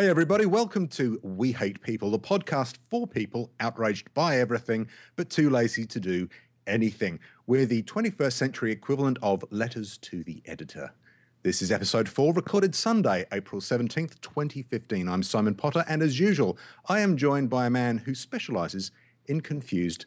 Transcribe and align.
Hey, 0.00 0.08
everybody, 0.08 0.46
welcome 0.46 0.88
to 0.88 1.20
We 1.22 1.52
Hate 1.52 1.82
People, 1.82 2.10
the 2.10 2.18
podcast 2.18 2.78
for 2.88 3.06
people 3.06 3.50
outraged 3.60 4.14
by 4.14 4.38
everything 4.38 4.88
but 5.14 5.28
too 5.28 5.50
lazy 5.50 5.84
to 5.84 6.00
do 6.00 6.26
anything. 6.66 7.20
We're 7.46 7.66
the 7.66 7.82
21st 7.82 8.32
century 8.32 8.72
equivalent 8.72 9.18
of 9.20 9.44
letters 9.50 9.98
to 9.98 10.24
the 10.24 10.42
editor. 10.46 10.94
This 11.42 11.60
is 11.60 11.70
episode 11.70 12.08
four, 12.08 12.32
recorded 12.32 12.74
Sunday, 12.74 13.26
April 13.30 13.60
17th, 13.60 14.18
2015. 14.22 15.06
I'm 15.06 15.22
Simon 15.22 15.54
Potter, 15.54 15.84
and 15.86 16.00
as 16.00 16.18
usual, 16.18 16.56
I 16.88 17.00
am 17.00 17.18
joined 17.18 17.50
by 17.50 17.66
a 17.66 17.70
man 17.70 17.98
who 17.98 18.14
specializes 18.14 18.92
in 19.26 19.42
confused 19.42 20.06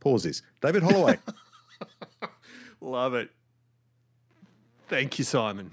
pauses. 0.00 0.42
David 0.60 0.82
Holloway. 0.82 1.18
Love 2.82 3.14
it. 3.14 3.30
Thank 4.86 5.18
you, 5.18 5.24
Simon. 5.24 5.70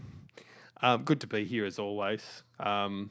Um, 0.84 1.04
good 1.04 1.20
to 1.22 1.28
be 1.28 1.46
here 1.46 1.66
as 1.66 1.80
always. 1.80 2.44
Um, 2.60 3.10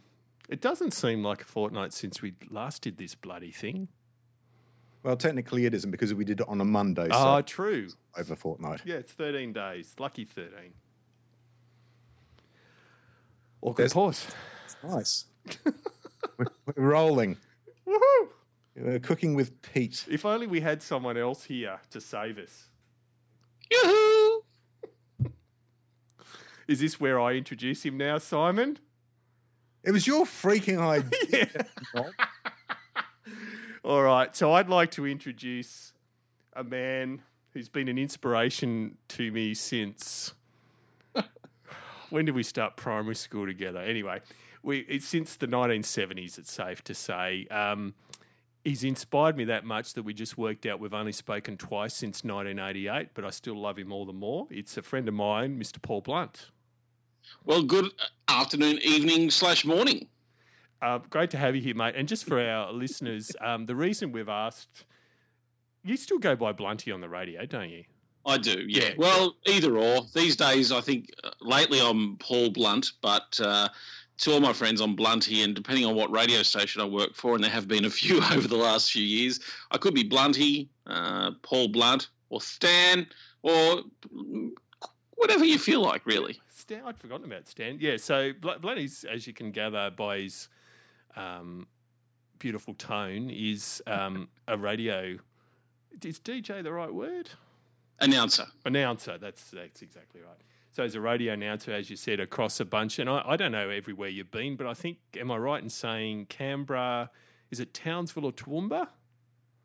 it 0.49 0.61
doesn't 0.61 0.93
seem 0.93 1.25
like 1.25 1.41
a 1.41 1.45
fortnight 1.47 1.93
since 1.93 2.21
we 2.23 2.35
last 2.51 2.83
did 2.83 2.99
this 2.99 3.15
bloody 3.15 3.51
thing. 3.51 3.89
well, 5.03 5.17
technically 5.17 5.65
it 5.67 5.75
isn't 5.75 5.91
because 5.91 6.13
we 6.15 6.25
did 6.25 6.41
it 6.41 6.49
on 6.49 6.61
a 6.61 6.65
Monday, 6.65 7.07
so 7.09 7.15
Ah, 7.15 7.41
true. 7.41 7.89
over 8.17 8.35
a 8.35 8.37
fortnight. 8.37 8.83
Yeah, 8.85 8.97
it's 8.97 9.13
13 9.13 9.53
days. 9.53 9.95
Lucky 9.99 10.25
13. 10.25 10.75
Awkward 13.63 13.77
There's- 13.79 13.93
pause. 13.95 14.27
Nice. 14.85 15.25
we're, 16.37 16.47
we're 16.77 16.91
rolling. 16.91 17.37
Woohoo! 17.87 18.29
We're 18.77 18.99
cooking 18.99 19.35
with 19.35 19.63
Pete. 19.63 20.05
If 20.11 20.25
only 20.27 20.47
we 20.47 20.61
had 20.61 20.83
someone 20.83 21.17
else 21.17 21.45
here 21.45 21.81
to 21.91 22.01
save 22.01 22.39
us. 22.39 22.69
Yoo-hoo! 23.71 24.22
Is 26.69 26.81
this 26.81 27.01
where 27.01 27.21
I 27.21 27.33
introduce 27.33 27.85
him 27.85 27.97
now, 27.97 28.19
Simon? 28.19 28.79
It 29.83 29.91
was 29.91 30.07
your 30.07 30.25
freaking 30.25 30.79
idea. 30.81 31.49
All 33.85 34.03
right, 34.03 34.35
so 34.35 34.53
I'd 34.53 34.69
like 34.69 34.93
to 34.93 35.07
introduce 35.07 35.93
a 36.53 36.63
man 36.63 37.23
who's 37.53 37.69
been 37.69 37.89
an 37.89 37.99
inspiration 37.99 38.97
to 39.09 39.33
me 39.33 39.55
since. 39.55 40.35
when 42.11 42.25
did 42.25 42.35
we 42.35 42.43
start 42.43 42.77
primary 42.77 43.17
school 43.17 43.47
together? 43.47 43.81
Anyway, 43.81 44.21
we 44.63 44.81
it's 44.81 45.07
since 45.07 45.37
the 45.37 45.49
1970s. 45.49 46.39
It's 46.39 46.53
safe 46.53 46.83
to 46.85 46.95
say. 46.95 47.47
Um, 47.51 47.95
he's 48.65 48.85
inspired 48.85 49.37
me 49.37 49.45
that 49.45 49.65
much 49.65 49.95
that 49.95 50.03
we 50.03 50.15
just 50.15 50.39
worked 50.39 50.67
out 50.67 50.81
we've 50.81 50.95
only 50.95 51.13
spoken 51.13 51.57
twice 51.57 51.95
since 51.95 52.25
1988, 52.25 53.09
but 53.15 53.25
I 53.25 53.31
still 53.31 53.57
love 53.57 53.79
him 53.79 53.93
all 53.93 54.07
the 54.07 54.13
more. 54.13 54.47
It's 54.51 54.77
a 54.77 54.83
friend 54.83 55.09
of 55.09 55.15
mine, 55.15 55.59
Mr. 55.59 55.81
Paul 55.81 56.01
Blunt. 56.01 56.51
Well, 57.45 57.63
good 57.63 57.91
afternoon, 58.29 58.79
evening, 58.83 59.31
slash 59.31 59.65
morning. 59.65 60.09
Uh, 60.81 60.99
great 61.11 61.31
to 61.31 61.37
have 61.37 61.55
you 61.55 61.63
here, 61.63 61.75
mate. 61.75 61.95
And 61.97 62.09
just 62.09 62.25
for 62.25 62.41
our 62.41 62.73
listeners, 62.73 63.33
um, 63.41 63.67
the 63.67 63.77
reason 63.77 64.13
we've 64.13 64.29
asked, 64.29 64.85
you 65.85 65.97
still 65.97 66.19
go 66.19 66.37
by 66.37 66.53
Blunty 66.53 66.93
on 66.93 67.01
the 67.01 67.09
radio, 67.09 67.47
don't 67.47 67.71
you? 67.71 67.85
I 68.25 68.39
do, 68.39 68.65
yeah. 68.69 68.85
Yeah, 68.85 68.95
well, 68.99 69.35
either 69.47 69.77
or. 69.77 70.03
These 70.15 70.37
days, 70.37 70.71
I 70.71 70.81
think 70.81 71.11
uh, 71.25 71.31
lately 71.41 71.81
I'm 71.81 72.17
Paul 72.19 72.51
Blunt, 72.51 72.93
but 73.01 73.39
uh, 73.43 73.69
to 74.23 74.33
all 74.33 74.41
my 74.41 74.53
friends, 74.53 74.81
I'm 74.81 74.95
Blunty, 74.95 75.43
and 75.43 75.53
depending 75.53 75.85
on 75.85 75.97
what 75.97 76.11
radio 76.13 76.43
station 76.45 76.81
I 76.81 76.85
work 76.85 77.15
for, 77.15 77.35
and 77.35 77.43
there 77.43 77.51
have 77.51 77.67
been 77.67 77.85
a 77.85 77.91
few 77.91 78.19
over 78.33 78.47
the 78.47 78.57
last 78.57 78.93
few 78.93 79.03
years, 79.03 79.41
I 79.73 79.79
could 79.79 79.95
be 79.95 80.05
Blunty, 80.05 80.69
uh, 80.87 81.33
Paul 81.43 81.69
Blunt, 81.69 82.09
or 82.31 82.41
Stan, 82.41 83.07
or 83.43 83.83
whatever 85.17 85.45
you 85.45 85.59
feel 85.59 85.83
like, 85.83 86.07
really. 86.07 86.41
Stan, 86.49 86.83
I'd 86.87 86.99
forgotten 86.99 87.27
about 87.27 87.49
Stan. 87.49 87.79
Yeah, 87.81 87.97
so 87.97 88.33
Bl- 88.41 88.59
Blunty's, 88.61 89.05
as 89.05 89.27
you 89.27 89.33
can 89.33 89.51
gather 89.51 89.91
by 89.91 90.21
his 90.21 90.49
um, 91.17 91.67
beautiful 92.39 92.75
tone, 92.75 93.29
is 93.29 93.83
um, 93.89 94.29
a 94.47 94.57
radio. 94.57 95.19
Is 96.05 96.21
DJ 96.21 96.63
the 96.63 96.73
right 96.73 96.95
word? 96.95 97.31
Announcer. 98.01 98.47
Announcer. 98.65 99.19
That's 99.19 99.51
that's 99.51 99.83
exactly 99.83 100.21
right. 100.21 100.41
So 100.75 100.83
as 100.85 100.95
a 100.95 101.01
radio 101.03 101.35
announcer, 101.35 101.71
as 101.73 101.91
you 101.91 101.97
said, 101.97 102.19
across 102.19 102.59
a 102.59 102.65
bunch, 102.65 102.99
and 102.99 103.09
I, 103.09 103.23
I 103.27 103.37
don't 103.37 103.53
know 103.53 103.69
everywhere 103.69 104.09
you've 104.09 104.31
been, 104.31 104.57
but 104.57 104.67
I 104.67 104.73
think, 104.73 104.97
am 105.19 105.31
I 105.31 105.37
right 105.37 105.63
in 105.63 105.69
saying 105.69 106.27
Canberra? 106.27 107.11
Is 107.51 107.61
it 107.61 107.75
Townsville 107.75 108.25
or 108.25 108.33
Toowoomba? 108.33 108.89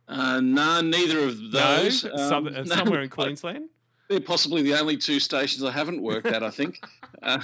Uh, 0.10 0.42
no, 0.42 0.82
neither 0.82 1.20
of 1.20 1.52
those. 1.52 2.04
no, 2.04 2.12
Um, 2.12 2.18
some, 2.30 2.48
uh, 2.48 2.50
no, 2.50 2.64
somewhere 2.66 3.02
in 3.02 3.10
Queensland. 3.10 3.70
They're 4.10 4.20
possibly 4.20 4.62
the 4.64 4.74
only 4.78 4.98
two 4.98 5.22
stations 5.22 5.64
I 5.64 5.72
haven't 5.72 6.02
worked 6.02 6.28
at, 6.28 6.44
I 6.44 6.50
think. 6.50 6.82
uh, 7.24 7.42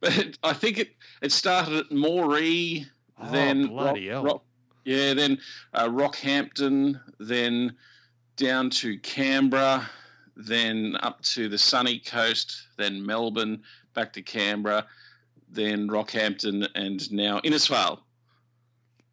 but 0.00 0.36
I 0.42 0.52
think 0.52 0.78
it, 0.78 0.90
it 1.22 1.30
started 1.30 1.74
at 1.74 1.90
Moree, 1.90 2.84
Oh, 3.16 3.30
then 3.30 3.68
bloody 3.68 4.08
Rock- 4.08 4.12
hell. 4.12 4.24
Rock- 4.24 4.44
yeah, 4.84 5.14
then 5.14 5.38
uh, 5.72 5.88
Rockhampton, 5.88 7.00
then 7.20 7.76
down 8.36 8.70
to 8.70 8.98
Canberra, 8.98 9.88
then 10.36 10.96
up 11.00 11.20
to 11.22 11.48
the 11.48 11.58
sunny 11.58 11.98
coast, 11.98 12.66
then 12.76 13.04
Melbourne, 13.04 13.62
back 13.94 14.12
to 14.14 14.22
Canberra, 14.22 14.86
then 15.48 15.88
Rockhampton, 15.88 16.66
and 16.74 17.12
now 17.12 17.40
Innisfail. 17.40 18.00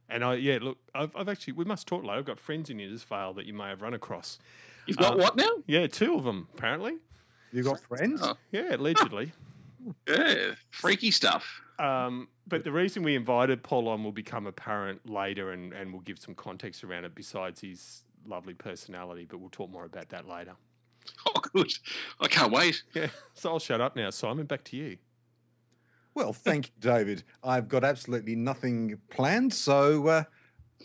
And 0.09 0.23
I, 0.25 0.35
yeah, 0.35 0.59
look, 0.61 0.77
I've, 0.93 1.15
I've 1.15 1.29
actually, 1.29 1.53
we 1.53 1.63
must 1.65 1.87
talk 1.87 2.03
later. 2.03 2.19
I've 2.19 2.25
got 2.25 2.39
friends 2.39 2.69
in 2.69 2.77
Innisfail 2.79 3.35
that 3.35 3.45
you 3.45 3.53
may 3.53 3.69
have 3.69 3.81
run 3.81 3.93
across. 3.93 4.39
You've 4.85 4.97
got 4.97 5.13
Uh, 5.13 5.17
what 5.17 5.35
now? 5.37 5.49
Yeah, 5.67 5.87
two 5.87 6.15
of 6.15 6.23
them, 6.23 6.47
apparently. 6.53 6.95
You've 7.53 7.65
got 7.65 7.79
friends? 7.81 8.19
Oh. 8.23 8.35
Yeah, 8.51 8.75
allegedly. 8.75 9.31
Yeah, 10.07 10.53
freaky 10.69 11.09
stuff. 11.09 11.59
um, 11.79 12.27
but 12.47 12.63
the 12.63 12.71
reason 12.71 13.01
we 13.01 13.15
invited 13.15 13.63
Paul 13.63 13.87
on 13.87 14.03
will 14.03 14.11
become 14.11 14.45
apparent 14.45 15.09
later 15.09 15.53
and, 15.53 15.73
and 15.73 15.91
we'll 15.91 16.03
give 16.03 16.19
some 16.19 16.35
context 16.35 16.83
around 16.83 17.05
it 17.05 17.15
besides 17.15 17.61
his 17.61 18.03
lovely 18.27 18.53
personality, 18.53 19.25
but 19.27 19.39
we'll 19.39 19.49
talk 19.49 19.71
more 19.71 19.85
about 19.85 20.09
that 20.09 20.27
later. 20.27 20.53
Oh, 21.25 21.39
good. 21.53 21.71
I 22.19 22.27
can't 22.27 22.51
wait. 22.51 22.81
Yeah, 22.95 23.07
so 23.35 23.51
I'll 23.51 23.59
shut 23.59 23.79
up 23.79 23.95
now, 23.95 24.09
Simon. 24.09 24.45
Back 24.47 24.63
to 24.65 24.77
you. 24.77 24.97
Well, 26.15 26.33
thank 26.33 26.67
you, 26.67 26.73
David. 26.79 27.23
I've 27.43 27.69
got 27.69 27.83
absolutely 27.83 28.35
nothing 28.35 28.99
planned, 29.09 29.53
so 29.53 30.07
uh, 30.07 30.23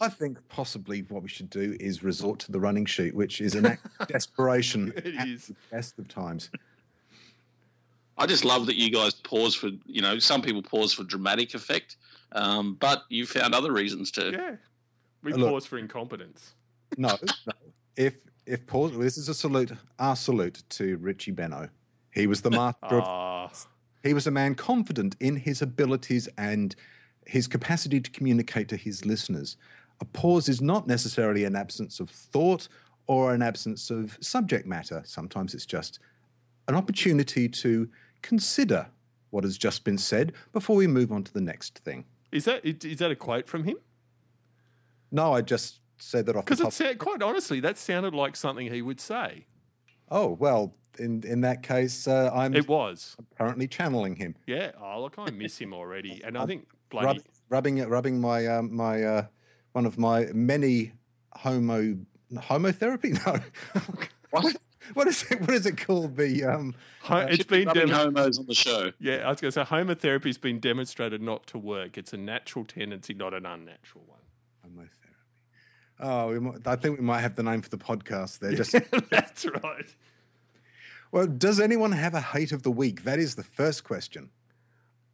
I 0.00 0.08
think 0.10 0.46
possibly 0.48 1.00
what 1.08 1.22
we 1.22 1.28
should 1.28 1.48
do 1.50 1.76
is 1.80 2.02
resort 2.02 2.38
to 2.40 2.52
the 2.52 2.60
running 2.60 2.84
sheet, 2.84 3.14
which 3.14 3.40
is 3.40 3.54
an 3.54 3.64
act 3.66 3.86
of 3.98 4.08
desperation 4.08 4.92
It 4.96 5.16
at 5.16 5.26
is. 5.28 5.46
the 5.46 5.54
best 5.72 5.98
of 5.98 6.06
times. 6.06 6.50
I 8.18 8.26
just 8.26 8.44
love 8.44 8.66
that 8.66 8.76
you 8.76 8.90
guys 8.90 9.14
pause 9.14 9.54
for, 9.54 9.68
you 9.86 10.02
know, 10.02 10.18
some 10.18 10.42
people 10.42 10.62
pause 10.62 10.92
for 10.92 11.02
dramatic 11.04 11.54
effect, 11.54 11.96
um, 12.32 12.74
but 12.78 13.04
you 13.08 13.26
found 13.26 13.54
other 13.54 13.72
reasons 13.72 14.10
to. 14.12 14.30
Yeah. 14.32 14.56
We 15.22 15.32
Uh, 15.32 15.36
look. 15.36 15.50
pause 15.50 15.66
for 15.66 15.78
incompetence. 15.78 16.52
No, 16.96 17.16
no. 17.46 17.52
If 17.96 18.14
if 18.46 18.66
Paul, 18.66 18.88
this 18.88 19.18
is 19.18 19.28
a 19.28 19.34
salute, 19.34 19.72
our 19.98 20.16
salute 20.16 20.62
to 20.70 20.96
Richie 20.98 21.32
Benaud. 21.32 21.68
He 22.12 22.26
was 22.26 22.42
the 22.42 22.50
master 22.50 23.00
of 23.00 23.66
He 24.02 24.14
was 24.14 24.26
a 24.26 24.30
man 24.30 24.54
confident 24.54 25.16
in 25.20 25.36
his 25.36 25.60
abilities 25.60 26.28
and 26.38 26.74
his 27.26 27.48
capacity 27.48 28.00
to 28.00 28.10
communicate 28.10 28.68
to 28.68 28.76
his 28.76 29.04
listeners. 29.04 29.56
A 30.00 30.04
pause 30.04 30.48
is 30.48 30.60
not 30.60 30.86
necessarily 30.86 31.44
an 31.44 31.56
absence 31.56 32.00
of 32.00 32.08
thought 32.08 32.68
or 33.06 33.34
an 33.34 33.42
absence 33.42 33.90
of 33.90 34.16
subject 34.20 34.66
matter. 34.66 35.02
Sometimes 35.04 35.54
it's 35.54 35.66
just 35.66 35.98
an 36.68 36.74
opportunity 36.74 37.48
to 37.48 37.88
consider 38.22 38.86
what 39.30 39.44
has 39.44 39.58
just 39.58 39.84
been 39.84 39.98
said 39.98 40.32
before 40.52 40.76
we 40.76 40.86
move 40.86 41.12
on 41.12 41.24
to 41.24 41.32
the 41.32 41.40
next 41.40 41.78
thing. 41.78 42.04
is 42.32 42.44
that 42.44 42.64
is 42.64 42.98
that 42.98 43.10
a 43.10 43.16
quote 43.16 43.48
from 43.48 43.64
him? 43.64 43.76
No, 45.10 45.32
I 45.32 45.42
just 45.42 45.80
said 45.98 46.26
that 46.26 46.36
off 46.36 46.44
the 46.44 46.50
Because 46.50 46.58
top. 46.60 46.68
it 46.68 46.72
sound, 46.74 46.98
quite 46.98 47.22
honestly, 47.22 47.60
that 47.60 47.78
sounded 47.78 48.14
like 48.14 48.36
something 48.36 48.72
he 48.72 48.82
would 48.82 49.00
say. 49.00 49.46
Oh 50.10 50.28
well, 50.38 50.74
in 50.98 51.22
in 51.26 51.40
that 51.42 51.62
case, 51.62 52.06
uh, 52.06 52.30
I'm 52.32 52.54
It 52.54 52.68
was. 52.68 53.16
apparently 53.18 53.66
channeling 53.68 54.16
him, 54.16 54.36
Yeah. 54.46 54.72
Oh, 54.80 55.02
look, 55.02 55.14
I 55.18 55.30
miss 55.30 55.58
him 55.58 55.72
already, 55.74 56.22
and 56.24 56.36
I 56.38 56.46
think 56.46 56.66
Rub, 56.92 57.02
bloody 57.02 57.20
rubbing 57.48 57.88
rubbing 57.88 58.20
my 58.20 58.46
um, 58.46 58.74
my 58.74 59.02
uh, 59.02 59.26
one 59.72 59.86
of 59.86 59.98
my 59.98 60.26
many 60.32 60.92
homo 61.34 61.96
homotherapy. 62.34 63.18
No, 63.26 63.38
What? 64.30 64.56
what 64.94 65.08
is 65.08 65.24
it? 65.30 65.40
What 65.40 65.50
is 65.50 65.66
it 65.66 65.76
called? 65.84 66.16
The 66.16 66.44
um, 66.44 66.74
Ho- 67.02 67.18
it's 67.28 67.44
been 67.44 67.68
dem- 67.68 67.88
homos 67.88 68.38
on 68.38 68.46
the 68.46 68.54
show. 68.54 68.92
yeah. 69.00 69.26
I 69.26 69.30
was 69.30 69.40
going 69.40 69.50
to 69.50 69.52
say 69.52 69.62
homotherapy 69.64 70.26
has 70.26 70.38
been 70.38 70.60
demonstrated 70.60 71.20
not 71.22 71.46
to 71.48 71.58
work. 71.58 71.96
It's 71.98 72.12
a 72.12 72.16
natural 72.16 72.64
tendency, 72.64 73.14
not 73.14 73.32
an 73.34 73.46
unnatural 73.46 74.04
one. 74.06 74.15
Oh, 75.98 76.28
we 76.28 76.40
might, 76.40 76.66
I 76.66 76.76
think 76.76 76.98
we 76.98 77.04
might 77.04 77.20
have 77.20 77.36
the 77.36 77.42
name 77.42 77.62
for 77.62 77.70
the 77.70 77.78
podcast 77.78 78.40
there. 78.40 78.52
Just 78.52 78.72
That's 79.10 79.46
right. 79.46 79.94
well, 81.10 81.26
does 81.26 81.58
anyone 81.58 81.92
have 81.92 82.14
a 82.14 82.20
hate 82.20 82.52
of 82.52 82.62
the 82.62 82.70
week? 82.70 83.04
That 83.04 83.18
is 83.18 83.34
the 83.34 83.44
first 83.44 83.84
question. 83.84 84.30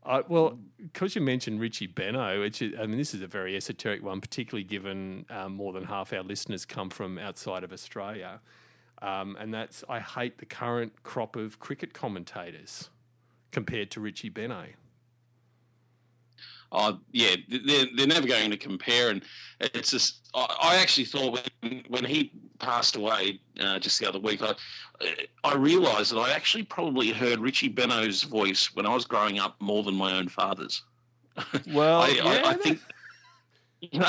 Uh, 0.04 0.22
well, 0.28 0.58
because 0.78 1.14
you 1.14 1.20
mentioned 1.20 1.60
Richie 1.60 1.86
Benaud, 1.86 2.40
which 2.40 2.60
is, 2.60 2.74
I 2.78 2.86
mean, 2.86 2.98
this 2.98 3.14
is 3.14 3.22
a 3.22 3.28
very 3.28 3.56
esoteric 3.56 4.02
one, 4.02 4.20
particularly 4.20 4.64
given 4.64 5.26
um, 5.30 5.54
more 5.54 5.72
than 5.72 5.84
half 5.84 6.12
our 6.12 6.24
listeners 6.24 6.64
come 6.64 6.90
from 6.90 7.18
outside 7.18 7.62
of 7.62 7.72
Australia. 7.72 8.40
Um, 9.00 9.36
and 9.38 9.54
that's 9.54 9.84
I 9.88 10.00
hate 10.00 10.38
the 10.38 10.46
current 10.46 11.02
crop 11.04 11.36
of 11.36 11.60
cricket 11.60 11.92
commentators 11.92 12.90
compared 13.52 13.90
to 13.92 14.00
Richie 14.00 14.30
Benaud. 14.30 14.70
Oh 16.72 16.98
yeah, 17.12 17.36
they're 17.48 17.86
they're 17.96 18.06
never 18.06 18.26
going 18.26 18.50
to 18.50 18.56
compare. 18.56 19.10
And 19.10 19.22
it's 19.60 19.90
just 19.90 20.28
I, 20.34 20.56
I 20.60 20.76
actually 20.76 21.04
thought 21.04 21.48
when 21.60 21.84
when 21.88 22.04
he 22.04 22.32
passed 22.58 22.96
away 22.96 23.40
uh, 23.60 23.78
just 23.78 24.00
the 24.00 24.08
other 24.08 24.18
week, 24.18 24.40
I 24.42 24.54
I 25.44 25.54
realised 25.54 26.12
that 26.12 26.18
I 26.18 26.32
actually 26.32 26.64
probably 26.64 27.10
heard 27.10 27.38
Richie 27.38 27.68
Benaud's 27.68 28.22
voice 28.22 28.74
when 28.74 28.86
I 28.86 28.94
was 28.94 29.04
growing 29.04 29.38
up 29.38 29.60
more 29.60 29.82
than 29.82 29.94
my 29.94 30.16
own 30.16 30.28
father's. 30.28 30.82
Well, 31.66 32.02
I, 32.02 32.08
yeah, 32.08 32.24
I, 32.24 32.50
I 32.50 32.54
think. 32.54 32.80
You 33.90 33.98
know, 33.98 34.06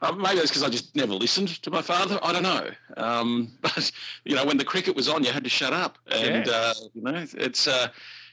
uh, 0.00 0.10
maybe 0.10 0.40
it's 0.40 0.50
because 0.50 0.64
I 0.64 0.68
just 0.68 0.96
never 0.96 1.14
listened 1.14 1.46
to 1.62 1.70
my 1.70 1.80
father. 1.80 2.18
I 2.24 2.32
don't 2.32 2.42
know. 2.42 2.68
Um, 2.96 3.52
but 3.60 3.92
you 4.24 4.34
know, 4.34 4.44
when 4.44 4.56
the 4.56 4.64
cricket 4.64 4.96
was 4.96 5.08
on, 5.08 5.22
you 5.22 5.30
had 5.30 5.44
to 5.44 5.48
shut 5.50 5.72
up, 5.72 5.96
and 6.10 6.44
Yeah. 6.44 6.52
uh, 6.52 6.74
you 6.92 7.02
know, 7.02 7.24
it's 7.34 7.68
uh, 7.68 7.86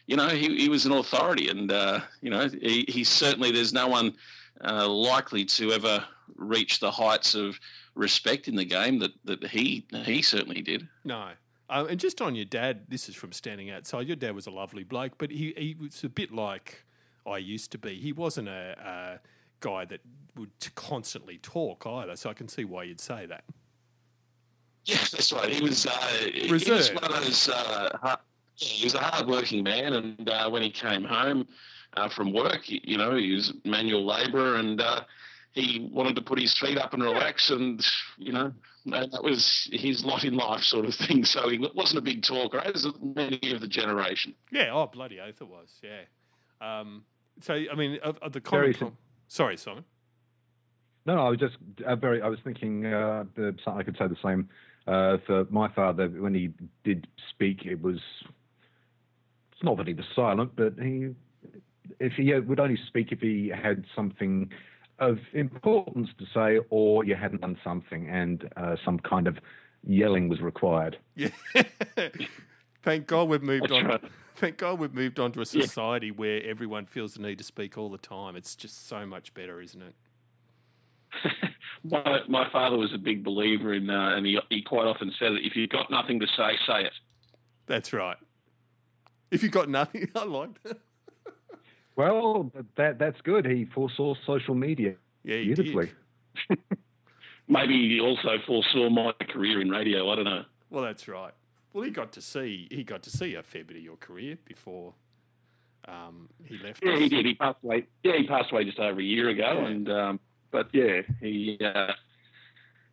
you 0.10 0.16
know, 0.16 0.28
he, 0.28 0.58
he 0.58 0.70
was 0.70 0.88
an 0.88 0.92
authority, 0.94 1.50
and 1.50 1.72
uh, 1.72 2.00
you 2.20 2.32
know, 2.32 2.50
he, 2.50 2.84
he 2.88 3.04
certainly 3.04 3.52
there's 3.52 3.74
no 3.74 3.88
one 3.88 4.16
uh, 4.66 4.90
likely 4.90 5.46
to 5.46 5.72
ever 5.72 6.04
reach 6.36 6.80
the 6.80 6.90
heights 6.90 7.36
of 7.36 7.60
respect 7.94 8.48
in 8.48 8.56
the 8.56 8.66
game 8.66 8.98
that 8.98 9.12
that 9.24 9.46
he 9.46 9.86
he 9.92 10.24
certainly 10.24 10.64
did. 10.64 10.88
No. 11.06 11.30
Um, 11.70 11.90
and 11.90 12.00
just 12.00 12.24
on 12.24 12.34
your 12.34 12.46
dad, 12.46 12.86
this 12.90 13.08
is 13.08 13.14
from 13.14 13.32
standing 13.32 13.70
outside. 13.70 14.08
Your 14.08 14.16
dad 14.16 14.34
was 14.34 14.48
a 14.48 14.52
lovely 14.52 14.84
bloke, 14.84 15.20
but 15.20 15.30
he, 15.30 15.54
he 15.56 15.76
was 15.80 16.04
a 16.04 16.10
bit 16.10 16.34
like 16.34 16.84
I 17.28 17.38
used 17.38 17.72
to 17.74 17.78
be. 17.78 17.94
He 17.94 18.12
wasn't 18.12 18.48
a, 18.50 18.76
a 18.84 19.20
guy 19.60 19.86
that 19.86 20.02
would 20.36 20.50
constantly 20.74 21.38
talk 21.38 21.86
either, 21.86 22.16
so 22.16 22.32
I 22.32 22.34
can 22.34 22.48
see 22.48 22.66
why 22.66 22.82
you'd 22.84 23.00
say 23.00 23.28
that. 23.28 23.44
Yeah, 24.86 24.98
that's 25.12 25.32
right. 25.32 25.50
He 25.50 25.62
was 25.62 25.86
uh, 25.86 25.92
he 26.34 26.52
was 26.52 26.68
Reserved. 26.68 27.00
one 27.00 27.14
of 27.14 27.24
those. 27.24 27.48
Uh, 27.50 28.16
he 28.60 28.86
was 28.86 28.94
a 28.94 29.00
hard-working 29.00 29.64
man, 29.64 29.94
and 29.94 30.30
uh, 30.30 30.50
when 30.50 30.62
he 30.62 30.70
came 30.70 31.04
home 31.04 31.48
uh, 31.96 32.10
from 32.10 32.34
work, 32.34 32.62
you 32.68 32.98
know, 32.98 33.16
he 33.16 33.34
was 33.34 33.54
manual 33.64 34.06
labourer, 34.06 34.56
and 34.56 34.82
uh, 34.82 35.02
he 35.54 35.90
wanted 35.92 36.16
to 36.16 36.22
put 36.22 36.40
his 36.40 36.58
feet 36.58 36.78
up 36.78 36.94
and 36.94 37.02
relax, 37.02 37.50
and 37.50 37.86
you 38.18 38.34
know, 38.34 38.52
that 38.86 39.24
was 39.24 39.70
his 39.72 40.04
lot 40.04 40.24
in 40.24 40.36
life, 40.36 40.62
sort 40.62 40.86
of 40.86 40.94
thing. 40.94 41.24
So 41.24 41.50
he 41.50 41.58
wasn't 41.74 42.00
a 42.00 42.02
big 42.02 42.22
talker, 42.22 42.60
as 42.60 42.86
many 43.02 43.54
of 43.54 43.62
the 43.62 43.68
generation. 43.68 44.36
Yeah, 44.52 44.72
oh, 44.74 44.88
bloody 44.88 45.20
oath 45.20 45.42
it 45.42 45.48
was, 45.48 45.70
yeah. 45.82 46.02
Um, 46.62 47.04
so, 47.42 47.54
I 47.54 47.76
mean, 47.76 48.00
of, 48.04 48.18
of 48.18 48.34
the 48.34 48.42
Very 48.42 48.74
comic... 48.74 48.80
Com- 48.80 48.98
Sorry, 49.28 49.58
Simon. 49.58 49.86
No, 51.06 51.16
no, 51.16 51.22
I 51.28 51.30
was 51.30 51.40
just 51.40 51.56
uh, 51.86 51.96
very. 51.96 52.22
I 52.22 52.28
was 52.28 52.40
thinking 52.44 52.86
uh, 52.86 53.24
the, 53.36 53.56
I 53.68 53.84
could 53.84 53.96
say 53.98 54.08
the 54.08 54.18
same 54.22 54.50
uh, 54.86 55.18
for 55.26 55.46
my 55.50 55.70
father. 55.70 56.08
When 56.10 56.34
he 56.34 56.50
did 56.84 57.08
speak, 57.30 57.66
it 57.66 57.82
was. 57.82 58.00
It's 59.60 59.66
not 59.66 59.76
that 59.76 59.88
he 59.88 59.94
was 59.94 60.06
silent, 60.16 60.52
but 60.56 60.76
he, 60.82 61.10
if 62.00 62.14
he 62.14 62.34
would 62.34 62.62
only 62.62 62.80
speak 62.88 63.12
if 63.12 63.20
he 63.20 63.50
had 63.54 63.84
something 63.94 64.50
of 65.00 65.18
importance 65.34 66.08
to 66.18 66.26
say, 66.34 66.66
or 66.70 67.04
you 67.04 67.14
hadn't 67.16 67.42
done 67.42 67.58
something, 67.62 68.08
and 68.08 68.50
uh, 68.56 68.78
some 68.86 69.00
kind 69.00 69.28
of 69.28 69.38
yelling 69.86 70.30
was 70.30 70.40
required. 70.40 70.98
Yeah. 71.16 71.32
Thank 72.84 73.08
God 73.08 73.28
we've 73.28 73.44
moved 73.44 73.64
That's 73.64 73.74
on. 73.74 73.86
right. 73.86 74.02
Thank 74.38 74.56
God 74.56 74.80
we've 74.80 74.94
moved 74.94 75.20
on 75.20 75.34
to 75.34 75.42
a 75.42 75.46
Yeah. 75.52 75.66
society 75.66 76.10
where 76.10 76.42
everyone 76.46 76.86
feels 76.86 77.16
the 77.16 77.22
need 77.22 77.38
to 77.40 77.44
speak 77.44 77.78
all 77.78 77.90
the 77.90 77.98
time. 77.98 78.38
It's 78.38 78.56
just 78.56 78.88
so 78.88 79.06
much 79.06 79.34
better, 79.34 79.60
isn't 79.60 79.82
it? 79.82 79.96
my, 81.84 82.20
my 82.30 82.50
father 82.50 82.78
was 82.78 82.94
a 82.94 82.98
big 82.98 83.26
believer 83.26 83.74
in, 83.74 83.90
uh, 83.90 84.16
and 84.16 84.26
he, 84.26 84.40
he 84.50 84.62
quite 84.62 84.88
often 84.88 85.12
said 85.20 85.34
that 85.34 85.46
if 85.46 85.58
you've 85.58 85.70
got 85.70 85.92
nothing 85.92 86.22
to 86.22 86.28
say, 86.28 86.52
say 86.66 86.86
it. 86.86 86.94
That's 87.68 87.92
right. 87.92 88.16
If 89.32 89.44
you've 89.44 89.52
got 89.52 89.70
nothing, 89.70 90.10
I 90.16 90.24
liked 90.26 90.64
that. 90.64 90.78
Well, 91.96 92.52
that 92.76 92.98
that's 93.00 93.20
good. 93.22 93.46
He 93.46 93.66
foresaw 93.66 94.16
social 94.26 94.56
media 94.56 94.96
Yeah, 95.24 95.36
you 95.36 95.56
beautifully. 95.56 95.92
did. 96.50 96.60
Maybe 97.48 97.74
he 97.90 98.00
also 98.00 98.38
foresaw 98.46 98.90
my 98.90 99.12
career 99.28 99.60
in 99.62 99.70
radio. 99.70 100.10
I 100.12 100.16
don't 100.16 100.26
know. 100.26 100.44
Well, 100.70 100.84
that's 100.84 101.08
right. 101.08 101.34
Well, 101.74 101.84
he 101.84 101.92
got 101.92 102.12
to 102.14 102.22
see 102.22 102.68
he 102.72 102.84
got 102.84 103.04
to 103.04 103.10
see 103.10 103.36
a 103.36 103.44
fair 103.44 103.64
bit 103.64 103.78
of 103.78 103.84
your 103.84 103.98
career 103.98 104.38
before 104.46 104.94
um, 105.88 106.30
he 106.46 106.58
left. 106.60 106.84
Yeah, 106.84 106.94
us. 106.94 107.00
he 107.00 107.10
did. 107.10 107.26
He 107.26 107.34
passed 107.36 107.58
away. 107.64 107.88
Yeah, 108.04 108.18
he 108.18 108.28
passed 108.28 108.52
away 108.52 108.64
just 108.66 108.80
over 108.80 109.00
a 109.00 109.04
year 109.04 109.30
ago, 109.30 109.60
Yeah. 109.62 109.68
and 109.68 109.90
um, 109.92 110.20
but 110.52 110.70
yeah, 110.74 111.02
he 111.20 111.58
uh, 111.64 111.92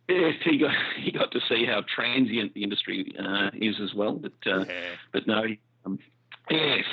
yes, 0.09 0.35
he 0.43 0.57
got 0.57 0.75
he 0.99 1.11
got 1.11 1.31
to 1.31 1.39
see 1.47 1.65
how 1.65 1.81
transient 1.95 2.53
the 2.53 2.63
industry 2.63 3.13
uh, 3.17 3.51
is 3.53 3.79
as 3.79 3.93
well. 3.93 4.13
But 4.15 4.33
uh, 4.45 4.65
Yeah. 4.67 4.89
but 5.13 5.27
no, 5.27 5.43
he, 5.43 5.59
um, 5.85 5.99
yes, 6.49 6.85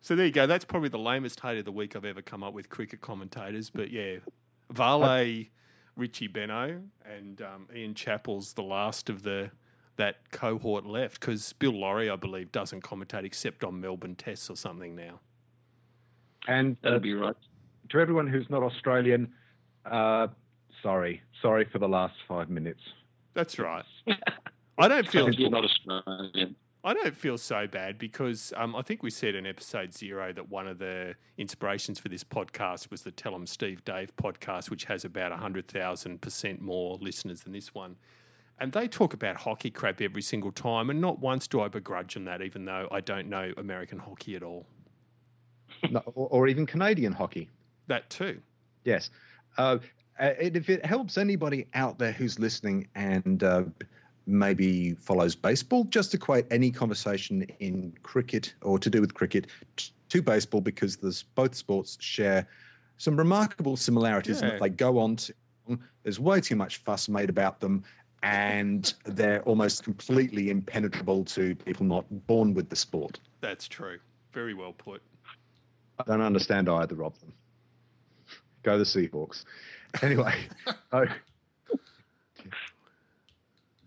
So 0.00 0.16
there 0.16 0.26
you 0.26 0.32
go. 0.32 0.46
That's 0.46 0.64
probably 0.64 0.88
the 0.88 0.98
lamest 0.98 1.40
hate 1.40 1.58
of 1.58 1.64
the 1.64 1.72
week 1.72 1.96
I've 1.96 2.04
ever 2.04 2.22
come 2.22 2.42
up 2.42 2.54
with 2.54 2.68
cricket 2.68 3.00
commentators. 3.00 3.70
But 3.70 3.90
yeah, 3.90 4.16
Vale, 4.70 5.44
Richie 5.96 6.28
Benaud, 6.28 6.82
and 7.04 7.42
um, 7.42 7.68
Ian 7.74 7.94
Chappell's 7.94 8.52
the 8.54 8.62
last 8.62 9.10
of 9.10 9.22
the 9.22 9.50
that 9.96 10.30
cohort 10.30 10.86
left 10.86 11.20
because 11.20 11.52
Bill 11.54 11.72
Lawry, 11.72 12.08
I 12.08 12.16
believe, 12.16 12.52
doesn't 12.52 12.82
commentate 12.82 13.24
except 13.24 13.64
on 13.64 13.80
Melbourne 13.80 14.14
Tests 14.14 14.48
or 14.48 14.56
something 14.56 14.94
now. 14.94 15.20
And 16.46 16.76
uh, 16.76 16.78
that'll 16.82 17.00
be 17.00 17.14
right. 17.14 17.34
to 17.90 17.98
everyone 18.00 18.28
who's 18.28 18.48
not 18.48 18.62
Australian, 18.62 19.32
uh, 19.84 20.28
sorry, 20.82 21.20
sorry 21.42 21.66
for 21.70 21.78
the 21.78 21.88
last 21.88 22.14
five 22.28 22.48
minutes. 22.48 22.80
That's 23.34 23.58
right. 23.58 23.84
I 24.78 24.88
don't 24.88 25.08
feel 25.08 25.30
You're 25.30 25.50
not 25.50 25.64
Australian. 25.64 26.54
I 26.84 26.94
don't 26.94 27.16
feel 27.16 27.38
so 27.38 27.66
bad 27.66 27.98
because 27.98 28.52
um, 28.56 28.76
I 28.76 28.82
think 28.82 29.02
we 29.02 29.10
said 29.10 29.34
in 29.34 29.46
episode 29.46 29.92
zero 29.92 30.32
that 30.32 30.48
one 30.48 30.68
of 30.68 30.78
the 30.78 31.16
inspirations 31.36 31.98
for 31.98 32.08
this 32.08 32.22
podcast 32.22 32.90
was 32.90 33.02
the 33.02 33.10
Tell 33.10 33.34
'em 33.34 33.46
Steve 33.46 33.84
Dave 33.84 34.14
podcast, 34.16 34.70
which 34.70 34.84
has 34.84 35.04
about 35.04 35.32
100,000% 35.32 36.60
more 36.60 36.96
listeners 37.00 37.42
than 37.42 37.52
this 37.52 37.74
one. 37.74 37.96
And 38.60 38.72
they 38.72 38.86
talk 38.88 39.12
about 39.12 39.36
hockey 39.36 39.70
crap 39.70 40.00
every 40.00 40.22
single 40.22 40.52
time. 40.52 40.88
And 40.90 41.00
not 41.00 41.18
once 41.18 41.48
do 41.48 41.60
I 41.60 41.68
begrudge 41.68 42.14
them 42.14 42.24
that, 42.24 42.42
even 42.42 42.64
though 42.64 42.88
I 42.92 43.00
don't 43.00 43.28
know 43.28 43.52
American 43.56 43.98
hockey 43.98 44.36
at 44.36 44.42
all. 44.42 44.66
no, 45.90 46.00
or, 46.14 46.28
or 46.28 46.48
even 46.48 46.64
Canadian 46.64 47.12
hockey. 47.12 47.48
That 47.88 48.08
too. 48.10 48.40
Yes. 48.84 49.10
Uh, 49.56 49.78
if 50.20 50.68
it 50.68 50.84
helps 50.84 51.18
anybody 51.18 51.66
out 51.74 51.98
there 51.98 52.12
who's 52.12 52.38
listening 52.38 52.88
and 52.94 53.42
uh, 53.42 53.64
maybe 54.28 54.92
follows 54.94 55.34
baseball, 55.34 55.84
just 55.84 56.14
equate 56.14 56.46
any 56.50 56.70
conversation 56.70 57.42
in 57.60 57.92
cricket 58.02 58.54
or 58.62 58.78
to 58.78 58.90
do 58.90 59.00
with 59.00 59.14
cricket 59.14 59.46
to 60.10 60.22
baseball 60.22 60.60
because 60.60 60.96
there's 60.96 61.22
both 61.22 61.54
sports 61.54 61.96
share 62.00 62.46
some 62.98 63.16
remarkable 63.16 63.76
similarities 63.76 64.40
and 64.42 64.48
Yeah. 64.52 64.58
that 64.58 64.62
they 64.62 64.68
go 64.70 64.98
on 64.98 65.16
to. 65.16 65.34
There's 66.02 66.18
way 66.20 66.40
too 66.40 66.56
much 66.56 66.78
fuss 66.78 67.08
made 67.08 67.28
about 67.30 67.60
them, 67.60 67.84
and 68.22 68.92
they're 69.04 69.42
almost 69.42 69.82
completely 69.84 70.50
impenetrable 70.50 71.24
to 71.26 71.54
people 71.54 71.86
not 71.86 72.04
born 72.26 72.54
with 72.54 72.68
the 72.68 72.76
sport. 72.76 73.20
That's 73.40 73.68
true. 73.68 73.98
Very 74.32 74.54
well 74.54 74.72
put. 74.72 75.02
I 75.98 76.04
don't 76.04 76.20
understand 76.22 76.68
either 76.68 77.02
of 77.04 77.18
them. 77.20 77.32
Go 78.62 78.78
the 78.78 78.84
Seahawks. 78.84 79.44
Anyway, 80.02 80.34
so 80.90 81.06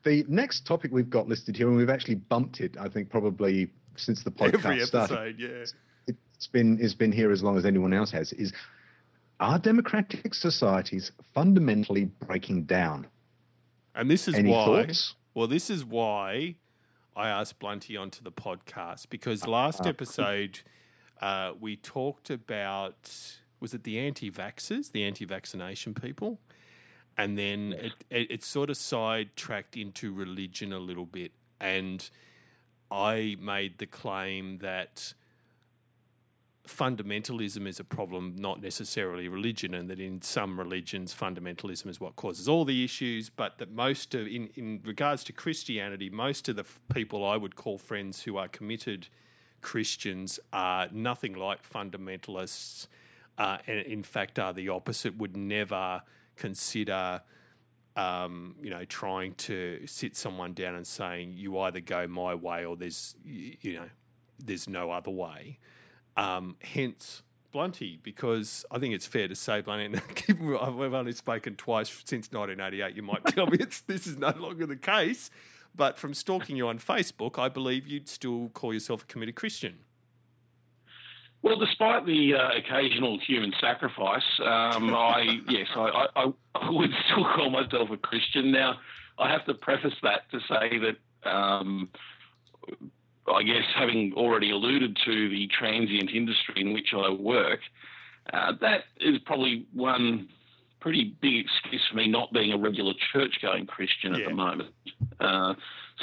the 0.04 0.26
next 0.28 0.66
topic 0.66 0.92
we've 0.92 1.10
got 1.10 1.28
listed 1.28 1.56
here, 1.56 1.68
and 1.68 1.78
we've 1.78 1.90
actually 1.90 2.16
bumped 2.16 2.60
it, 2.62 2.76
I 2.80 2.88
think, 2.90 3.10
probably 3.10 3.70
since 3.96 4.24
the 4.24 4.32
podcast 4.32 4.66
Every 4.66 4.80
started. 4.82 5.40
yeah. 5.40 5.66
It's 6.08 6.48
been 6.48 6.80
it's 6.82 6.96
been 6.96 7.12
here 7.12 7.32
as 7.32 7.44
long 7.44 7.58
as 7.58 7.66
anyone 7.66 7.94
else 7.94 8.10
has. 8.12 8.34
Is 8.34 8.52
are 9.40 9.60
democratic 9.60 10.34
societies 10.34 11.12
fundamentally 11.34 12.06
breaking 12.06 12.64
down? 12.64 13.08
And 13.96 14.10
this 14.10 14.28
is 14.28 14.36
Any 14.36 14.50
why. 14.52 14.66
thoughts? 14.66 15.14
Well, 15.36 15.48
this 15.48 15.70
is 15.70 15.86
why 15.86 16.56
I 17.16 17.30
asked 17.30 17.60
Blunty 17.60 17.96
onto 17.96 18.24
the 18.24 18.32
podcast 18.32 19.10
because 19.10 19.46
last 19.46 19.86
Uh, 19.86 19.90
episode 19.90 20.62
uh, 21.22 21.54
we 21.60 21.76
talked 21.76 22.30
about 22.32 23.12
was 23.60 23.76
it 23.76 23.84
the 23.84 24.00
anti-vaxxers, 24.00 24.92
the 24.92 25.04
anti-vaccination 25.04 25.94
people, 25.94 26.40
and 27.18 27.38
then 27.38 27.74
it, 27.74 27.94
it, 28.10 28.32
it 28.32 28.44
sort 28.44 28.70
of 28.70 28.78
sidetracked 28.78 29.78
into 29.78 30.14
religion 30.14 30.74
a 30.74 30.80
little 30.80 31.06
bit, 31.06 31.32
and 31.60 32.10
I 32.90 33.38
made 33.40 33.78
the 33.78 33.86
claim 33.86 34.58
that 34.60 35.14
fundamentalism 36.68 37.68
is 37.68 37.80
a 37.80 37.84
problem, 37.84 38.36
not 38.38 38.62
necessarily 38.62 39.28
religion, 39.28 39.74
and 39.74 39.90
that 39.90 40.00
in 40.00 40.22
some 40.22 40.60
religions, 40.60 41.14
fundamentalism 41.14 41.88
is 41.88 42.00
what 42.00 42.16
causes 42.16 42.48
all 42.48 42.66
the 42.66 42.84
issues. 42.84 43.30
But 43.30 43.58
that 43.58 43.72
most 43.72 44.14
of, 44.14 44.28
in, 44.28 44.50
in 44.56 44.82
regards 44.84 45.24
to 45.26 45.34
Christianity, 45.34 46.10
most 46.10 46.50
of 46.50 46.56
the 46.56 46.64
f- 46.64 46.80
people 46.94 47.26
I 47.26 47.38
would 47.38 47.56
call 47.56 47.78
friends 47.78 48.24
who 48.24 48.38
are 48.38 48.48
committed 48.48 49.08
Christians 49.62 50.40
are 50.52 50.88
nothing 50.92 51.34
like 51.34 51.68
fundamentalists, 51.68 52.88
uh, 53.38 53.58
and 53.68 53.80
in 53.80 54.04
fact 54.04 54.40
are 54.40 54.54
the 54.54 54.70
opposite. 54.70 55.18
Would 55.18 55.38
never 55.38 56.02
consider 56.36 57.22
um, 57.96 58.56
you 58.62 58.70
know, 58.70 58.86
trying 58.86 59.34
to 59.36 59.82
sit 59.86 60.16
someone 60.16 60.54
down 60.54 60.76
and 60.76 60.88
saying 60.88 61.34
you 61.36 61.60
either 61.60 61.82
go 61.82 62.08
my 62.08 62.36
way 62.36 62.66
or 62.66 62.76
there's, 62.76 63.16
you 63.24 63.74
know, 63.74 63.90
there's 64.40 64.68
no 64.68 64.92
other 64.92 65.12
way. 65.12 65.60
Um, 66.18 66.56
hence, 66.62 67.24
Blunty 67.52 68.00
because 68.02 68.66
I 68.72 68.80
think 68.80 68.94
it's 68.94 69.06
fair 69.06 69.28
to 69.28 69.36
say, 69.36 69.62
Blunty, 69.62 70.00
we've 70.40 70.94
only 70.94 71.12
spoken 71.12 71.56
twice 71.56 71.90
since 72.06 72.32
1988, 72.32 72.96
you 72.96 73.04
might 73.04 73.26
tell 73.26 73.48
me 73.48 73.58
it's, 73.60 73.82
this 73.82 74.08
is 74.08 74.18
no 74.18 74.34
longer 74.38 74.66
the 74.66 74.78
case. 74.78 75.30
But 75.74 75.98
from 75.98 76.14
stalking 76.14 76.58
you 76.58 76.68
on 76.68 76.80
Facebook, 76.80 77.40
I 77.40 77.48
believe 77.48 77.88
you'd 77.88 78.10
still 78.10 78.50
call 78.50 78.74
yourself 78.74 79.04
a 79.04 79.06
committed 79.06 79.36
Christian. 79.36 79.80
Well, 81.44 81.58
despite 81.58 82.06
the 82.06 82.36
uh, 82.36 82.58
occasional 82.58 83.20
human 83.26 83.52
sacrifice, 83.60 84.24
um, 84.40 84.94
I 84.94 85.40
yes, 85.50 85.68
I, 85.76 86.08
I, 86.16 86.34
I, 86.56 86.70
would 86.70 86.92
still 87.06 87.26
call 87.36 87.50
myself 87.50 87.90
a 87.90 87.98
Christian. 87.98 88.52
Now, 88.52 88.76
I 89.18 89.32
have 89.32 89.46
to 89.46 89.54
preface 89.54 89.96
that 90.04 90.30
to 90.32 90.40
say 90.42 90.80
that 90.80 91.30
um, 91.30 91.90
I 93.28 93.44
guess 93.44 93.64
having 93.76 94.14
already 94.16 94.52
alluded 94.52 94.98
to 95.06 95.30
the 95.30 95.48
transient 95.48 96.12
industry 96.12 96.62
in 96.62 96.74
which 96.74 96.94
I 96.96 97.10
work, 97.12 97.60
uh, 98.32 98.54
that 98.62 98.84
is 99.00 99.18
probably 99.26 99.66
one 99.74 100.30
pretty 100.80 101.16
big 101.22 101.46
excuse 101.46 101.82
for 101.90 101.98
me 101.98 102.08
not 102.08 102.34
being 102.34 102.52
a 102.52 102.58
regular 102.58 102.94
church-going 103.14 103.68
Christian 103.68 104.16
at 104.16 104.28
the 104.28 104.34
moment. 104.34 104.70
Uh, 105.20 105.54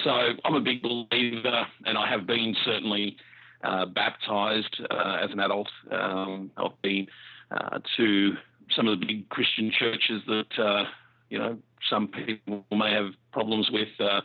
so 0.04 0.10
I'm 0.44 0.54
a 0.54 0.60
big 0.60 0.82
believer, 0.82 1.66
and 1.84 1.98
I 1.98 2.08
have 2.08 2.26
been 2.26 2.54
certainly 2.64 3.16
uh, 3.64 3.86
baptized 3.86 4.80
uh, 4.90 5.18
as 5.22 5.30
an 5.30 5.40
adult. 5.40 5.68
Um, 5.90 6.50
I've 6.56 6.80
been 6.82 7.06
uh, 7.50 7.78
to 7.96 8.32
some 8.74 8.88
of 8.88 9.00
the 9.00 9.06
big 9.06 9.28
Christian 9.28 9.72
churches 9.76 10.22
that 10.26 10.62
uh, 10.62 10.84
you 11.30 11.38
know 11.38 11.58
some 11.88 12.08
people 12.08 12.64
may 12.70 12.92
have 12.92 13.12
problems 13.32 13.70
with. 13.70 13.88
Uh, 13.98 14.20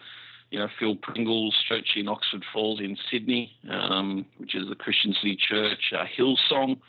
you 0.50 0.60
know, 0.60 0.68
Phil 0.80 0.96
Pringle's 0.96 1.56
church 1.68 1.94
in 1.96 2.08
Oxford 2.08 2.46
Falls 2.54 2.80
in 2.80 2.96
Sydney, 3.10 3.58
um, 3.72 4.24
which 4.38 4.54
is 4.54 4.70
the 4.70 4.76
Christian 4.76 5.16
City 5.20 5.36
Church, 5.36 5.92
uh, 5.98 6.06
Hillsong. 6.16 6.80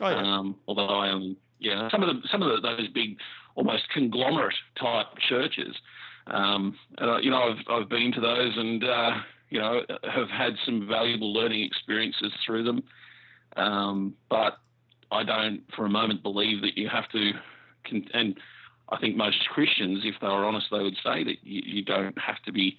Oh, 0.00 0.08
yeah. 0.08 0.38
um, 0.38 0.56
although 0.66 0.88
I 0.88 1.08
am, 1.08 1.36
yeah, 1.60 1.88
some 1.90 2.02
of 2.02 2.08
the 2.08 2.28
some 2.28 2.42
of 2.42 2.48
the, 2.50 2.68
those 2.68 2.88
big, 2.88 3.18
almost 3.54 3.84
conglomerate 3.94 4.56
type 4.74 5.06
churches. 5.28 5.76
Um, 6.26 6.76
and, 6.98 7.24
you 7.24 7.30
know, 7.30 7.42
I've 7.42 7.82
I've 7.82 7.88
been 7.88 8.10
to 8.10 8.20
those 8.20 8.56
and 8.56 8.82
uh, 8.82 9.12
you 9.52 9.60
know 9.60 9.82
have 10.02 10.30
had 10.30 10.54
some 10.64 10.88
valuable 10.88 11.32
learning 11.32 11.62
experiences 11.62 12.32
through 12.44 12.64
them. 12.64 12.82
Um, 13.54 14.14
but 14.30 14.56
I 15.10 15.24
don't, 15.24 15.62
for 15.76 15.84
a 15.84 15.90
moment, 15.90 16.22
believe 16.22 16.62
that 16.62 16.78
you 16.78 16.88
have 16.88 17.06
to. 17.10 17.32
and 18.14 18.40
I 18.88 18.98
think 18.98 19.14
most 19.14 19.46
Christians, 19.50 20.00
if 20.04 20.14
they 20.22 20.26
were 20.26 20.46
honest, 20.46 20.68
they 20.70 20.82
would 20.82 20.96
say 21.04 21.22
that 21.24 21.36
you, 21.42 21.60
you 21.64 21.84
don't 21.84 22.18
have 22.18 22.42
to 22.46 22.52
be 22.52 22.78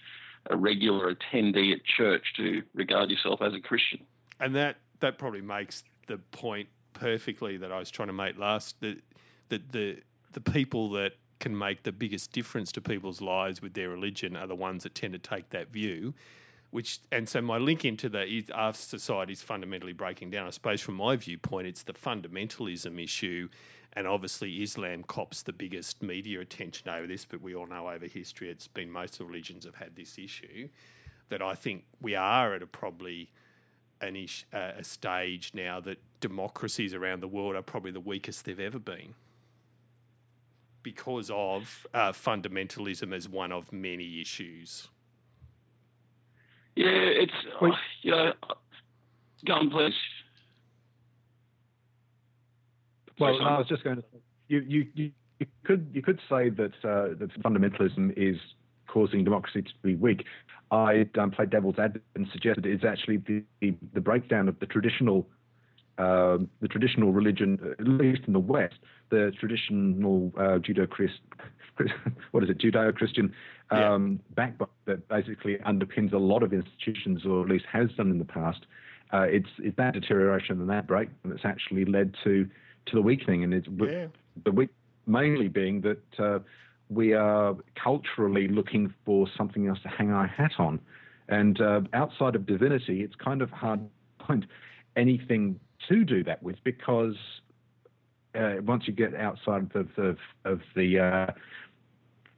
a 0.50 0.58
regular 0.58 1.14
attendee 1.14 1.74
at 1.74 1.86
church 1.86 2.24
to 2.38 2.64
regard 2.74 3.12
yourself 3.12 3.42
as 3.44 3.54
a 3.54 3.60
Christian. 3.60 4.00
And 4.40 4.56
that 4.56 4.78
that 5.00 5.20
probably 5.20 5.42
makes 5.42 5.84
the 6.08 6.18
point 6.18 6.70
perfectly 6.94 7.58
that 7.58 7.72
I 7.72 7.78
was 7.78 7.92
trying 7.92 8.08
to 8.08 8.14
make 8.14 8.38
last 8.40 8.82
that 8.82 8.98
that 9.50 9.72
the 9.74 10.02
the 10.32 10.42
people 10.42 10.90
that 10.92 11.14
can 11.40 11.56
make 11.56 11.84
the 11.84 11.92
biggest 11.92 12.32
difference 12.32 12.72
to 12.72 12.82
people's 12.82 13.22
lives 13.22 13.62
with 13.62 13.76
their 13.76 13.90
religion 13.90 14.36
are 14.36 14.48
the 14.48 14.56
ones 14.56 14.82
that 14.84 14.96
tend 14.96 15.14
to 15.14 15.20
take 15.20 15.52
that 15.52 15.72
view. 15.72 16.16
Which 16.74 17.00
and 17.12 17.30
so 17.30 17.40
my 17.40 17.60
link 17.60 17.86
into 17.86 18.10
the 18.10 18.26
is 18.26 18.50
our 18.50 18.74
society 18.74 19.34
is 19.34 19.42
fundamentally 19.42 19.94
breaking 19.94 20.32
down. 20.32 20.48
I 20.48 20.50
suppose 20.50 20.82
from 20.82 20.96
my 20.96 21.16
viewpoint, 21.16 21.68
it's 21.68 21.84
the 21.84 21.94
fundamentalism 21.94 23.02
issue 23.02 23.50
and 23.96 24.08
obviously, 24.08 24.64
Islam 24.64 25.04
cops 25.04 25.44
the 25.44 25.54
biggest 25.54 26.02
media 26.02 26.42
attention 26.42 26.90
over 26.90 27.06
this, 27.06 27.26
but 27.26 27.42
we 27.42 27.56
all 27.56 27.68
know 27.68 27.88
over 27.88 28.08
history 28.08 28.50
it's 28.50 28.68
been 28.68 28.90
most 28.90 29.20
of 29.20 29.28
religions 29.28 29.66
have 29.66 29.76
had 29.76 29.96
this 29.96 30.18
issue. 30.18 30.70
That 31.30 31.44
I 31.44 31.54
think 31.54 31.86
we 32.02 32.16
are 32.16 32.56
at 32.56 32.64
a 32.64 32.68
probably 32.68 33.30
an 34.02 34.16
ish, 34.16 34.46
uh, 34.52 34.72
a 34.78 34.84
stage 34.84 35.52
now 35.54 35.80
that 35.82 36.00
democracies 36.20 36.94
around 36.94 37.22
the 37.22 37.28
world 37.28 37.56
are 37.56 37.62
probably 37.62 37.92
the 37.92 38.00
weakest 38.00 38.46
they've 38.46 38.60
ever 38.60 38.80
been 38.80 39.14
because 40.82 41.30
of 41.30 41.86
uh, 41.94 42.12
fundamentalism 42.12 43.14
as 43.14 43.30
one 43.30 43.52
of 43.52 43.72
many 43.72 44.20
issues. 44.20 44.90
Yeah, 46.76 46.88
it's 46.88 47.32
uh, 47.62 47.68
you 48.02 48.12
know, 48.12 48.34
go 49.46 49.54
on, 49.54 49.70
please. 49.70 49.94
Well, 53.20 53.40
no, 53.40 53.46
I 53.46 53.58
was 53.60 53.68
just 53.68 53.84
going 53.84 53.98
to 53.98 54.04
you, 54.48 54.60
you, 54.68 54.88
you, 54.94 55.12
you 55.40 55.46
could 55.64 55.90
you 55.94 56.02
could 56.02 56.20
say 56.30 56.50
that 56.50 56.74
uh, 56.84 57.16
that 57.20 57.30
fundamentalism 57.42 58.14
is 58.18 58.38
causing 58.88 59.24
democracy 59.24 59.62
to 59.62 59.72
be 59.82 59.96
weak. 59.96 60.26
I 60.72 61.08
um, 61.20 61.32
played 61.32 61.50
devil's 61.52 61.78
advocate 61.78 62.04
and 62.16 62.28
suggested 62.32 62.66
it's 62.66 62.84
actually 62.84 63.18
the, 63.18 63.44
the, 63.62 63.76
the 63.94 64.02
breakdown 64.02 64.48
of 64.48 64.60
the 64.60 64.66
traditional 64.66 65.28
um, 65.98 66.50
the 66.62 66.68
traditional 66.68 67.12
religion, 67.12 67.60
at 67.80 67.88
least 67.88 68.22
in 68.26 68.34
the 68.34 68.40
West, 68.40 68.76
the 69.10 69.32
traditional 69.40 70.32
uh, 70.40 70.58
Judo-Christ, 70.58 71.20
what 72.32 72.44
is 72.44 72.50
it, 72.50 72.58
Judeo-Christian 72.58 73.32
um, 73.74 74.12
yeah. 74.12 74.36
backbone 74.36 74.68
that 74.86 75.08
basically 75.08 75.58
underpins 75.66 76.14
a 76.14 76.18
lot 76.18 76.44
of 76.44 76.54
institutions, 76.54 77.26
or 77.26 77.44
at 77.44 77.50
least 77.50 77.66
has 77.72 77.90
done 77.98 78.10
in 78.12 78.20
the 78.20 78.26
past. 78.26 78.66
Uh, 79.12 79.22
it's, 79.22 79.50
it's 79.60 79.78
that 79.78 79.94
deterioration 79.94 80.60
and 80.60 80.70
that 80.70 80.88
break 80.88 81.10
that's 81.24 81.46
actually 81.46 81.86
led 81.86 82.16
to 82.24 82.48
to 82.86 82.96
the 82.96 83.02
weakening, 83.02 83.44
and 83.44 83.54
it's 83.54 83.68
yeah. 83.78 84.08
the 84.44 84.52
weak 84.52 84.70
mainly 85.06 85.48
being 85.48 85.82
that 85.82 86.20
uh, 86.20 86.40
we 86.90 87.14
are 87.14 87.56
culturally 87.82 88.48
looking 88.48 88.94
for 89.06 89.28
something 89.38 89.68
else 89.68 89.80
to 89.84 89.90
hang 89.90 90.12
our 90.12 90.28
hat 90.28 90.52
on, 90.58 90.80
and 91.30 91.62
uh, 91.62 91.82
outside 91.94 92.36
of 92.36 92.46
divinity, 92.46 93.02
it's 93.02 93.16
kind 93.16 93.42
of 93.42 93.50
hard 93.52 93.80
to 94.20 94.26
find 94.26 94.48
anything 94.98 95.60
to 95.88 96.04
do 96.04 96.24
that 96.24 96.42
with 96.44 96.58
because 96.64 97.16
uh, 98.36 98.56
once 98.66 98.84
you 98.88 98.94
get 98.94 99.16
outside 99.16 99.70
of 99.76 99.88
the 99.96 100.16
of 100.46 100.62
the 100.76 101.00
uh, 101.00 101.32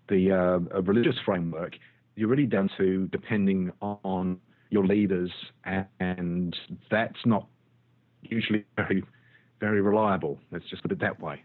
the 0.07 0.31
uh, 0.31 0.81
religious 0.81 1.15
framework, 1.25 1.77
you're 2.15 2.29
really 2.29 2.45
down 2.45 2.69
to 2.77 3.07
depending 3.11 3.71
on 3.81 4.39
your 4.69 4.85
leaders, 4.85 5.31
and 5.99 6.55
that's 6.89 7.25
not 7.25 7.47
usually 8.21 8.65
very 8.75 9.03
very 9.59 9.81
reliable. 9.81 10.39
Let's 10.51 10.65
just 10.69 10.81
put 10.81 10.91
it 10.91 10.99
that 10.99 11.19
way. 11.19 11.43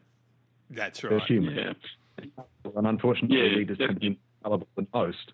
That's 0.70 1.02
right. 1.02 1.10
They're 1.10 1.20
human. 1.20 1.54
Yeah. 1.54 2.22
And 2.76 2.86
unfortunately, 2.86 3.38
yeah, 3.38 3.56
leaders 3.56 3.78
tend 3.78 3.94
to 3.94 4.00
be 4.00 4.18
fallible 4.42 4.68
than 4.76 4.86
most. 4.92 5.32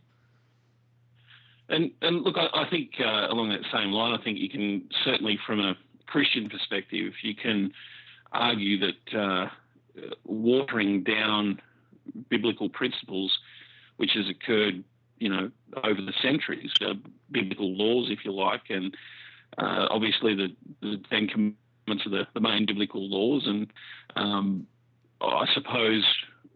And 1.69 1.91
and 2.01 2.23
look, 2.23 2.37
I, 2.37 2.49
I 2.63 2.71
think 2.71 2.93
uh, 3.01 3.27
along 3.29 3.49
that 3.51 3.63
same 3.73 3.91
line, 3.91 4.19
I 4.19 4.23
think 4.23 4.39
you 4.39 4.49
can 4.49 4.89
certainly, 5.05 5.39
from 5.47 5.61
a 5.61 5.75
Christian 6.07 6.49
perspective, 6.49 7.13
you 7.23 7.35
can 7.35 7.73
argue 8.33 8.79
that 8.81 9.19
uh, 9.19 9.49
watering 10.25 11.03
down 11.03 11.61
biblical 12.29 12.69
principles, 12.69 13.37
which 13.97 14.13
has 14.15 14.29
occurred, 14.29 14.85
you 15.19 15.29
know, 15.29 15.51
over 15.83 16.01
the 16.01 16.13
centuries, 16.21 16.71
uh, 16.81 16.95
biblical 17.31 17.75
laws, 17.75 18.11
if 18.11 18.25
you 18.25 18.33
like, 18.33 18.63
and 18.69 18.95
uh, 19.59 19.87
obviously 19.91 20.35
the, 20.35 20.49
the 20.83 21.03
Ten 21.11 21.29
Commandments 21.29 22.05
of 22.05 22.13
the, 22.13 22.27
the 22.35 22.41
main 22.41 22.67
biblical 22.67 23.09
laws, 23.09 23.47
and 23.47 23.73
um, 24.17 24.67
I 25.21 25.47
suppose 25.55 26.05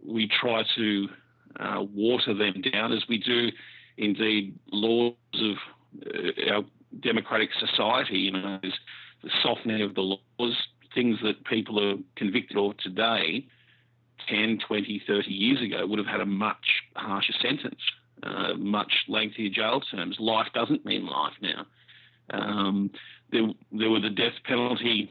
we 0.04 0.28
try 0.28 0.64
to 0.76 1.08
uh, 1.58 1.82
water 1.94 2.34
them 2.34 2.62
down 2.72 2.92
as 2.92 3.02
we 3.08 3.18
do, 3.18 3.50
indeed, 3.96 4.58
laws 4.70 5.14
of 5.34 5.56
uh, 6.06 6.52
our 6.54 6.62
democratic 7.00 7.50
society. 7.58 8.18
You 8.18 8.32
know, 8.32 8.60
the 9.22 9.30
softening 9.42 9.82
of 9.82 9.94
the 9.94 10.02
laws, 10.02 10.56
things 10.94 11.18
that 11.22 11.44
people 11.44 11.82
are 11.82 11.96
convicted 12.16 12.56
of 12.56 12.76
today, 12.78 13.46
10, 14.28 14.60
20, 14.66 15.02
30 15.06 15.30
years 15.30 15.62
ago 15.62 15.86
would 15.86 15.98
have 15.98 16.08
had 16.08 16.20
a 16.20 16.26
much 16.26 16.82
harsher 16.94 17.32
sentence, 17.40 17.80
uh, 18.22 18.54
much 18.54 18.92
lengthier 19.08 19.50
jail 19.50 19.80
terms. 19.80 20.16
Life 20.18 20.48
doesn't 20.54 20.84
mean 20.84 21.06
life 21.06 21.34
now. 21.40 21.66
Um, 22.30 22.90
there, 23.32 23.48
there 23.72 23.90
were 23.90 24.00
the 24.00 24.10
death 24.10 24.34
penalty 24.44 25.10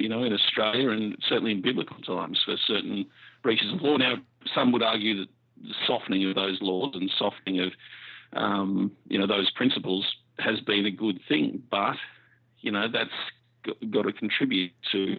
you 0.00 0.08
know, 0.08 0.24
in 0.24 0.32
Australia 0.32 0.90
and 0.90 1.16
certainly 1.28 1.52
in 1.52 1.60
biblical 1.60 1.98
times 1.98 2.40
for 2.44 2.56
certain 2.66 3.06
breaches 3.42 3.72
of 3.72 3.82
law. 3.82 3.96
Now, 3.96 4.14
some 4.54 4.72
would 4.72 4.82
argue 4.82 5.18
that 5.20 5.28
the 5.62 5.74
softening 5.86 6.28
of 6.28 6.34
those 6.34 6.58
laws 6.62 6.94
and 6.94 7.10
softening 7.18 7.60
of, 7.60 7.72
um, 8.32 8.92
you 9.08 9.18
know, 9.18 9.26
those 9.26 9.50
principles 9.50 10.06
has 10.38 10.60
been 10.60 10.86
a 10.86 10.90
good 10.90 11.20
thing, 11.28 11.62
but 11.70 11.96
you 12.60 12.70
know 12.70 12.86
that's 12.90 13.10
got 13.90 14.02
to 14.02 14.12
contribute 14.12 14.72
to, 14.92 15.16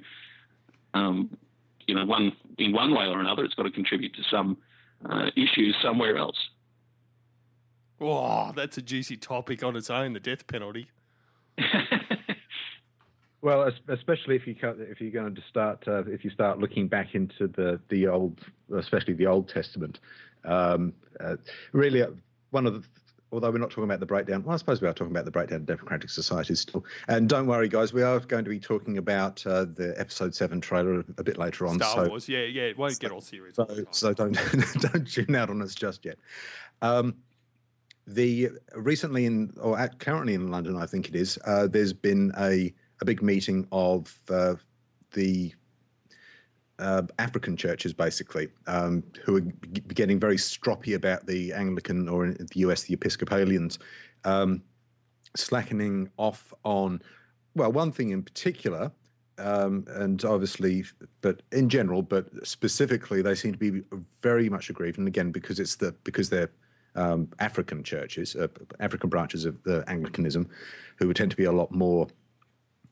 um, 0.96 1.38
you 1.88 1.94
know, 1.94 2.06
one 2.06 2.32
in 2.58 2.72
one 2.72 2.94
way 2.94 3.06
or 3.06 3.20
another, 3.20 3.44
it's 3.44 3.54
got 3.54 3.64
to 3.64 3.72
contribute 3.72 4.14
to 4.16 4.24
some 4.30 4.58
uh, 5.10 5.28
issues 5.36 5.76
somewhere 5.82 6.18
else. 6.18 6.38
Oh, 8.00 8.52
that's 8.56 8.78
a 8.78 8.82
juicy 8.82 9.18
topic 9.18 9.64
on 9.64 9.76
its 9.76 9.90
own, 9.90 10.14
the 10.14 10.20
death 10.20 10.48
penalty. 10.48 10.90
Well, 13.42 13.72
especially 13.88 14.36
if 14.36 14.46
you 14.46 14.56
if 14.62 15.02
you're 15.02 15.10
going 15.10 15.34
to 15.34 15.42
start 15.50 15.84
uh, 15.88 16.04
if 16.06 16.24
you 16.24 16.30
start 16.30 16.60
looking 16.60 16.88
back 16.88 17.16
into 17.16 17.48
the 17.48 17.80
the 17.90 18.08
old, 18.08 18.40
especially 18.78 19.16
the 19.16 19.26
Old 19.26 19.50
Testament, 19.50 20.00
um, 20.46 20.94
uh, 21.20 21.38
really 21.72 22.04
uh, 22.04 22.12
one 22.52 22.68
of 22.68 22.76
the 22.76 22.84
although 23.32 23.50
we're 23.50 23.58
not 23.58 23.70
talking 23.70 23.86
about 23.86 24.00
the 24.00 24.06
breakdown, 24.06 24.44
well, 24.44 24.54
I 24.54 24.58
suppose 24.58 24.82
we 24.82 24.88
are 24.88 24.94
talking 24.94 25.12
about 25.12 25.26
the 25.26 25.32
breakdown 25.32 25.62
of 25.62 25.66
democratic 25.66 26.10
societies 26.10 26.60
still. 26.60 26.86
And 27.08 27.30
don't 27.30 27.48
worry, 27.48 27.70
guys, 27.70 27.94
we 27.94 28.04
are 28.04 28.20
going 28.20 28.44
to 28.44 28.50
be 28.50 28.60
talking 28.60 28.98
about 28.98 29.46
uh, 29.46 29.66
the 29.66 29.94
episode 29.98 30.36
seven 30.36 30.60
trailer 30.60 31.04
a 31.18 31.24
bit 31.24 31.38
later 31.38 31.68
on. 31.68 31.76
Star 31.76 32.06
so, 32.06 32.10
Wars, 32.10 32.28
yeah, 32.28 32.44
yeah, 32.44 32.64
it 32.64 32.78
won't 32.78 33.00
get 33.00 33.12
all 33.12 33.22
serious. 33.22 33.56
So, 33.56 33.64
all 33.64 33.86
so 33.92 34.14
don't 34.14 34.34
don't 34.80 35.10
tune 35.10 35.36
out 35.36 35.50
on 35.50 35.62
us 35.62 35.76
just 35.76 36.06
yet. 36.06 36.18
Um, 36.82 37.16
the 38.08 38.50
recently 38.76 39.26
in 39.26 39.54
or 39.62 39.80
at, 39.80 40.00
currently 40.00 40.34
in 40.34 40.52
London, 40.52 40.76
I 40.76 40.86
think 40.86 41.08
it 41.08 41.16
is. 41.16 41.38
Uh, 41.46 41.68
there's 41.68 41.94
been 41.94 42.32
a 42.38 42.74
a 43.00 43.06
big 43.06 43.22
meeting 43.22 43.68
of 43.72 44.20
uh, 44.30 44.56
the 45.14 45.54
uh, 46.82 47.04
African 47.20 47.56
churches, 47.56 47.94
basically, 47.94 48.50
um, 48.68 49.04
who 49.24 49.38
are 49.38 49.42
g- 49.42 49.82
getting 49.94 50.20
very 50.20 50.36
stroppy 50.36 50.96
about 50.96 51.26
the 51.28 51.54
Anglican 51.54 52.10
or 52.10 52.26
in 52.26 52.34
the 52.34 52.60
US, 52.62 52.84
the 52.84 52.96
Episcopalians, 52.96 53.80
um, 54.26 54.62
slackening 55.36 56.10
off 56.18 56.54
on, 56.66 57.02
well, 57.56 57.72
one 57.72 57.92
thing 57.92 58.10
in 58.10 58.24
particular, 58.24 58.92
um, 59.38 59.86
and 59.90 60.26
obviously, 60.26 60.84
but 61.22 61.42
in 61.52 61.70
general, 61.70 62.02
but 62.02 62.26
specifically, 62.46 63.22
they 63.22 63.36
seem 63.36 63.54
to 63.54 63.58
be 63.58 63.84
very 64.22 64.50
much 64.50 64.70
aggrieved, 64.70 64.98
and 64.98 65.08
again, 65.08 65.32
because 65.32 65.60
it's 65.60 65.76
the 65.76 65.94
because 66.04 66.30
they're 66.30 66.52
um, 66.96 67.30
African 67.40 67.84
churches, 67.84 68.36
uh, 68.36 68.48
African 68.80 69.10
branches 69.10 69.46
of 69.46 69.62
the 69.64 69.84
Anglicanism, 69.88 70.50
who 70.98 71.14
tend 71.14 71.32
to 71.32 71.38
be 71.38 71.46
a 71.46 71.52
lot 71.52 71.72
more 71.72 72.08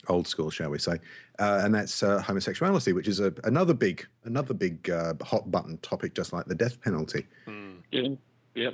old 0.07 0.27
school, 0.27 0.49
shall 0.49 0.69
we 0.69 0.79
say, 0.79 0.99
uh, 1.39 1.61
and 1.63 1.73
that's 1.73 2.01
uh, 2.03 2.21
homosexuality, 2.21 2.93
which 2.93 3.07
is 3.07 3.19
a, 3.19 3.33
another 3.43 3.73
big, 3.73 4.05
another 4.23 4.53
big 4.53 4.89
uh, 4.89 5.13
hot 5.21 5.51
button 5.51 5.77
topic, 5.79 6.13
just 6.15 6.33
like 6.33 6.45
the 6.45 6.55
death 6.55 6.81
penalty. 6.81 7.27
Yeah, 7.91 8.09
yeah. 8.55 8.69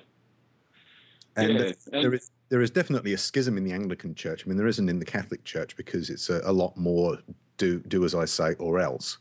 And 1.38 1.54
Yeah, 1.54 1.58
th- 1.60 1.76
and- 1.92 2.04
there 2.04 2.14
is 2.14 2.32
there 2.50 2.62
is 2.62 2.70
definitely 2.70 3.14
a 3.14 3.18
schism 3.18 3.58
in 3.58 3.64
the 3.64 3.74
Anglican 3.74 4.14
Church. 4.14 4.44
I 4.46 4.48
mean, 4.48 4.58
there 4.58 4.68
isn't 4.68 4.88
in 4.88 5.00
the 5.00 5.06
Catholic 5.06 5.44
Church 5.44 5.76
because 5.76 6.10
it's 6.12 6.30
a, 6.30 6.42
a 6.46 6.54
lot 6.54 6.78
more 6.78 7.18
do 7.58 7.80
do 7.82 8.06
as 8.06 8.14
I 8.14 8.26
say 8.26 8.54
or 8.60 8.80
else. 8.80 9.18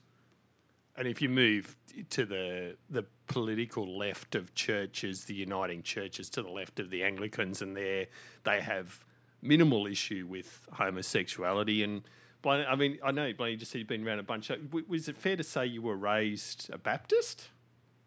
And 0.96 1.08
if 1.08 1.20
you 1.22 1.28
move 1.28 1.76
to 2.10 2.24
the 2.26 2.76
the 2.90 3.04
political 3.26 3.96
left 3.96 4.34
of 4.34 4.54
churches, 4.54 5.24
the 5.24 5.34
uniting 5.34 5.82
churches 5.82 6.28
to 6.30 6.42
the 6.42 6.50
left 6.50 6.78
of 6.78 6.90
the 6.90 7.02
Anglicans, 7.02 7.62
and 7.62 7.76
there 7.76 8.06
they 8.44 8.60
have 8.60 9.04
minimal 9.44 9.86
issue 9.86 10.26
with 10.28 10.66
homosexuality. 10.72 11.82
And 11.84 12.02
Blaine, 12.42 12.64
I 12.68 12.74
mean, 12.76 12.98
I 13.04 13.10
know 13.12 13.32
Blaine, 13.32 13.52
you 13.52 13.56
just 13.58 13.70
said 13.72 13.78
you've 13.78 13.88
been 13.88 14.06
around 14.06 14.18
a 14.18 14.24
bunch. 14.24 14.50
Of, 14.50 14.58
was 14.88 15.08
it 15.08 15.16
fair 15.16 15.36
to 15.36 15.44
say 15.44 15.66
you 15.66 15.82
were 15.82 15.96
raised 15.96 16.70
a 16.72 16.78
Baptist? 16.78 17.48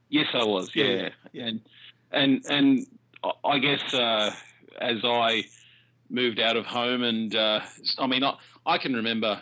Yes, 0.10 0.28
I 0.34 0.44
was. 0.46 0.72
Yeah, 0.76 1.10
Yeah. 1.34 1.46
and 1.48 1.62
and 2.12 2.46
and 2.50 2.88
I- 3.44 3.60
guess 3.60 3.94
uh, 3.94 4.32
as 4.80 5.00
I 5.04 5.44
moved 6.10 6.40
out 6.40 6.56
of 6.56 6.66
home, 6.66 7.04
and 7.04 7.36
uh, 7.36 7.60
I 7.98 8.08
mean, 8.08 8.24
I, 8.24 8.36
I 8.66 8.78
can 8.78 8.94
remember, 8.94 9.42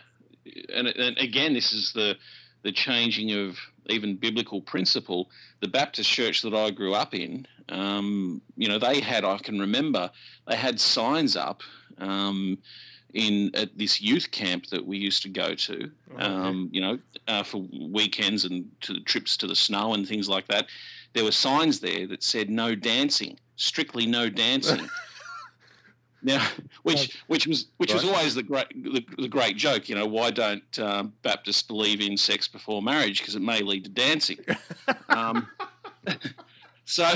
and, 0.74 0.88
and 0.88 1.18
again, 1.20 1.54
this 1.54 1.72
is 1.74 1.94
the 1.94 2.16
the 2.64 2.72
changing 2.72 3.32
of 3.34 3.58
even 3.88 4.16
biblical 4.16 4.60
principle. 4.62 5.30
The 5.62 5.68
Baptist 5.68 6.10
church 6.10 6.42
that 6.42 6.56
I 6.56 6.72
grew 6.72 6.96
up 6.96 7.14
in, 7.14 7.46
um, 7.70 8.42
you 8.58 8.68
know, 8.68 8.80
they 8.80 9.02
had 9.02 9.24
I 9.24 9.38
can 9.38 9.60
remember 9.60 10.10
they 10.48 10.56
had 10.56 10.80
signs 10.80 11.36
up. 11.36 11.62
Um, 12.00 12.58
in 13.14 13.50
at 13.56 13.76
this 13.78 14.02
youth 14.02 14.30
camp 14.32 14.68
that 14.68 14.86
we 14.86 14.98
used 14.98 15.24
to 15.24 15.30
go 15.30 15.56
to, 15.56 15.90
okay. 16.14 16.24
um, 16.24 16.70
you 16.72 16.82
know, 16.82 17.00
uh, 17.28 17.44
for 17.44 17.66
weekends 17.72 18.44
and 18.44 18.70
to 18.82 18.94
the 18.94 19.00
trips 19.00 19.38
to 19.38 19.48
the 19.48 19.56
snow 19.56 19.94
and 19.94 20.08
things 20.08 20.28
like 20.28 20.48
that. 20.50 20.68
There 21.14 21.24
were 21.24 21.32
signs 21.32 21.80
there 21.80 22.06
that 22.08 22.24
said 22.24 22.50
"No 22.50 22.76
dancing," 22.76 23.40
strictly 23.56 24.06
no 24.06 24.30
dancing. 24.30 24.90
now, 26.24 26.46
which 26.84 27.18
which 27.28 27.48
was 27.48 27.68
which 27.78 27.94
was 27.94 28.04
always 28.04 28.36
the 28.36 28.44
great 28.44 28.68
the, 28.84 29.06
the 29.18 29.30
great 29.30 29.56
joke. 29.56 29.88
You 29.88 29.96
know, 29.96 30.06
why 30.06 30.32
don't 30.32 30.80
um, 30.80 31.14
Baptists 31.24 31.64
believe 31.64 32.02
in 32.02 32.18
sex 32.18 32.50
before 32.50 32.82
marriage? 32.82 33.20
Because 33.20 33.36
it 33.36 33.42
may 33.42 33.62
lead 33.62 33.86
to 33.86 33.90
dancing. 33.90 34.40
um, 35.10 35.48
so 36.86 37.08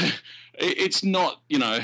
it, 0.53 0.77
it's 0.77 1.03
not, 1.03 1.41
you 1.49 1.59
know, 1.59 1.79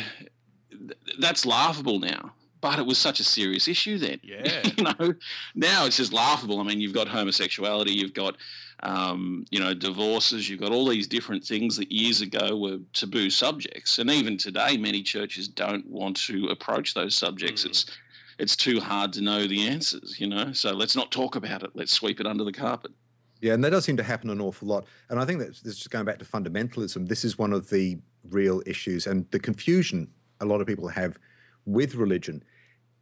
that's 1.20 1.46
laughable 1.46 2.00
now. 2.00 2.32
But 2.66 2.80
it 2.80 2.86
was 2.88 2.98
such 2.98 3.20
a 3.20 3.24
serious 3.24 3.68
issue 3.68 4.00
then. 4.00 4.20
Yeah. 4.24 4.64
you 4.76 4.84
know, 4.84 5.14
now 5.54 5.86
it's 5.86 5.98
just 5.98 6.12
laughable. 6.12 6.60
I 6.60 6.64
mean, 6.64 6.82
you've 6.82 6.96
got 6.96 7.08
homosexuality, 7.08 7.92
you've 7.92 8.16
got, 8.16 8.38
um, 8.82 9.46
you 9.52 9.60
know, 9.60 9.76
divorces, 9.76 10.50
you've 10.50 10.62
got 10.62 10.72
all 10.72 10.88
these 10.88 11.06
different 11.06 11.44
things 11.44 11.78
that 11.78 11.92
years 11.92 12.22
ago 12.22 12.58
were 12.58 12.80
taboo 12.94 13.30
subjects, 13.30 14.00
and 14.00 14.10
even 14.10 14.36
today, 14.36 14.78
many 14.78 15.04
churches 15.04 15.48
don't 15.48 15.86
want 15.86 16.18
to 16.26 16.48
approach 16.48 16.96
those 16.96 17.14
subjects. 17.14 17.64
Mm. 17.64 17.70
It's 17.70 17.86
it's 18.40 18.56
too 18.56 18.80
hard 18.80 19.14
to 19.14 19.22
know 19.22 19.46
the 19.46 19.68
answers, 19.68 20.20
you 20.20 20.28
know. 20.28 20.52
So 20.52 20.72
let's 20.72 20.96
not 20.96 21.12
talk 21.12 21.36
about 21.36 21.62
it. 21.62 21.70
Let's 21.76 21.92
sweep 21.92 22.20
it 22.20 22.26
under 22.26 22.44
the 22.44 22.52
carpet. 22.52 22.92
Yeah, 23.42 23.54
and 23.54 23.64
that 23.64 23.70
does 23.70 23.86
seem 23.86 23.98
to 23.98 24.04
happen 24.04 24.32
an 24.32 24.42
awful 24.42 24.68
lot. 24.68 24.86
And 25.10 25.20
I 25.20 25.26
think 25.26 25.38
that 25.40 25.50
this 25.64 25.82
is 25.82 25.88
going 25.88 26.06
back 26.06 26.18
to 26.18 26.26
fundamentalism. 26.26 27.08
This 27.08 27.24
is 27.24 27.38
one 27.38 27.54
of 27.54 27.70
the 27.70 28.00
real 28.32 28.64
issues 28.66 29.06
and 29.06 29.30
the 29.30 29.40
confusion 29.40 30.08
a 30.42 30.46
lot 30.46 30.62
of 30.62 30.68
people 30.68 30.88
have 30.88 31.20
with 31.66 31.96
religion, 31.96 32.44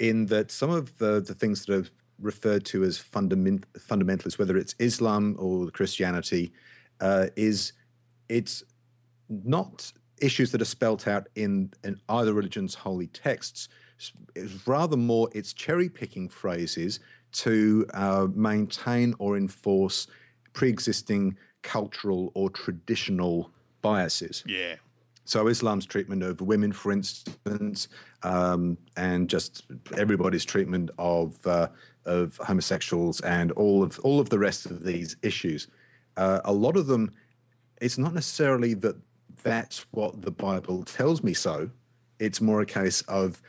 in 0.04 0.26
that 0.26 0.52
some 0.52 0.70
of 0.70 0.98
the, 0.98 1.22
the 1.22 1.34
things 1.34 1.66
that 1.66 1.74
are 1.74 1.90
referred 2.20 2.66
to 2.66 2.84
as 2.84 2.98
fundament, 2.98 3.66
fundamentalists, 3.74 4.38
whether 4.38 4.58
it's 4.58 4.76
Islam 4.78 5.38
or 5.40 5.72
Christianity, 5.72 6.52
uh, 7.00 7.28
is 7.38 7.72
it's 8.28 8.66
not 9.30 9.94
issues 10.20 10.52
that 10.52 10.62
are 10.62 10.66
spelt 10.66 11.08
out 11.08 11.28
in, 11.36 11.72
in 11.86 12.02
either 12.10 12.34
religion's 12.34 12.76
holy 12.76 13.08
texts. 13.08 13.70
It's 14.36 14.68
rather 14.68 14.98
more 14.98 15.30
it's 15.34 15.54
cherry 15.54 15.88
picking 15.88 16.28
phrases 16.28 17.00
to 17.44 17.86
uh, 17.94 18.28
maintain 18.36 19.16
or 19.20 19.38
enforce 19.38 20.08
pre-existing 20.52 21.38
cultural 21.62 22.30
or 22.36 22.50
traditional 22.50 23.52
biases. 23.82 24.44
Yeah. 24.46 24.76
So 25.26 25.48
Islam's 25.48 25.86
treatment 25.86 26.24
of 26.24 26.42
women, 26.42 26.72
for 26.72 26.92
instance, 26.92 27.88
um, 28.24 28.78
and 28.98 29.30
just 29.30 29.66
everybody's 29.98 30.46
treatment 30.46 30.92
of 30.98 31.46
uh, 31.48 31.68
of 32.06 32.38
homosexuals 32.38 33.22
and 33.22 33.52
all 33.54 33.84
of 33.84 34.00
all 34.00 34.20
of 34.20 34.30
the 34.30 34.40
rest 34.40 34.66
of 34.66 34.84
these 34.84 35.16
issues. 35.22 35.68
Uh, 36.18 36.42
a 36.46 36.52
lot 36.52 36.76
of 36.76 36.88
them, 36.88 37.12
it's 37.82 37.98
not 37.98 38.14
necessarily 38.14 38.74
that 38.76 38.96
that's 39.44 39.86
what 39.92 40.22
the 40.22 40.32
Bible 40.32 40.84
tells 40.84 41.24
me 41.24 41.34
so. 41.34 41.70
It's 42.20 42.42
more 42.42 42.62
a 42.62 42.66
case 42.66 43.02
of 43.04 43.42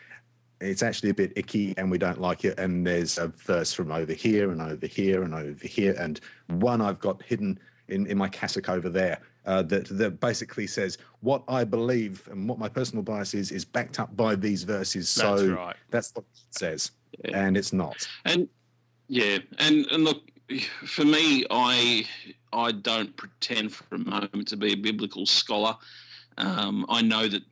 it's 0.61 0.83
actually 0.83 1.11
a 1.11 1.15
bit 1.15 1.33
icky 1.37 1.75
and 1.77 1.91
we 1.91 1.99
don't 1.99 2.21
like 2.21 2.45
it. 2.45 2.59
And 2.59 2.87
there's 2.87 3.19
a 3.19 3.29
verse 3.29 3.73
from 3.73 3.91
over 3.91 4.13
here 4.13 4.51
and 4.51 4.63
over 4.63 4.87
here 4.87 5.23
and 5.23 5.35
over 5.35 5.67
here, 5.67 5.95
and 5.99 6.21
one 6.47 6.81
I've 6.81 7.01
got 7.01 7.23
hidden 7.23 7.59
in, 7.89 8.07
in 8.07 8.17
my 8.17 8.29
cassock 8.29 8.69
over 8.69 8.89
there 8.89 9.21
uh, 9.47 9.63
that 9.63 9.87
that 9.99 10.21
basically 10.21 10.67
says 10.67 10.99
what 11.21 11.43
I 11.49 11.65
believe 11.65 12.27
and 12.31 12.49
what 12.49 12.59
my 12.59 12.69
personal 12.69 13.03
bias 13.03 13.35
is 13.35 13.51
is 13.51 13.65
backed 13.65 14.01
up 14.01 14.17
by 14.17 14.35
these 14.37 14.63
verses. 14.65 15.09
So 15.09 15.37
That's 15.37 15.49
right. 15.49 15.77
that's 15.91 16.13
what 16.15 16.25
it 16.35 16.59
says, 16.59 16.91
Yeah. 17.25 17.39
and 17.47 17.57
it's 17.57 17.73
not. 17.73 18.09
And 18.25 18.49
yeah, 19.09 19.39
and 19.59 19.87
and 19.87 20.05
look, 20.05 20.23
for 20.87 21.05
me, 21.05 21.45
I 21.51 22.07
I 22.53 22.73
don't 22.73 23.15
pretend 23.17 23.73
for 23.73 23.95
a 23.95 23.99
moment 23.99 24.49
to 24.49 24.57
be 24.57 24.73
a 24.73 24.77
biblical 24.77 25.27
scholar. 25.27 25.77
Um, 26.39 26.85
I 26.89 27.03
know 27.03 27.29
that 27.29 27.43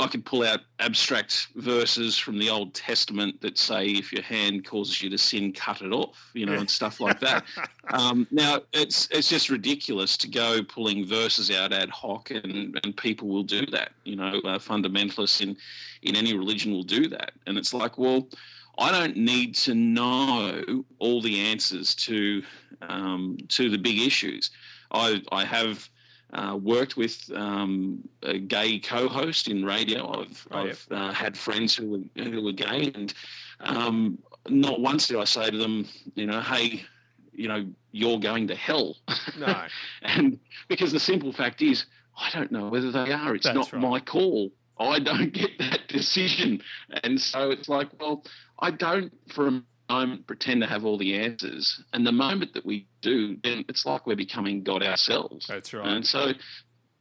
I 0.00 0.06
could 0.06 0.24
pull 0.24 0.44
out 0.44 0.60
abstract 0.78 1.48
verses 1.56 2.16
from 2.16 2.38
the 2.38 2.48
Old 2.48 2.74
Testament 2.74 3.40
that 3.40 3.58
say 3.58 3.86
if 3.86 4.12
your 4.12 4.22
hand 4.22 4.64
causes 4.64 5.02
you 5.02 5.10
to 5.10 5.18
sin, 5.18 5.52
cut 5.52 5.82
it 5.82 5.92
off, 5.92 6.30
you 6.32 6.46
know, 6.46 6.54
and 6.54 6.70
stuff 6.70 7.00
like 7.00 7.20
that. 7.20 7.44
Um, 7.90 8.26
now 8.30 8.60
it's 8.74 9.08
it's 9.10 9.30
just 9.30 9.48
ridiculous 9.48 10.18
to 10.18 10.28
go 10.28 10.62
pulling 10.62 11.06
verses 11.06 11.50
out 11.50 11.72
ad 11.72 11.88
hoc, 11.88 12.30
and, 12.30 12.78
and 12.84 12.94
people 12.94 13.28
will 13.28 13.42
do 13.42 13.64
that. 13.66 13.92
You 14.04 14.16
know, 14.16 14.42
uh, 14.44 14.58
fundamentalists 14.58 15.40
in 15.40 15.56
in 16.02 16.14
any 16.14 16.36
religion 16.36 16.70
will 16.70 16.82
do 16.82 17.08
that, 17.08 17.32
and 17.46 17.56
it's 17.56 17.72
like, 17.72 17.96
well, 17.96 18.28
I 18.76 18.92
don't 18.92 19.16
need 19.16 19.54
to 19.56 19.74
know 19.74 20.84
all 20.98 21.22
the 21.22 21.40
answers 21.40 21.94
to 21.94 22.42
um, 22.82 23.38
to 23.48 23.70
the 23.70 23.78
big 23.78 24.02
issues. 24.02 24.50
I 24.92 25.22
I 25.32 25.46
have. 25.46 25.88
Uh, 26.32 26.58
worked 26.60 26.96
with 26.98 27.30
um, 27.34 28.06
a 28.22 28.38
gay 28.38 28.78
co-host 28.78 29.48
in 29.48 29.64
radio. 29.64 30.20
I've, 30.20 30.46
Oh, 30.50 30.64
yeah. 30.64 30.70
I've 30.70 30.86
uh, 30.90 31.12
had 31.12 31.36
friends 31.38 31.74
who 31.74 31.88
were 31.90 32.22
who 32.22 32.42
were 32.42 32.52
gay, 32.52 32.92
and 32.94 33.14
um, 33.60 34.18
not 34.48 34.80
once 34.80 35.08
did 35.08 35.16
I 35.16 35.24
say 35.24 35.50
to 35.50 35.56
them, 35.56 35.86
you 36.14 36.26
know, 36.26 36.40
hey, 36.42 36.84
you 37.32 37.48
know, 37.48 37.66
you're 37.92 38.18
going 38.18 38.46
to 38.48 38.54
hell. 38.54 38.96
No. 39.38 39.64
and 40.02 40.38
because 40.68 40.92
the 40.92 41.00
simple 41.00 41.32
fact 41.32 41.62
is, 41.62 41.86
I 42.16 42.30
don't 42.30 42.52
know 42.52 42.68
whether 42.68 42.90
they 42.90 43.12
are. 43.12 43.34
It's 43.34 43.46
That's 43.46 43.56
not 43.56 43.72
right. 43.72 43.82
my 43.82 44.00
call. 44.00 44.50
I 44.78 44.98
don't 44.98 45.32
get 45.42 45.58
that 45.58 45.88
decision. 45.88 46.62
And 47.04 47.20
so 47.20 47.50
it's 47.50 47.68
like, 47.68 47.88
well, 48.00 48.24
I 48.58 48.70
don't 48.70 49.12
for 49.32 49.48
a 49.48 49.62
moment 49.88 50.26
pretend 50.26 50.60
to 50.62 50.66
have 50.66 50.84
all 50.84 50.98
the 50.98 51.14
answers. 51.14 51.82
And 51.92 52.06
the 52.06 52.12
moment 52.12 52.54
that 52.54 52.64
we 52.66 52.86
do, 53.00 53.36
then 53.42 53.64
it's 53.68 53.86
like 53.86 54.06
we're 54.06 54.16
becoming 54.16 54.62
God 54.62 54.82
ourselves. 54.82 55.46
That's 55.46 55.72
right. 55.72 55.86
And 55.86 56.06
so 56.06 56.26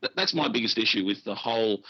th- 0.01 0.13
that's 0.15 0.33
my 0.33 0.47
biggest 0.47 0.77
issue 0.77 1.05
with 1.05 1.23
the 1.23 1.35
whole 1.35 1.83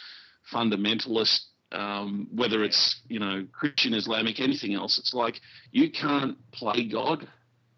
fundamentalist 0.51 1.41
um, 1.71 2.27
whether 2.33 2.63
it's 2.63 3.01
you 3.07 3.19
know 3.19 3.45
Christian, 3.51 3.93
Islamic, 3.93 4.39
anything 4.39 4.73
else. 4.73 4.97
It's 4.97 5.13
like 5.13 5.41
you 5.71 5.91
can't 5.91 6.37
play 6.51 6.87
God, 6.87 7.27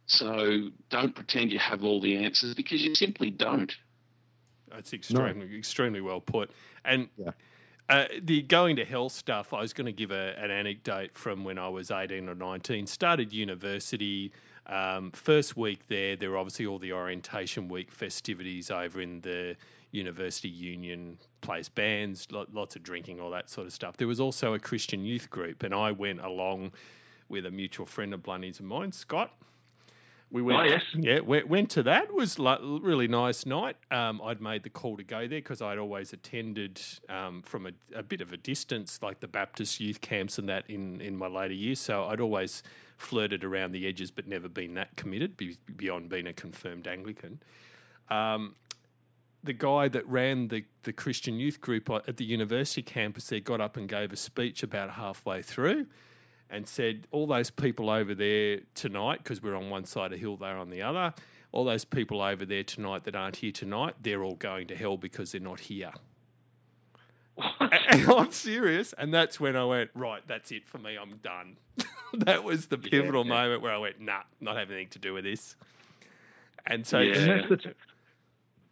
so 0.06 0.70
don't 0.90 1.16
pretend 1.16 1.52
you 1.52 1.60
have 1.60 1.84
all 1.84 2.02
the 2.02 2.18
answers 2.24 2.54
because 2.54 2.82
you 2.82 2.96
simply 2.96 3.32
don't. 3.32 3.74
That's 4.70 4.94
extremely 4.94 5.48
no. 5.48 5.58
extremely 5.58 6.02
well 6.02 6.22
put. 6.22 6.52
And 6.86 7.10
yeah. 7.18 7.32
Uh, 7.90 8.06
the 8.22 8.44
going 8.44 8.76
to 8.76 8.86
hell 8.86 9.10
stuff. 9.10 9.52
I 9.52 9.62
was 9.62 9.74
going 9.74 9.88
to 9.88 9.92
give 9.92 10.12
a, 10.12 10.36
an 10.38 10.52
anecdote 10.52 11.12
from 11.16 11.44
when 11.44 11.58
I 11.58 11.70
was 11.70 11.90
eighteen 11.90 12.30
or 12.30 12.36
nineteen. 12.36 12.86
Started 12.86 13.34
university. 13.34 14.32
Um, 14.68 15.10
first 15.12 15.58
week 15.58 15.88
there, 15.88 16.16
there 16.16 16.30
were 16.30 16.38
obviously 16.38 16.68
all 16.68 16.78
the 16.78 16.94
orientation 16.94 17.68
week 17.68 17.92
festivities 17.92 18.70
over 18.70 19.02
in 19.02 19.22
the 19.22 19.56
university 19.92 20.48
union, 20.50 21.18
plays 21.42 21.70
bands, 21.70 22.28
lots 22.32 22.76
of 22.76 22.84
drinking, 22.84 23.20
all 23.20 23.32
that 23.32 23.50
sort 23.50 23.66
of 23.66 23.74
stuff. 23.74 23.98
There 23.98 24.08
was 24.08 24.20
also 24.20 24.54
a 24.54 24.60
Christian 24.60 25.04
youth 25.04 25.32
group, 25.32 25.64
and 25.64 25.74
I 25.74 25.92
went 25.92 26.20
along 26.20 26.74
with 27.28 27.48
a 27.48 27.52
mutual 27.52 27.88
friend 27.88 28.14
of 28.14 28.22
Blunty's 28.22 28.60
and 28.60 28.68
mine, 28.68 28.92
Scott. 28.92 29.34
We 30.32 30.44
went, 30.44 30.60
oh, 30.60 30.64
yes. 30.64 30.84
yeah, 30.94 31.20
went, 31.22 31.48
went 31.48 31.72
to 31.72 31.84
that. 31.84 32.04
It 32.04 32.14
was 32.14 32.38
like 32.38 32.60
really 32.62 33.08
nice 33.08 33.48
night. 33.48 33.78
Um, 33.90 34.22
I'd 34.24 34.42
made 34.42 34.62
the 34.62 34.70
call 34.70 34.96
to 34.98 35.04
go 35.04 35.22
there 35.22 35.40
because 35.40 35.60
I'd 35.60 35.80
always 35.80 36.14
attended 36.14 36.80
um, 37.10 37.42
from 37.42 37.66
a, 37.66 37.72
a, 37.96 38.04
bit 38.04 38.22
of 38.22 38.32
a 38.32 38.38
distance, 38.38 39.00
like 39.02 39.22
the 39.22 39.28
Baptist 39.28 39.80
youth 39.80 40.02
camps 40.02 40.38
and 40.38 40.48
that 40.48 40.70
in, 40.70 41.02
in 41.02 41.18
my 41.18 41.26
later 41.26 41.56
years. 41.56 41.80
So 41.80 42.06
I'd 42.06 42.22
always 42.22 42.62
flirted 42.98 43.44
around 43.44 43.72
the 43.72 43.88
edges, 43.88 44.12
but 44.12 44.28
never 44.28 44.48
been 44.48 44.76
that 44.76 44.96
committed 44.96 45.36
beyond 45.76 46.10
being 46.10 46.28
a 46.28 46.34
confirmed 46.34 46.88
Anglican. 46.88 47.42
Um, 48.12 48.56
the 49.44 49.54
guy 49.54 49.88
that 49.88 50.08
ran 50.08 50.50
the, 50.50 50.66
the 50.84 50.94
Christian 50.94 51.40
youth 51.40 51.60
group 51.60 51.90
at 51.90 52.18
the 52.18 52.26
university 52.26 52.84
campus 52.84 53.28
there 53.28 53.40
got 53.40 53.62
up 53.62 53.78
and 53.78 53.90
gave 53.90 54.12
a 54.12 54.18
speech 54.18 54.62
about 54.62 54.92
halfway 54.92 55.42
through 55.42 55.88
and 56.50 56.68
said, 56.68 57.08
All 57.12 57.28
those 57.28 57.50
people 57.50 57.90
over 57.90 58.16
there 58.16 58.60
tonight, 58.76 59.20
because 59.24 59.42
we're 59.42 59.56
on 59.56 59.70
one 59.70 59.86
side 59.86 60.14
of 60.14 60.20
hill, 60.20 60.38
they're 60.38 60.58
on 60.58 60.70
the 60.70 60.82
other, 60.82 61.14
all 61.52 61.66
those 61.66 61.86
people 61.86 62.22
over 62.22 62.46
there 62.46 62.64
tonight 62.64 63.04
that 63.06 63.16
aren't 63.16 63.38
here 63.38 63.52
tonight, 63.52 63.96
they're 64.02 64.24
all 64.24 64.36
going 64.36 64.68
to 64.68 64.76
hell 64.76 64.98
because 64.98 65.32
they're 65.32 65.42
not 65.42 65.62
here. 65.62 65.92
and 67.60 68.10
I'm 68.10 68.32
serious. 68.32 68.94
And 68.94 69.14
that's 69.14 69.40
when 69.40 69.56
I 69.56 69.66
went, 69.66 69.92
Right, 69.94 70.22
that's 70.28 70.52
it 70.52 70.68
for 70.68 70.78
me. 70.78 70.98
I'm 70.98 71.18
done. 71.18 71.58
that 72.14 72.44
was 72.44 72.68
the 72.68 72.78
pivotal 72.78 73.26
yeah, 73.26 73.34
yeah. 73.34 73.42
moment 73.42 73.62
where 73.62 73.74
I 73.74 73.78
went, 73.78 74.00
Nah, 74.02 74.22
not 74.40 74.58
having 74.58 74.76
anything 74.76 74.92
to 74.92 75.00
do 75.00 75.14
with 75.14 75.24
this. 75.24 75.56
And 76.66 76.86
so, 76.86 77.00
yeah. 77.00 77.16
and 77.16 77.30
that's 77.30 77.64
the, 77.64 77.74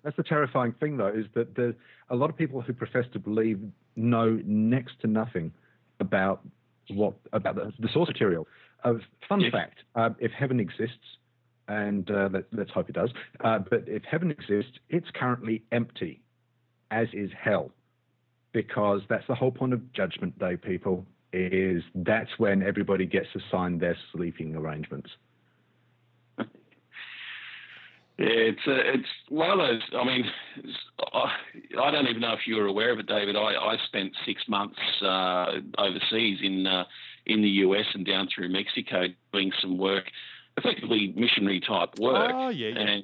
that's 0.04 0.18
the 0.18 0.24
terrifying 0.24 0.74
thing, 0.74 0.98
though, 0.98 1.08
is 1.08 1.26
that 1.34 1.56
there's 1.56 1.76
a 2.10 2.16
lot 2.16 2.30
of 2.30 2.38
people 2.38 2.62
who 2.62 2.74
profess 2.74 3.06
to 3.14 3.20
believe 3.20 3.60
know 3.96 4.40
next 4.46 5.00
to 5.02 5.08
nothing 5.08 5.52
about 6.00 6.42
what 6.92 7.14
about 7.34 7.56
the, 7.56 7.72
the 7.80 7.90
source 7.94 8.08
material. 8.08 8.48
Uh, 8.84 8.94
fun 9.28 9.42
fact: 9.52 9.80
uh, 9.96 10.10
if 10.20 10.32
heaven 10.32 10.60
exists, 10.60 11.18
and 11.68 12.10
uh, 12.12 12.30
let, 12.32 12.68
us 12.68 12.74
hope 12.74 12.90
it 12.90 12.94
does, 12.94 13.10
uh, 13.44 13.60
but 13.60 13.84
if 13.88 14.04
heaven 14.04 14.32
exists, 14.32 14.74
it's 14.90 15.08
currently 15.14 15.64
empty, 15.72 16.22
as 16.92 17.08
is 17.14 17.30
hell, 17.40 17.72
because 18.54 19.02
that's 19.10 19.26
the 19.28 19.36
whole 19.36 19.52
point 19.52 19.74
of 19.74 19.94
Judgment 19.94 20.38
Day, 20.40 20.56
people. 20.58 21.06
Is 21.34 21.84
that's 21.94 22.30
when 22.38 22.64
everybody 22.64 23.06
gets 23.06 23.28
assigned 23.36 23.82
their 23.82 23.98
sleeping 24.14 24.56
arrangements. 24.56 25.10
Yeah, 28.18 28.30
it's 28.30 28.62
uh, 28.68 28.72
it's 28.74 29.08
one 29.30 29.52
of 29.52 29.60
those. 29.60 29.82
I 29.94 30.04
mean, 30.04 30.26
I 31.14 31.92
don't 31.92 32.08
even 32.08 32.22
know 32.22 32.34
if 32.34 32.48
you 32.48 32.56
were 32.56 32.66
aware 32.66 32.92
of 32.92 32.98
it, 32.98 33.06
David. 33.06 33.36
I, 33.36 33.54
I 33.54 33.78
spent 33.86 34.14
six 34.26 34.42
months 34.48 34.80
uh, 35.04 35.60
overseas 35.78 36.40
in 36.42 36.66
uh, 36.66 36.86
in 37.28 37.42
the 37.44 37.50
US 37.50 37.86
and 37.94 38.06
down 38.06 38.28
through 38.34 38.50
Mexico 38.50 39.06
doing 39.32 39.52
some 39.62 39.78
work, 39.78 40.06
effectively 40.58 41.14
missionary 41.16 41.60
type 41.60 42.00
work. 42.00 42.32
Oh 42.34 42.50
yeah, 42.50 42.70
yeah. 42.70 42.80
And, 42.80 43.04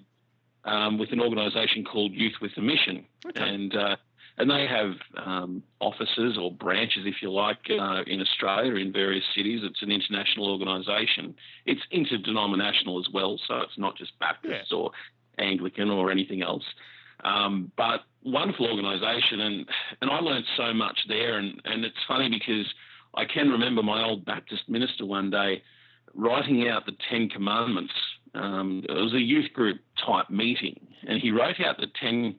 um, 0.65 0.97
with 0.97 1.12
an 1.12 1.19
organisation 1.19 1.84
called 1.84 2.13
Youth 2.13 2.36
with 2.41 2.52
a 2.58 2.62
Mission, 2.62 3.06
okay. 3.26 3.41
and 3.41 3.76
uh, 3.76 3.95
and 4.38 4.50
they 4.50 4.65
have 4.65 4.93
um, 5.24 5.63
offices 5.80 6.38
or 6.41 6.52
branches, 6.52 7.04
if 7.06 7.22
you 7.22 7.32
like, 7.32 7.60
uh, 7.69 8.02
in 8.08 8.19
Australia 8.19 8.76
in 8.76 8.91
various 8.91 9.24
cities. 9.36 9.62
It's 9.63 9.82
an 9.84 9.91
international 9.91 10.50
organisation. 10.50 11.36
It's 11.65 11.82
interdenominational 11.91 13.00
as 13.00 13.08
well, 13.13 13.39
so 13.48 13.58
it's 13.62 13.78
not 13.78 13.96
just 13.96 14.17
Baptist 14.19 14.72
yeah. 14.72 14.78
or 14.78 14.91
Anglican 15.38 15.89
or 15.89 16.12
anything 16.12 16.41
else. 16.41 16.63
Um, 17.24 17.72
but 17.78 18.02
wonderful 18.24 18.67
organisation, 18.67 19.41
and 19.41 19.65
and 20.02 20.12
I 20.12 20.19
learned 20.19 20.46
so 20.58 20.74
much 20.74 20.98
there. 21.08 21.38
And 21.38 21.62
and 21.65 21.86
it's 21.86 21.96
funny 22.08 22.30
because 22.30 22.65
I 23.15 23.26
can 23.26 23.50
remember 23.50 23.84
my 23.84 24.04
old 24.04 24.26
Baptist 24.26 24.67
minister 24.67 25.06
one 25.06 25.30
day 25.30 25.62
writing 26.15 26.67
out 26.67 26.86
the 26.86 26.98
Ten 27.10 27.30
Commandments. 27.30 27.93
Um, 28.36 28.84
it 28.89 28.93
was 28.93 29.13
a 29.13 29.22
youth 29.22 29.54
group 29.54 29.80
type 30.06 30.30
meeting, 30.30 30.88
and 31.08 31.22
he 31.22 31.32
wrote 31.32 31.62
out 31.62 31.78
the 31.78 31.88
ten 32.02 32.36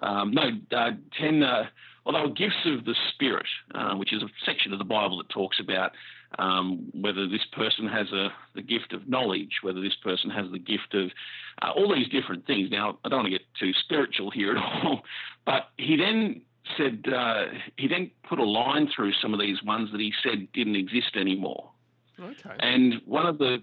um, 0.00 0.32
no, 0.32 0.50
uh, 0.76 0.90
10, 1.20 1.42
uh, 1.42 1.64
well, 2.04 2.14
they 2.14 2.28
were 2.28 2.34
gifts 2.34 2.66
of 2.66 2.84
the 2.84 2.94
Spirit, 3.12 3.46
uh, 3.74 3.94
which 3.94 4.12
is 4.12 4.22
a 4.22 4.28
section 4.44 4.72
of 4.72 4.78
the 4.78 4.84
Bible 4.84 5.18
that 5.18 5.28
talks 5.28 5.58
about 5.60 5.92
um, 6.38 6.90
whether 6.92 7.28
this 7.28 7.44
person 7.52 7.88
has 7.88 8.10
a, 8.12 8.28
the 8.54 8.62
gift 8.62 8.92
of 8.92 9.08
knowledge, 9.08 9.58
whether 9.62 9.80
this 9.80 9.96
person 10.02 10.30
has 10.30 10.50
the 10.52 10.58
gift 10.58 10.94
of 10.94 11.10
uh, 11.62 11.70
all 11.70 11.94
these 11.94 12.08
different 12.08 12.46
things. 12.46 12.70
Now, 12.70 12.98
I 13.04 13.08
don't 13.08 13.20
want 13.20 13.32
to 13.32 13.38
get 13.38 13.46
too 13.58 13.72
spiritual 13.84 14.30
here 14.30 14.56
at 14.56 14.56
all, 14.84 15.02
but 15.44 15.70
he 15.76 15.96
then 15.96 16.42
said, 16.76 17.04
uh, 17.12 17.44
he 17.76 17.88
then 17.88 18.10
put 18.28 18.38
a 18.38 18.44
line 18.44 18.88
through 18.94 19.12
some 19.22 19.32
of 19.32 19.40
these 19.40 19.62
ones 19.62 19.90
that 19.92 20.00
he 20.00 20.12
said 20.22 20.48
didn't 20.52 20.76
exist 20.76 21.16
anymore. 21.16 21.70
Okay. 22.18 22.56
And 22.58 22.94
one 23.04 23.26
of 23.26 23.38
the, 23.38 23.62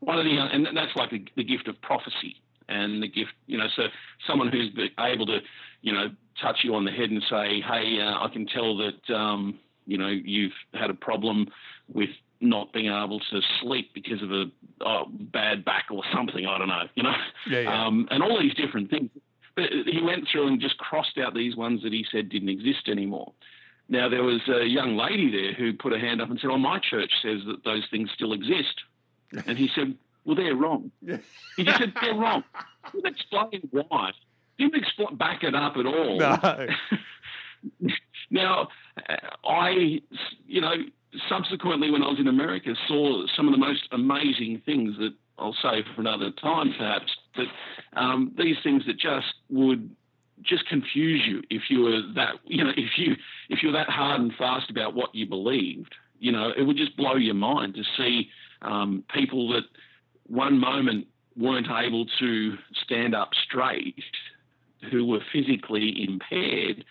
one 0.00 0.18
of 0.18 0.24
the, 0.24 0.30
and 0.30 0.66
that's 0.76 0.94
like 0.96 1.10
the, 1.10 1.24
the 1.36 1.44
gift 1.44 1.68
of 1.68 1.80
prophecy 1.82 2.36
and 2.68 3.02
the 3.02 3.08
gift, 3.08 3.32
you 3.46 3.58
know, 3.58 3.66
so 3.74 3.84
someone 4.26 4.48
who's 4.48 4.70
able 4.98 5.26
to, 5.26 5.38
you 5.82 5.92
know, 5.92 6.08
touch 6.40 6.58
you 6.62 6.74
on 6.74 6.84
the 6.84 6.90
head 6.90 7.10
and 7.10 7.22
say, 7.28 7.60
hey, 7.60 8.00
uh, 8.00 8.24
I 8.24 8.28
can 8.32 8.46
tell 8.46 8.76
that, 8.78 9.14
um, 9.14 9.58
you 9.86 9.98
know, 9.98 10.08
you've 10.08 10.52
had 10.74 10.90
a 10.90 10.94
problem 10.94 11.48
with 11.92 12.10
not 12.40 12.72
being 12.72 12.86
able 12.86 13.20
to 13.20 13.40
sleep 13.60 13.92
because 13.94 14.22
of 14.22 14.30
a 14.30 14.44
oh, 14.82 15.04
bad 15.08 15.64
back 15.64 15.86
or 15.90 16.02
something. 16.12 16.46
I 16.46 16.58
don't 16.58 16.68
know, 16.68 16.84
you 16.94 17.02
know, 17.02 17.14
yeah, 17.48 17.60
yeah. 17.60 17.86
Um, 17.86 18.08
and 18.10 18.22
all 18.22 18.38
these 18.40 18.54
different 18.54 18.90
things. 18.90 19.10
But 19.54 19.70
he 19.86 20.02
went 20.02 20.28
through 20.30 20.48
and 20.48 20.60
just 20.60 20.76
crossed 20.76 21.16
out 21.16 21.32
these 21.32 21.56
ones 21.56 21.82
that 21.82 21.92
he 21.92 22.04
said 22.12 22.28
didn't 22.28 22.50
exist 22.50 22.88
anymore. 22.88 23.32
Now 23.88 24.08
there 24.10 24.22
was 24.22 24.42
a 24.48 24.66
young 24.66 24.96
lady 24.96 25.30
there 25.30 25.54
who 25.54 25.72
put 25.72 25.92
her 25.92 25.98
hand 25.98 26.20
up 26.20 26.28
and 26.28 26.38
said, 26.38 26.50
"Oh, 26.50 26.58
my 26.58 26.78
church 26.78 27.10
says 27.22 27.40
that 27.46 27.64
those 27.64 27.84
things 27.90 28.10
still 28.14 28.34
exist," 28.34 28.82
and 29.46 29.56
he 29.56 29.70
said, 29.74 29.96
well, 30.26 30.34
they're 30.34 30.56
wrong. 30.56 30.90
He 31.56 31.64
just 31.64 31.78
said 31.78 31.94
they're 32.02 32.14
wrong. 32.14 32.44
He 32.92 33.00
explain 33.02 33.70
why. 33.70 34.10
Didn't 34.58 34.76
explain, 34.76 35.16
back 35.16 35.42
it 35.42 35.54
up 35.54 35.76
at 35.76 35.86
all. 35.86 36.18
No. 36.18 36.66
now, 38.30 38.68
I, 39.44 40.00
you 40.46 40.60
know, 40.60 40.74
subsequently 41.28 41.90
when 41.90 42.02
I 42.02 42.08
was 42.08 42.18
in 42.18 42.28
America, 42.28 42.74
saw 42.88 43.26
some 43.36 43.46
of 43.48 43.52
the 43.52 43.58
most 43.58 43.88
amazing 43.92 44.62
things 44.64 44.96
that 44.98 45.14
I'll 45.38 45.56
say 45.62 45.84
for 45.94 46.00
another 46.00 46.30
time, 46.30 46.74
perhaps. 46.76 47.12
That 47.36 47.46
um, 48.00 48.32
these 48.38 48.56
things 48.62 48.84
that 48.86 48.98
just 48.98 49.34
would 49.50 49.94
just 50.42 50.66
confuse 50.68 51.22
you 51.26 51.42
if 51.50 51.62
you 51.70 51.82
were 51.82 52.02
that, 52.14 52.34
you 52.44 52.64
know, 52.64 52.70
if 52.76 52.98
you 52.98 53.16
if 53.48 53.62
you're 53.62 53.72
that 53.72 53.88
hard 53.88 54.20
and 54.20 54.32
fast 54.34 54.70
about 54.70 54.94
what 54.94 55.14
you 55.14 55.26
believed. 55.26 55.94
You 56.18 56.32
know, 56.32 56.50
it 56.56 56.62
would 56.62 56.78
just 56.78 56.96
blow 56.96 57.16
your 57.16 57.34
mind 57.34 57.74
to 57.74 57.82
see 57.96 58.30
um, 58.62 59.04
people 59.14 59.52
that 59.52 59.64
one 60.26 60.58
moment 60.58 61.06
weren't 61.36 61.68
able 61.70 62.06
to 62.18 62.56
stand 62.84 63.14
up 63.14 63.30
straight, 63.44 64.02
who 64.90 65.04
were 65.04 65.20
physically 65.32 66.04
impaired, 66.06 66.84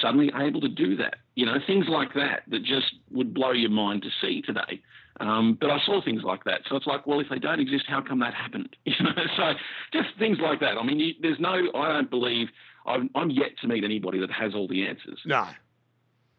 suddenly 0.00 0.30
able 0.34 0.60
to 0.60 0.68
do 0.68 0.96
that. 0.96 1.16
You 1.34 1.46
know, 1.46 1.56
things 1.66 1.86
like 1.88 2.14
that 2.14 2.42
that 2.48 2.62
just 2.64 2.94
would 3.10 3.34
blow 3.34 3.52
your 3.52 3.70
mind 3.70 4.02
to 4.02 4.08
see 4.20 4.42
today. 4.42 4.82
Um, 5.20 5.58
but 5.60 5.70
I 5.70 5.78
saw 5.84 6.02
things 6.02 6.22
like 6.22 6.44
that. 6.44 6.62
So 6.68 6.76
it's 6.76 6.86
like, 6.86 7.06
well, 7.06 7.20
if 7.20 7.28
they 7.28 7.38
don't 7.38 7.60
exist, 7.60 7.84
how 7.88 8.00
come 8.00 8.20
that 8.20 8.34
happened? 8.34 8.76
You 8.86 9.04
know, 9.04 9.12
so 9.36 9.52
just 9.92 10.08
things 10.18 10.38
like 10.40 10.60
that. 10.60 10.76
I 10.78 10.82
mean, 10.84 10.98
you, 10.98 11.14
there's 11.20 11.38
no, 11.38 11.54
I 11.74 11.92
don't 11.92 12.10
believe, 12.10 12.48
I'm, 12.86 13.10
I'm 13.14 13.30
yet 13.30 13.50
to 13.60 13.68
meet 13.68 13.84
anybody 13.84 14.18
that 14.20 14.30
has 14.30 14.54
all 14.54 14.66
the 14.66 14.86
answers. 14.86 15.20
No. 15.24 15.46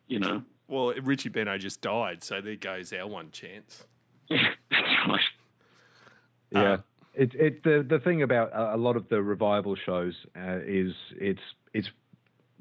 You 0.07 0.19
know? 0.19 0.43
Well, 0.67 0.93
Richie 1.01 1.29
Benaud 1.29 1.59
just 1.59 1.81
died, 1.81 2.23
so 2.23 2.41
there 2.41 2.55
goes 2.55 2.93
our 2.93 3.07
one 3.07 3.31
chance. 3.31 3.85
Yeah, 4.29 4.37
that's 4.71 4.83
right. 5.07 5.19
Yeah. 6.51 6.61
Uh, 6.61 6.77
it, 7.21 7.35
it 7.35 7.63
the 7.63 7.85
the 7.87 7.99
thing 7.99 8.23
about 8.23 8.49
a 8.53 8.77
lot 8.77 8.95
of 8.95 9.07
the 9.09 9.21
revival 9.21 9.75
shows 9.75 10.15
uh, 10.35 10.57
is 10.65 10.93
it's 11.17 11.41
it's 11.73 11.89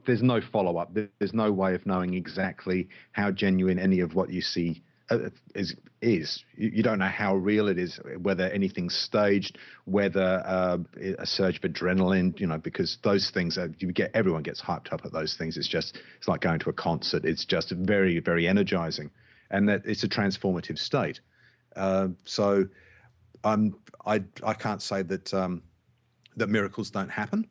there's 0.06 0.22
no 0.22 0.40
follow 0.52 0.76
up. 0.76 0.92
There's 0.92 1.32
no 1.32 1.50
way 1.50 1.74
of 1.74 1.86
knowing 1.86 2.14
exactly 2.14 2.88
how 3.12 3.30
genuine 3.30 3.78
any 3.78 4.00
of 4.00 4.14
what 4.14 4.30
you 4.30 4.42
see 4.42 4.82
uh, 5.10 5.30
is 5.54 5.74
is 6.02 6.44
you, 6.56 6.82
don't 6.82 6.98
know 6.98 7.06
how 7.06 7.36
real 7.36 7.68
it 7.68 7.78
is, 7.78 8.00
whether 8.20 8.44
anything's 8.44 8.94
staged, 8.94 9.58
whether 9.84 10.42
uh, 10.46 10.78
a 11.18 11.26
surge 11.26 11.56
of 11.56 11.62
adrenaline, 11.62 12.38
you 12.38 12.46
know, 12.46 12.58
because 12.58 12.98
those 13.02 13.30
things 13.30 13.56
are, 13.58 13.70
you 13.78 13.92
get 13.92 14.10
everyone 14.14 14.42
gets 14.42 14.60
hyped 14.60 14.92
up 14.92 15.02
at 15.04 15.12
those 15.12 15.36
things. 15.36 15.56
It's 15.56 15.68
just 15.68 15.98
it's 16.18 16.28
like 16.28 16.42
going 16.42 16.58
to 16.60 16.70
a 16.70 16.74
concert. 16.74 17.24
It's 17.24 17.46
just 17.46 17.70
very 17.70 18.20
very 18.20 18.46
energizing, 18.46 19.10
and 19.50 19.70
that 19.70 19.82
it's 19.86 20.04
a 20.04 20.08
transformative 20.08 20.78
state. 20.78 21.20
Uh, 21.76 22.08
so, 22.24 22.66
I'm 23.44 23.76
I 24.06 24.22
I 24.42 24.54
can't 24.54 24.82
say 24.82 25.02
that 25.02 25.32
um, 25.34 25.62
that 26.36 26.48
miracles 26.48 26.90
don't 26.90 27.10
happen. 27.10 27.46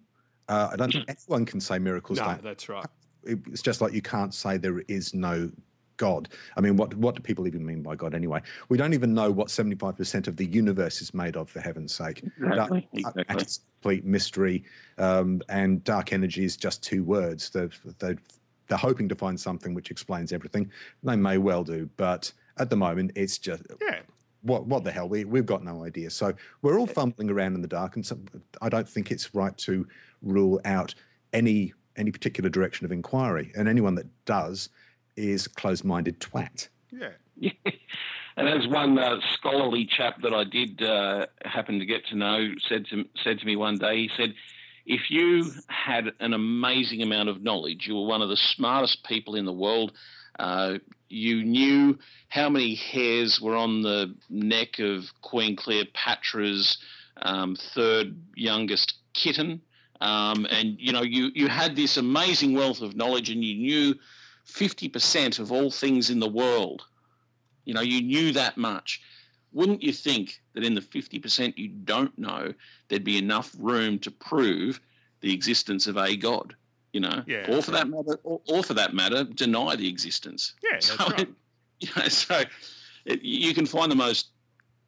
Uh, 0.47 0.69
I 0.71 0.75
don't 0.75 0.91
think 0.91 1.10
anyone 1.30 1.45
can 1.45 1.62
say 1.62 1.80
miracles 1.80 2.19
no, 2.19 2.25
don't. 2.25 2.43
that's 2.43 2.69
right. 2.69 2.86
It's 3.23 3.62
just 3.62 3.82
like 3.82 3.93
you 3.93 4.02
can't 4.02 4.34
say 4.34 4.58
there 4.58 4.80
is 4.88 5.13
no 5.13 5.52
God. 5.99 6.30
I 6.58 6.62
mean, 6.62 6.78
what 6.78 6.95
what 6.95 7.15
do 7.15 7.21
people 7.21 7.45
even 7.45 7.63
mean 7.63 7.84
by 7.84 7.95
God 7.95 8.15
anyway? 8.15 8.41
We 8.69 8.78
don't 8.78 8.93
even 8.93 9.13
know 9.13 9.30
what 9.30 9.52
seventy 9.52 9.75
five 9.75 9.97
percent 9.97 10.28
of 10.28 10.38
the 10.38 10.45
universe 10.45 11.02
is 11.02 11.13
made 11.13 11.36
of, 11.36 11.49
for 11.49 11.60
heaven's 11.60 11.93
sake. 11.93 12.23
Exactly. 12.41 12.88
exactly. 12.93 13.25
It's 13.30 13.60
complete 13.82 14.06
mystery, 14.06 14.63
um, 14.97 15.41
and 15.49 15.84
dark 15.84 16.13
energy 16.13 16.45
is 16.45 16.58
just 16.58 16.82
two 16.82 17.04
words. 17.04 17.49
They've, 17.49 17.80
they've, 17.99 18.19
they're 18.67 18.78
hoping 18.78 19.10
to 19.10 19.15
find 19.15 19.39
something 19.39 19.73
which 19.73 19.91
explains 19.91 20.32
everything. 20.32 20.71
They 21.04 21.17
may 21.17 21.38
well 21.38 21.63
do, 21.63 21.89
but 21.97 22.32
at 22.58 22.69
the 22.69 22.78
moment, 22.78 23.12
it's 23.15 23.38
just 23.38 23.63
yeah. 23.82 23.99
What 24.41 24.65
what 24.67 24.84
the 24.84 24.91
hell? 24.91 25.10
We 25.10 25.25
we've 25.25 25.45
got 25.45 25.63
no 25.63 25.84
idea. 25.84 26.10
So 26.10 26.34
we're 26.62 26.80
all 26.80 26.88
fumbling 26.88 27.30
around 27.30 27.56
in 27.56 27.62
the 27.62 27.67
dark, 27.67 27.95
and 27.95 28.06
so 28.06 28.17
I 28.62 28.69
don't 28.69 28.88
think 28.88 29.12
it's 29.12 29.34
right 29.36 29.58
to 29.60 29.88
rule 30.21 30.60
out 30.65 30.95
any 31.34 31.73
any 31.95 32.12
particular 32.12 32.49
direction 32.49 32.86
of 32.86 32.91
inquiry. 32.91 33.52
And 33.56 33.67
anyone 33.67 33.95
that 33.95 34.08
does 34.25 34.69
is 35.17 35.47
closed-minded 35.47 36.19
twat. 36.19 36.69
Yeah. 36.91 37.10
and 38.38 38.47
as 38.47 38.67
one 38.67 38.97
uh, 38.97 39.17
scholarly 39.34 39.86
chap 39.86 40.21
that 40.21 40.34
I 40.34 40.45
did 40.45 40.82
uh, 40.82 41.28
happen 41.43 41.80
to 41.80 41.86
get 41.86 42.06
to 42.08 42.15
know 42.15 42.52
said 42.67 42.86
to 42.89 43.06
said 43.23 43.39
to 43.39 43.45
me 43.45 43.56
one 43.56 43.78
day, 43.78 43.97
he 43.97 44.10
said, 44.15 44.34
"If 44.86 45.10
you 45.10 45.52
had 45.67 46.13
an 46.19 46.34
amazing 46.34 47.02
amount 47.02 47.30
of 47.30 47.43
knowledge, 47.43 47.86
you 47.88 47.95
were 47.95 48.06
one 48.06 48.21
of 48.21 48.30
the 48.30 48.38
smartest 48.38 49.04
people 49.04 49.36
in 49.36 49.45
the 49.45 49.54
world. 49.54 49.91
Uh, 50.38 50.75
you 51.10 51.43
knew 51.43 51.98
how 52.30 52.50
many 52.50 52.76
hairs 52.76 53.41
were 53.41 53.56
on 53.56 53.82
the 53.82 54.15
neck 54.30 54.80
of 54.80 55.12
Queen 55.22 55.56
Cleopatra's 55.56 56.78
um, 57.22 57.56
third 57.56 58.15
youngest 58.36 58.95
kitten." 59.13 59.62
Um, 60.02 60.48
and 60.50 60.78
you 60.80 60.93
know 60.93 61.02
you 61.02 61.32
you 61.36 61.48
had 61.48 61.76
this 61.76 61.98
amazing 61.98 62.54
wealth 62.54 62.82
of 62.82 62.95
knowledge, 62.95 63.30
and 63.30 63.43
you 63.43 63.56
knew 63.56 63.95
50% 64.48 65.39
of 65.39 65.52
all 65.52 65.72
things 65.72 66.10
in 66.10 66.19
the 66.19 66.30
world. 66.30 66.84
You 67.65 67.74
know, 67.74 67.82
you 67.82 68.02
knew 68.02 68.32
that 68.34 68.58
much. 68.58 69.02
Wouldn't 69.52 69.84
you 69.84 69.93
think 69.93 70.41
that 70.54 70.63
in 70.63 70.76
the 70.76 70.82
50% 70.82 71.58
you 71.58 71.69
don't 71.69 72.17
know, 72.17 72.54
there'd 72.88 73.04
be 73.04 73.17
enough 73.17 73.56
room 73.58 74.00
to 74.00 74.12
prove 74.12 74.80
the 75.22 75.34
existence 75.34 75.88
of 75.88 75.98
a 75.98 76.15
God? 76.15 76.56
You 76.93 77.02
know, 77.02 77.23
Yeah, 77.28 77.52
or 77.52 77.62
for 77.62 77.71
right. 77.71 77.80
that 77.80 77.89
matter, 77.89 78.19
or, 78.23 78.41
or 78.47 78.63
for 78.63 78.73
that 78.73 78.93
matter, 78.93 79.23
deny 79.23 79.75
the 79.75 79.88
existence. 79.88 80.54
Yeah, 80.63 80.71
that's 80.73 80.88
so, 80.88 80.95
right. 81.06 81.28
You 81.82 81.88
know, 81.95 82.10
so 82.10 82.41
it, 83.06 83.21
you 83.21 83.54
can 83.54 83.65
find 83.65 83.89
the 83.89 83.95
most 83.95 84.32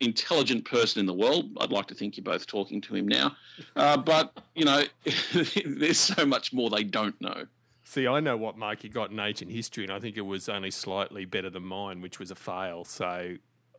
intelligent 0.02 0.66
person 0.66 1.00
in 1.00 1.06
the 1.06 1.14
world. 1.14 1.50
I'd 1.62 1.72
like 1.72 1.88
to 1.88 1.96
think 1.96 2.18
you're 2.18 2.24
both 2.26 2.46
talking 2.48 2.82
to 2.82 2.96
him 2.96 3.08
now, 3.08 3.38
uh, 3.78 3.96
but 3.96 4.38
you 4.56 4.66
know, 4.66 4.84
there's 5.66 6.00
so 6.00 6.26
much 6.26 6.52
more 6.52 6.70
they 6.70 6.84
don't 6.84 7.20
know. 7.22 7.46
See, 7.86 8.08
I 8.08 8.20
know 8.20 8.38
what 8.38 8.58
mark 8.58 8.84
you 8.84 8.90
got 8.90 9.12
in 9.12 9.20
ancient 9.20 9.52
history, 9.52 9.84
and 9.84 9.94
I 9.94 10.00
think 10.00 10.18
it 10.18 10.22
was 10.22 10.50
only 10.50 10.72
slightly 10.72 11.26
better 11.26 11.50
than 11.50 11.64
mine, 11.64 12.02
which 12.02 12.20
was 12.20 12.32
a 12.32 12.36
fail. 12.36 12.84
So 12.84 13.36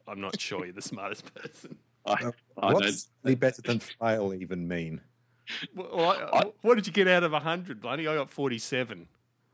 I'm 0.06 0.20
not 0.20 0.40
sure 0.40 0.64
you're 0.64 0.74
the 0.74 0.82
smartest 0.82 1.34
person. 1.34 1.76
I, 2.06 2.12
I 2.12 2.20
don't, 2.20 2.34
What's 2.74 3.08
really 3.22 3.36
better 3.36 3.62
than 3.62 3.78
fail 3.78 4.34
even 4.34 4.66
mean? 4.66 5.00
Well, 5.74 6.10
I, 6.32 6.44
what 6.62 6.76
did 6.76 6.86
you 6.86 6.92
get 6.92 7.08
out 7.08 7.24
of 7.24 7.32
100, 7.32 7.80
Blunty? 7.80 8.08
I 8.08 8.14
got 8.14 8.30
47. 8.30 9.06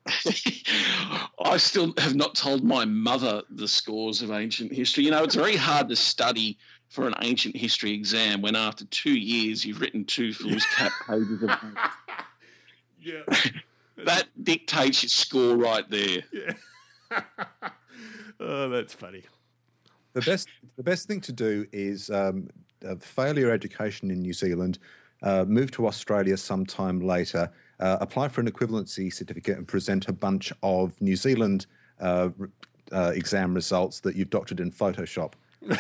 I 1.44 1.57
still 1.57 1.92
have 1.98 2.14
not 2.14 2.35
told 2.35 2.64
my 2.64 2.85
mother 2.85 3.42
the 3.51 3.68
scores 3.68 4.22
of 4.22 4.31
ancient 4.31 4.72
history. 4.72 5.05
You 5.05 5.11
know, 5.11 5.22
it's 5.24 5.35
very 5.35 5.57
hard 5.57 5.88
to 5.88 5.96
study 5.96 6.59
for 6.88 7.07
an 7.07 7.14
ancient 7.22 7.57
history 7.57 7.92
exam 7.92 8.40
when 8.40 8.57
after 8.57 8.85
two 8.87 9.12
years 9.18 9.64
you've 9.64 9.81
written 9.81 10.05
two 10.05 10.31
foolscap 10.31 10.90
pages 11.09 11.42
of 11.42 11.51
Yeah. 13.01 13.22
that 14.05 14.27
dictates 14.42 15.03
your 15.03 15.11
score 15.11 15.57
right 15.57 15.88
there. 15.88 16.22
Yeah. 16.33 17.20
oh, 18.40 18.68
that's 18.68 18.92
funny. 18.92 19.22
The 20.14 20.20
best 20.22 20.48
the 20.77 20.83
best 20.83 21.07
thing 21.07 21.20
to 21.22 21.33
do 21.33 21.66
is 21.72 22.11
um, 22.11 22.48
uh, 22.87 22.96
fail 22.96 23.38
education 23.38 24.11
in 24.11 24.20
New 24.20 24.33
Zealand, 24.33 24.79
uh, 25.22 25.44
move 25.46 25.70
to 25.72 25.87
Australia 25.87 26.37
sometime 26.37 27.00
later, 27.00 27.50
uh, 27.81 27.98
apply 28.00 28.28
for 28.28 28.40
an 28.40 28.50
equivalency 28.50 29.12
certificate, 29.12 29.57
and 29.59 29.66
present 29.66 30.09
a 30.09 30.12
bunch 30.12 30.52
of 30.62 31.00
New 31.00 31.16
Zealand 31.16 31.66
uh, 32.00 32.31
uh, 32.92 33.12
exam 33.14 33.54
results 33.54 34.00
that 34.00 34.16
you've 34.16 34.31
doctored 34.31 34.61
in 34.61 34.70
Photoshop. 34.70 35.33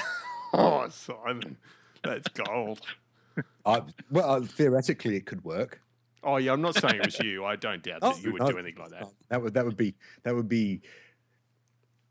Oh, 0.54 0.88
Simon, 0.88 1.58
that's 2.02 2.26
gold. 2.28 2.80
I, 3.66 3.82
well, 4.10 4.30
uh, 4.30 4.40
theoretically, 4.40 5.14
it 5.16 5.26
could 5.26 5.44
work. 5.44 5.78
Oh, 6.24 6.38
yeah, 6.38 6.54
I'm 6.54 6.62
not 6.62 6.74
saying 6.74 6.94
it 6.96 7.04
was 7.04 7.18
you. 7.18 7.44
I 7.44 7.54
don't 7.54 7.82
doubt 7.82 8.00
that 8.00 8.14
Oh, 8.14 8.18
you 8.22 8.32
would 8.32 8.40
no, 8.40 8.52
do 8.52 8.56
anything 8.58 8.80
like 8.80 8.90
that. 8.92 9.02
no, 9.02 9.12
That 9.28 9.42
would 9.42 9.52
that 9.52 9.66
would 9.66 9.76
be 9.76 9.94
that 10.22 10.34
would 10.34 10.48
be 10.48 10.80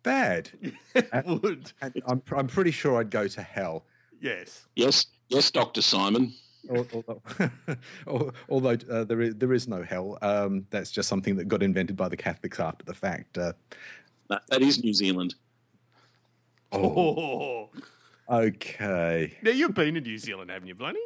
bad. 0.04 0.52
It 0.96 1.26
would. 1.42 1.72
And 1.82 1.94
I'm 2.08 2.22
I'm 2.36 2.46
pretty 2.46 2.70
sure 2.70 3.00
I'd 3.00 3.10
go 3.10 3.28
to 3.28 3.42
hell. 3.42 3.86
Yes. 4.22 4.68
Yes, 4.76 5.08
yes, 5.30 5.50
Doctor 5.50 5.82
Simon. 5.82 6.32
Al- 6.70 6.88
Although, 8.08 8.32
although 8.50 8.78
uh, 8.92 9.04
there 9.04 9.22
is 9.22 9.36
there 9.36 9.54
is 9.54 9.68
no 9.68 9.84
hell. 9.84 10.18
Um, 10.22 10.66
that's 10.70 10.92
just 10.92 11.08
something 11.10 11.36
that 11.38 11.48
got 11.48 11.64
invented 11.64 11.96
by 11.96 12.10
the 12.10 12.18
Catholics 12.18 12.60
after 12.60 12.84
the 12.86 12.94
fact. 12.94 13.38
Uh, 13.38 13.54
That, 14.30 14.42
that 14.50 14.62
is 14.62 14.84
New 14.84 14.94
Zealand. 14.94 15.36
Oh. 16.72 17.70
okay. 18.30 19.38
Now, 19.42 19.52
you've 19.52 19.74
been 19.74 19.94
to 19.96 20.02
New 20.02 20.18
Zealand, 20.18 20.50
haven't 20.52 20.68
you, 20.68 20.76
Bloody? 20.76 21.00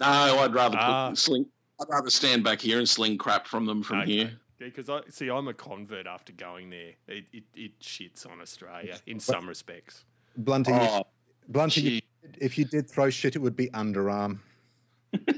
No, 0.00 0.06
I'd 0.06 0.54
rather 0.54 0.76
put, 0.76 0.82
Ah. 0.84 1.14
sling. 1.14 1.46
I'd 1.80 1.88
rather 1.90 2.10
stand 2.10 2.44
back 2.44 2.60
here 2.60 2.78
and 2.78 2.88
sling 2.88 3.18
crap 3.18 3.46
from 3.46 3.66
them 3.66 3.82
from 3.82 4.02
here. 4.06 4.38
Yeah, 4.58 4.66
because 4.68 4.88
I 4.88 5.00
see, 5.10 5.28
I'm 5.28 5.48
a 5.48 5.54
convert 5.54 6.06
after 6.06 6.32
going 6.32 6.70
there. 6.70 6.92
It, 7.08 7.26
it, 7.32 7.44
it 7.54 7.80
shits 7.80 8.30
on 8.30 8.40
Australia 8.40 8.96
in 9.06 9.20
some 9.20 9.46
respects. 9.48 10.04
Blunty, 10.38 10.72
Oh, 10.72 11.04
Blunty, 11.48 11.80
gee. 11.82 12.02
if 12.38 12.56
you 12.56 12.64
did 12.64 12.88
throw 12.88 13.10
shit, 13.10 13.36
it 13.36 13.40
would 13.40 13.56
be 13.56 13.68
underarm. 13.70 14.38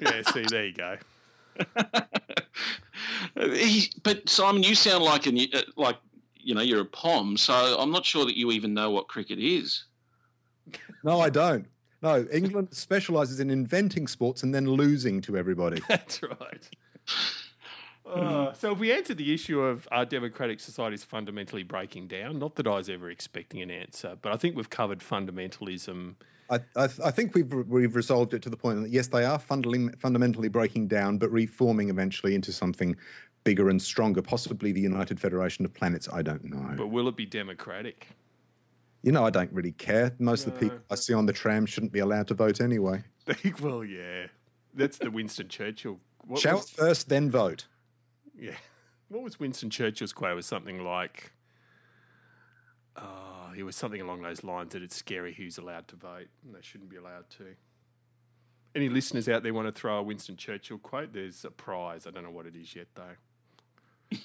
Yeah, 0.01 0.23
see, 0.33 0.45
there 0.49 0.67
you 0.67 0.75
go. 0.75 0.97
He- 3.55 3.93
but 4.03 4.29
Simon, 4.29 4.63
you 4.63 4.75
sound 4.75 5.05
like 5.05 5.27
an 5.27 5.39
uh, 5.53 5.63
like 5.77 5.97
you 6.37 6.55
know 6.55 6.61
you're 6.63 6.81
a 6.81 6.85
pom, 6.85 7.37
so 7.37 7.55
I'm 7.79 7.91
not 7.91 8.05
sure 8.05 8.25
that 8.25 8.37
you 8.37 8.51
even 8.53 8.75
know 8.75 8.91
what 8.91 9.09
cricket 9.09 9.39
is. 9.39 9.85
No, 11.05 11.21
I 11.21 11.31
don't. 11.31 11.67
No, 12.03 12.27
England 12.33 12.69
specialises 12.73 13.41
in 13.41 13.51
inventing 13.51 14.07
sports 14.07 14.43
and 14.43 14.55
then 14.55 14.67
losing 14.71 15.21
to 15.23 15.37
everybody. 15.37 15.83
That's 15.89 16.23
right. 16.23 16.69
Uh, 18.07 18.53
so, 18.55 18.73
if 18.73 18.79
we 18.79 18.93
answered 18.93 19.19
the 19.19 19.35
issue 19.35 19.61
of 19.61 19.87
our 19.91 20.07
democratic 20.07 20.61
societies 20.61 21.05
fundamentally 21.05 21.63
breaking 21.63 22.07
down, 22.07 22.39
not 22.39 22.55
that 22.57 22.67
I 22.67 22.77
was 22.77 22.89
ever 22.89 23.11
expecting 23.11 23.61
an 23.61 23.71
answer, 23.71 24.17
but 24.23 24.33
I 24.33 24.37
think 24.37 24.57
we've 24.57 24.71
covered 24.71 25.01
fundamentalism. 25.01 26.15
I, 26.51 26.61
I, 26.77 26.85
I 27.05 27.11
think 27.11 27.35
we've 27.35 27.53
we've 27.53 27.95
resolved 27.95 28.35
it 28.35 28.43
to 28.43 28.51
the 28.51 28.57
point 28.57 28.83
that 28.83 28.91
yes, 28.91 29.09
they 29.09 29.25
are 29.25 29.39
fundamentally 29.39 29.97
fundamentally 29.99 30.49
breaking 30.49 30.89
down, 30.89 31.19
but 31.19 31.31
reforming 31.31 31.91
eventually 31.91 32.35
into 32.35 32.53
something 32.53 32.97
bigger 33.45 33.69
and 33.69 33.81
stronger, 33.81 34.23
possibly 34.23 34.73
the 34.73 34.81
United 34.81 35.21
Federation 35.21 35.65
of 35.65 35.73
Planets. 35.73 36.09
I 36.13 36.23
don't 36.23 36.45
know. 36.45 36.75
But 36.77 36.89
will 36.89 37.09
it 37.09 37.17
be 37.17 37.27
democratic? 37.27 38.09
You 39.03 39.13
know, 39.13 39.25
I 39.25 39.31
don't 39.31 39.53
really 39.53 39.73
care. 39.73 40.15
Most 40.19 40.47
of 40.47 40.55
the 40.55 40.59
people 40.59 40.79
I 40.91 40.97
see 40.97 41.15
on 41.15 41.27
the 41.27 41.33
tram 41.33 41.67
shouldn't 41.67 41.93
be 41.93 42.01
allowed 42.01 42.27
to 42.29 42.35
vote 42.35 42.61
anyway. 42.61 43.05
well, 43.61 43.85
yeah. 43.85 44.27
That's 44.75 44.99
the 44.99 45.11
Winston 45.11 45.49
Churchill. 45.49 46.01
What 46.27 46.41
Shout 46.41 46.57
was- 46.57 46.71
first, 46.71 47.09
then 47.09 47.31
vote. 47.31 47.67
Yeah. 48.39 48.57
What 49.09 49.23
was 49.23 49.41
Winston 49.41 49.71
Churchill's 49.71 50.13
quote? 50.13 50.33
It 50.33 50.35
was 50.35 50.47
something 50.47 50.85
like, 50.85 51.33
oh, 52.97 53.28
it 53.59 53.65
was 53.65 53.77
something 53.77 54.01
along 54.01 54.23
those 54.23 54.45
lines 54.45 54.73
that 54.73 54.83
it's 54.83 54.97
scary 54.97 55.35
who's 55.35 55.59
allowed 55.59 55.89
to 55.89 55.97
vote 55.97 56.29
and 56.45 56.55
they 56.55 56.61
shouldn't 56.63 56.91
be 56.91 56.97
allowed 56.97 57.29
to. 57.39 57.55
Any 58.75 58.89
listeners 58.89 59.29
out 59.29 59.43
there 59.43 59.53
want 59.53 59.67
to 59.67 59.73
throw 59.73 59.99
a 59.99 60.03
Winston 60.03 60.37
Churchill 60.37 60.79
quote? 60.79 61.13
There's 61.13 61.45
a 61.45 61.51
prize. 61.51 62.07
I 62.07 62.11
don't 62.11 62.23
know 62.23 62.31
what 62.31 62.47
it 62.47 62.55
is 62.55 62.77
yet, 62.77 62.87
though. 62.95 64.19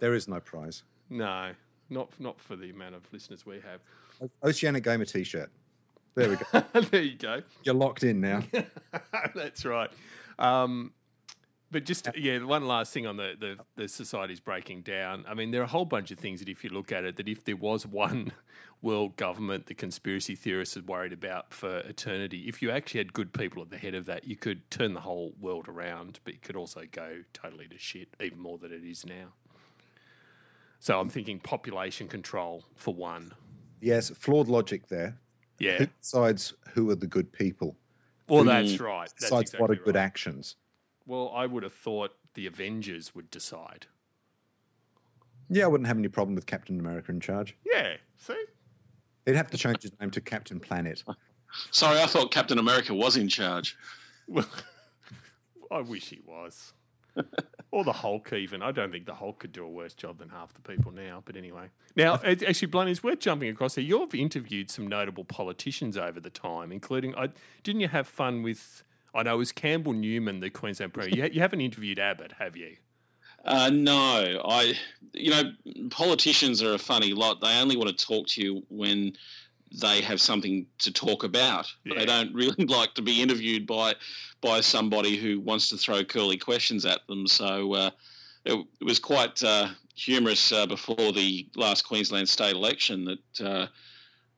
There 0.00 0.14
is 0.14 0.26
no 0.26 0.40
prize. 0.40 0.82
No, 1.10 1.52
not 1.90 2.08
not 2.18 2.40
for 2.40 2.56
the 2.56 2.70
amount 2.70 2.94
of 2.94 3.02
listeners 3.12 3.44
we 3.44 3.56
have. 3.56 3.80
Oceanic 4.42 4.82
Gamer 4.82 5.04
T-shirt. 5.04 5.50
There 6.14 6.30
we 6.30 6.36
go. 6.36 6.80
there 6.90 7.02
you 7.02 7.16
go. 7.16 7.42
You're 7.62 7.74
locked 7.74 8.02
in 8.02 8.20
now. 8.20 8.42
That's 9.34 9.64
right. 9.64 9.90
Um, 10.38 10.92
But 11.72 11.84
just 11.84 12.08
yeah, 12.16 12.42
one 12.42 12.66
last 12.66 12.92
thing 12.92 13.06
on 13.06 13.16
the, 13.16 13.34
the 13.38 13.56
the 13.76 13.88
society's 13.88 14.40
breaking 14.40 14.82
down. 14.82 15.24
I 15.28 15.34
mean, 15.34 15.52
there 15.52 15.60
are 15.60 15.64
a 15.64 15.68
whole 15.68 15.84
bunch 15.84 16.10
of 16.10 16.18
things 16.18 16.40
that 16.40 16.48
if 16.48 16.64
you 16.64 16.70
look 16.70 16.90
at 16.90 17.04
it, 17.04 17.16
that 17.16 17.28
if 17.28 17.44
there 17.44 17.56
was 17.56 17.86
one 17.86 18.32
world 18.82 19.16
government 19.16 19.66
the 19.66 19.74
conspiracy 19.74 20.34
theorists 20.34 20.76
are 20.76 20.82
worried 20.82 21.12
about 21.12 21.54
for 21.54 21.78
eternity, 21.80 22.48
if 22.48 22.60
you 22.60 22.70
actually 22.70 22.98
had 22.98 23.12
good 23.12 23.32
people 23.32 23.62
at 23.62 23.70
the 23.70 23.78
head 23.78 23.94
of 23.94 24.06
that, 24.06 24.26
you 24.26 24.36
could 24.36 24.68
turn 24.70 24.94
the 24.94 25.00
whole 25.00 25.34
world 25.40 25.68
around, 25.68 26.18
but 26.24 26.34
you 26.34 26.40
could 26.40 26.56
also 26.56 26.82
go 26.90 27.22
totally 27.32 27.68
to 27.68 27.78
shit, 27.78 28.08
even 28.20 28.40
more 28.40 28.58
than 28.58 28.72
it 28.72 28.82
is 28.84 29.06
now. 29.06 29.32
So 30.80 30.98
I'm 30.98 31.10
thinking 31.10 31.38
population 31.38 32.08
control 32.08 32.64
for 32.74 32.94
one. 32.94 33.32
Yes, 33.80 34.10
flawed 34.10 34.48
logic 34.48 34.88
there. 34.88 35.18
Yeah. 35.58 35.78
Who 35.78 35.86
decides 36.00 36.54
who 36.72 36.90
are 36.90 36.96
the 36.96 37.06
good 37.06 37.32
people? 37.32 37.76
Well, 38.28 38.44
Who 38.44 38.48
that's 38.48 38.80
right. 38.80 39.08
That's 39.08 39.24
decides 39.24 39.52
what 39.52 39.70
are 39.70 39.74
exactly 39.74 39.92
good 39.92 39.98
actions? 39.98 40.56
Well, 41.06 41.32
I 41.34 41.46
would 41.46 41.62
have 41.62 41.74
thought 41.74 42.12
the 42.34 42.46
Avengers 42.46 43.14
would 43.14 43.30
decide. 43.30 43.86
Yeah, 45.48 45.64
I 45.64 45.66
wouldn't 45.66 45.88
have 45.88 45.98
any 45.98 46.08
problem 46.08 46.34
with 46.36 46.46
Captain 46.46 46.78
America 46.78 47.10
in 47.10 47.20
charge. 47.20 47.56
Yeah. 47.64 47.94
See. 48.16 48.44
They'd 49.24 49.36
have 49.36 49.50
to 49.50 49.58
change 49.58 49.82
his 49.82 49.92
name 50.00 50.10
to 50.12 50.20
Captain 50.20 50.60
Planet. 50.60 51.02
Sorry, 51.72 52.00
I 52.00 52.06
thought 52.06 52.30
Captain 52.30 52.58
America 52.58 52.94
was 52.94 53.16
in 53.16 53.28
charge. 53.28 53.76
Well, 54.28 54.46
I 55.70 55.80
wish 55.80 56.08
he 56.10 56.20
was. 56.24 56.72
or 57.72 57.82
the 57.84 57.92
Hulk, 57.92 58.32
even. 58.32 58.62
I 58.62 58.70
don't 58.70 58.92
think 58.92 59.06
the 59.06 59.14
Hulk 59.14 59.40
could 59.40 59.52
do 59.52 59.64
a 59.64 59.68
worse 59.68 59.94
job 59.94 60.18
than 60.18 60.28
half 60.28 60.54
the 60.54 60.60
people 60.60 60.92
now. 60.92 61.22
But 61.24 61.36
anyway. 61.36 61.66
Now, 61.96 62.14
it- 62.22 62.42
actually, 62.44 62.68
Blunt, 62.68 62.88
it's 62.88 63.02
worth 63.02 63.18
jumping 63.18 63.48
across 63.50 63.74
here. 63.74 63.84
You've 63.84 64.14
interviewed 64.14 64.70
some 64.70 64.86
notable 64.86 65.24
politicians 65.24 65.96
over 65.96 66.20
the 66.20 66.30
time, 66.30 66.70
including, 66.70 67.14
I 67.16 67.30
didn't 67.64 67.80
you 67.80 67.88
have 67.88 68.06
fun 68.06 68.42
with, 68.42 68.84
I 69.14 69.22
know 69.22 69.34
it 69.34 69.38
was 69.38 69.52
Campbell 69.52 69.92
Newman, 69.92 70.40
the 70.40 70.50
Queensland 70.50 70.94
Premier. 70.94 71.26
You, 71.26 71.32
you 71.34 71.40
haven't 71.40 71.60
interviewed 71.60 71.98
Abbott, 71.98 72.32
have 72.38 72.56
you? 72.56 72.76
Uh, 73.44 73.70
no, 73.72 74.42
I, 74.44 74.74
you 75.14 75.30
know, 75.30 75.52
politicians 75.90 76.62
are 76.62 76.74
a 76.74 76.78
funny 76.78 77.12
lot. 77.12 77.40
They 77.40 77.58
only 77.60 77.76
want 77.76 77.96
to 77.96 78.06
talk 78.06 78.26
to 78.28 78.42
you 78.42 78.62
when 78.68 79.14
they 79.80 80.00
have 80.02 80.20
something 80.20 80.66
to 80.78 80.92
talk 80.92 81.24
about. 81.24 81.72
Yeah. 81.84 81.98
They 81.98 82.06
don't 82.06 82.34
really 82.34 82.64
like 82.66 82.94
to 82.94 83.02
be 83.02 83.22
interviewed 83.22 83.66
by 83.66 83.94
by 84.40 84.60
somebody 84.60 85.16
who 85.16 85.40
wants 85.40 85.68
to 85.68 85.76
throw 85.76 86.02
curly 86.02 86.38
questions 86.38 86.86
at 86.86 87.06
them. 87.06 87.26
So 87.26 87.74
uh, 87.74 87.90
it, 88.44 88.66
it 88.80 88.84
was 88.84 88.98
quite 88.98 89.42
uh, 89.42 89.68
humorous 89.94 90.50
uh, 90.50 90.66
before 90.66 91.12
the 91.12 91.46
last 91.56 91.82
Queensland 91.82 92.28
state 92.28 92.54
election 92.54 93.04
that 93.04 93.46
uh, 93.46 93.66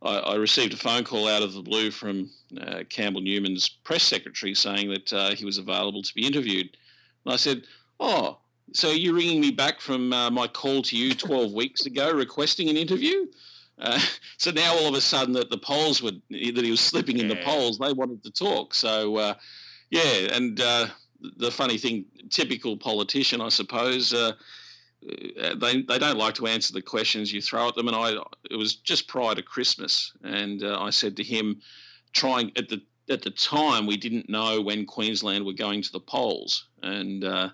I, 0.05 0.19
I 0.19 0.35
received 0.37 0.73
a 0.73 0.77
phone 0.77 1.05
call 1.05 1.29
out 1.29 1.43
of 1.43 1.53
the 1.53 1.63
blue 1.63 1.91
from 1.91 2.31
uh, 2.61 2.83
Campbell 2.89 3.21
Newman's 3.21 3.69
press 3.69 4.03
secretary 4.03 4.55
saying 4.55 4.91
that 4.91 5.13
uh, 5.13 5.35
he 5.35 5.45
was 5.45 5.59
available 5.59 6.03
to 6.03 6.15
be 6.15 6.27
interviewed. 6.27 6.77
And 7.25 7.33
I 7.33 7.37
said, 7.37 7.63
"Oh, 8.01 8.39
so 8.73 8.91
you're 8.91 9.15
ringing 9.15 9.41
me 9.41 9.51
back 9.51 9.81
from 9.81 10.13
uh, 10.13 10.31
my 10.31 10.47
call 10.47 10.83
to 10.83 10.97
you 10.97 11.15
12 11.15 11.53
weeks 11.55 11.87
ago 11.87 12.13
requesting 12.13 12.69
an 12.69 12.77
interview?" 12.77 13.27
Uh, 13.79 14.01
so 14.39 14.51
now 14.51 14.75
all 14.75 14.89
of 14.89 14.95
a 14.95 15.01
sudden 15.01 15.35
that 15.35 15.51
the 15.51 15.59
polls 15.59 16.03
were 16.03 16.13
that 16.31 16.65
he 16.65 16.71
was 16.71 16.81
slipping 16.81 17.19
in 17.19 17.29
the 17.29 17.37
polls, 17.37 17.79
they 17.79 17.93
wanted 17.93 18.23
to 18.25 18.31
talk. 18.31 18.75
So 18.75 19.17
uh, 19.17 19.35
yeah, 19.91 20.35
and 20.35 20.61
uh, 20.61 20.87
the 21.37 21.51
funny 21.51 21.79
thing, 21.79 22.05
typical 22.31 22.77
politician, 22.77 23.41
I 23.41 23.49
suppose. 23.49 24.13
Uh, 25.41 25.55
they 25.57 25.83
they 25.83 25.99
don't 25.99 26.19
like 26.19 26.35
to 26.35 26.47
answer 26.47 26.73
the 26.73 26.83
questions 26.83 27.33
you 27.33 27.43
throw 27.43 27.69
at 27.69 27.75
them, 27.75 27.89
and 27.89 27.97
I 27.97 28.15
it 28.51 28.57
was 28.57 28.77
just 28.77 29.09
prior 29.09 29.35
to 29.35 29.43
Christmas, 29.43 30.13
and 30.23 30.63
uh, 30.63 30.81
I 30.81 30.91
said 30.91 31.17
to 31.17 31.23
him, 31.23 31.61
trying 32.13 32.53
at 32.57 32.69
the 32.69 32.83
at 33.11 33.23
the 33.23 33.31
time 33.31 33.87
we 33.87 33.97
didn't 33.97 34.29
know 34.29 34.61
when 34.61 34.87
Queensland 34.87 35.45
were 35.45 35.53
going 35.53 35.83
to 35.83 35.93
the 35.93 36.01
polls, 36.01 36.69
and 36.83 37.25
uh, 37.25 37.51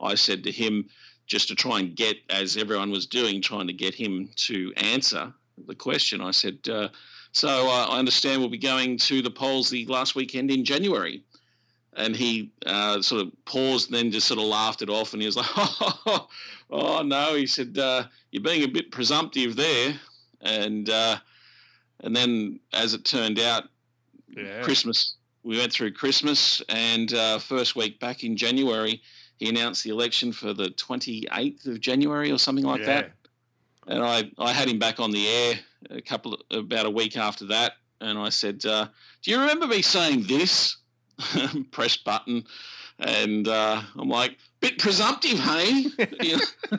I 0.00 0.14
said 0.14 0.44
to 0.44 0.52
him 0.52 0.88
just 1.26 1.48
to 1.48 1.54
try 1.54 1.80
and 1.80 1.96
get 1.96 2.18
as 2.30 2.56
everyone 2.56 2.90
was 2.90 3.06
doing, 3.06 3.40
trying 3.40 3.66
to 3.66 3.72
get 3.72 3.94
him 3.94 4.28
to 4.36 4.72
answer 4.76 5.32
the 5.66 5.74
question. 5.74 6.20
I 6.20 6.30
said, 6.30 6.58
uh, 6.68 6.88
so 7.32 7.48
uh, 7.48 7.86
I 7.90 7.98
understand 7.98 8.40
we'll 8.40 8.50
be 8.50 8.58
going 8.58 8.98
to 8.98 9.22
the 9.22 9.30
polls 9.30 9.70
the 9.70 9.86
last 9.86 10.14
weekend 10.14 10.50
in 10.50 10.64
January. 10.64 11.22
And 11.94 12.16
he 12.16 12.50
uh, 12.64 13.02
sort 13.02 13.22
of 13.22 13.32
paused 13.44 13.90
and 13.90 13.98
then 13.98 14.10
just 14.10 14.26
sort 14.26 14.40
of 14.40 14.46
laughed 14.46 14.80
it 14.82 14.88
off. 14.88 15.12
And 15.12 15.20
he 15.20 15.26
was 15.26 15.36
like, 15.36 15.50
oh, 15.56 16.28
oh 16.70 17.02
no. 17.02 17.34
He 17.34 17.46
said, 17.46 17.76
uh, 17.78 18.04
you're 18.30 18.42
being 18.42 18.62
a 18.62 18.68
bit 18.68 18.90
presumptive 18.90 19.56
there. 19.56 19.94
And, 20.40 20.88
uh, 20.88 21.18
and 22.00 22.16
then 22.16 22.60
as 22.72 22.94
it 22.94 23.04
turned 23.04 23.38
out, 23.38 23.64
Yeah. 24.34 24.62
Christmas, 24.62 25.16
we 25.42 25.58
went 25.58 25.72
through 25.72 25.92
Christmas. 25.92 26.62
And 26.70 27.12
uh, 27.12 27.38
first 27.38 27.76
week 27.76 28.00
back 28.00 28.24
in 28.24 28.36
January, 28.36 29.02
he 29.36 29.48
announced 29.48 29.84
the 29.84 29.90
election 29.90 30.32
for 30.32 30.54
the 30.54 30.68
28th 30.68 31.66
of 31.66 31.80
January 31.80 32.30
or 32.30 32.38
something 32.38 32.64
like 32.64 32.84
that 32.86 33.12
and 33.86 34.02
I, 34.02 34.30
I 34.38 34.52
had 34.52 34.68
him 34.68 34.78
back 34.78 35.00
on 35.00 35.10
the 35.10 35.26
air 35.26 35.54
a 35.90 36.00
couple 36.00 36.34
of, 36.34 36.40
about 36.50 36.86
a 36.86 36.90
week 36.90 37.16
after 37.16 37.46
that, 37.46 37.72
and 38.00 38.18
I 38.18 38.28
said, 38.28 38.64
uh, 38.64 38.86
"Do 39.22 39.30
you 39.30 39.40
remember 39.40 39.66
me 39.66 39.82
saying 39.82 40.24
this?" 40.24 40.76
Press 41.70 41.96
button, 41.96 42.44
and 42.98 43.48
uh, 43.48 43.82
I'm 43.96 44.08
like, 44.08 44.38
"Bit 44.60 44.78
presumptive, 44.78 45.38
hey?" 45.38 45.86
You 46.20 46.36
know? 46.36 46.78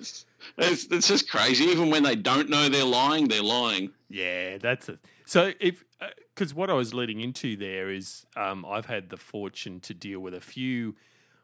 it's, 0.00 0.26
it's 0.58 1.08
just 1.08 1.30
crazy. 1.30 1.64
Even 1.64 1.90
when 1.90 2.02
they 2.02 2.16
don't 2.16 2.48
know 2.48 2.68
they're 2.68 2.84
lying, 2.84 3.28
they're 3.28 3.42
lying. 3.42 3.90
Yeah, 4.08 4.58
that's 4.58 4.88
it. 4.88 4.98
So 5.24 5.52
if 5.60 5.84
because 6.34 6.54
what 6.54 6.70
I 6.70 6.74
was 6.74 6.94
leading 6.94 7.20
into 7.20 7.56
there 7.56 7.90
is 7.90 8.26
um, 8.36 8.64
I've 8.64 8.86
had 8.86 9.10
the 9.10 9.16
fortune 9.16 9.80
to 9.80 9.94
deal 9.94 10.20
with 10.20 10.34
a 10.34 10.40
few 10.40 10.96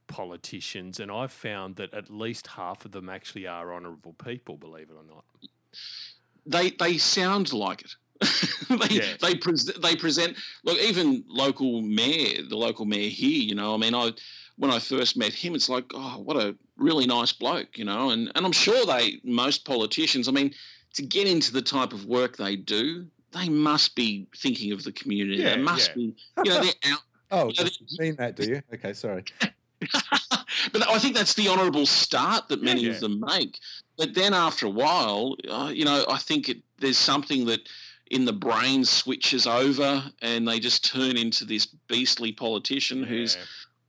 politicians, 0.07 0.99
and 0.99 1.11
I've 1.11 1.33
found 1.33 1.77
that 1.77 1.95
at 1.95 2.11
least 2.11 2.49
half 2.49 2.85
of 2.85 2.93
them 2.93 3.09
actually 3.09 3.47
are 3.47 3.73
honourable 3.73 4.15
people. 4.15 4.57
Believe 4.57 4.91
it 4.91 4.97
or 4.97 5.05
not. 5.05 5.25
They 6.47 6.71
they 6.71 6.99
sound 6.99 7.53
like 7.53 7.83
it. 7.83 7.95
they 8.69 8.95
Yeah. 8.97 9.17
they 9.21 9.35
pres 9.35 9.65
they 9.67 9.97
present 9.97 10.37
look 10.65 10.79
even 10.79 11.25
local 11.29 11.83
mayor 11.83 12.43
the 12.43 12.57
local 12.57 12.85
mayor 12.85 13.11
here 13.11 13.43
you 13.43 13.55
know 13.55 13.75
I 13.75 13.77
mean 13.77 13.95
I 13.95 14.13
when 14.57 14.71
I 14.71 14.79
first 14.79 15.17
met 15.17 15.33
him 15.33 15.55
it's 15.55 15.69
like 15.69 15.85
oh 15.95 16.19
what 16.19 16.37
a 16.37 16.57
really 16.77 17.07
nice 17.07 17.33
bloke 17.33 17.79
you 17.79 17.85
know 17.85 18.11
and 18.11 18.31
and 18.35 18.45
I'm 18.45 18.53
sure 18.53 18.85
they 18.87 19.21
most 19.25 19.65
politicians 19.65 20.29
I 20.29 20.33
mean 20.33 20.53
to 20.95 21.03
get 21.03 21.27
into 21.29 21.53
the 21.53 21.63
type 21.63 21.93
of 21.93 22.07
work 22.07 22.37
they 22.37 22.57
do 22.57 23.07
they 23.33 23.49
must 23.49 23.95
be 23.95 24.27
thinking 24.37 24.73
of 24.73 24.83
the 24.85 24.93
community 24.93 25.43
Yeah, 25.43 25.57
they 25.57 25.63
must 25.63 25.91
yeah. 25.91 25.95
be 25.95 26.15
you 26.45 26.51
know 26.51 26.63
they're 26.63 26.73
out 26.93 27.01
Oh, 27.31 27.51
Yeah, 27.55 27.65
you 27.65 27.99
mean 27.99 28.17
that, 28.17 28.37
do 28.37 28.49
you? 28.49 28.63
Okay, 28.73 28.95
sorry. 28.95 29.23
but 30.73 30.89
I 30.89 30.99
think 30.99 31.15
that's 31.15 31.35
the 31.35 31.49
honourable 31.49 31.87
start 31.87 32.49
that 32.49 32.63
many 32.63 32.81
Yeah, 32.83 32.89
yeah. 32.89 32.95
of 32.95 33.01
them 33.01 33.21
make. 33.21 33.59
But 33.97 34.15
then 34.15 34.33
after 34.33 34.67
a 34.67 34.71
while, 34.71 35.37
uh, 35.49 35.71
you 35.75 35.85
know, 35.85 36.05
I 36.09 36.19
think 36.19 36.49
it, 36.49 36.59
there's 36.79 36.97
something 36.99 37.45
that 37.47 37.69
in 38.11 38.25
the 38.25 38.33
brain 38.33 38.85
switches 38.85 39.47
over 39.47 40.03
and 40.23 40.47
they 40.47 40.59
just 40.59 40.85
turn 40.85 41.17
into 41.17 41.45
this 41.45 41.67
beastly 41.89 42.33
politician 42.33 43.03
who's 43.03 43.37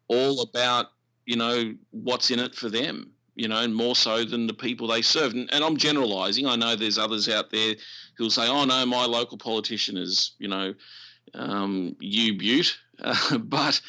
all 0.08 0.42
about, 0.42 0.88
you 1.26 1.36
know, 1.36 1.74
what's 1.92 2.32
in 2.32 2.40
it 2.40 2.56
for 2.56 2.70
them, 2.70 3.12
you 3.36 3.48
know, 3.48 3.60
and 3.60 3.74
more 3.74 3.96
so 3.96 4.26
than 4.26 4.48
the 4.48 4.54
people 4.54 4.88
they 4.88 5.02
serve. 5.02 5.34
And, 5.34 5.50
and 5.54 5.64
I'm 5.64 5.78
generalising. 5.78 6.48
I 6.48 6.56
know 6.56 6.76
there's 6.76 6.98
others 6.98 7.30
out 7.30 7.52
there 7.52 7.76
who'll 8.18 8.30
say, 8.30 8.48
oh, 8.48 8.66
no, 8.66 8.86
my 8.86 9.06
local 9.06 9.38
politician 9.38 9.98
is, 9.98 10.34
you 10.40 10.48
know, 10.48 10.74
um, 11.34 11.96
you 12.00 12.38
Butte. 12.38 12.78
Uh, 13.02 13.38
but 13.44 13.80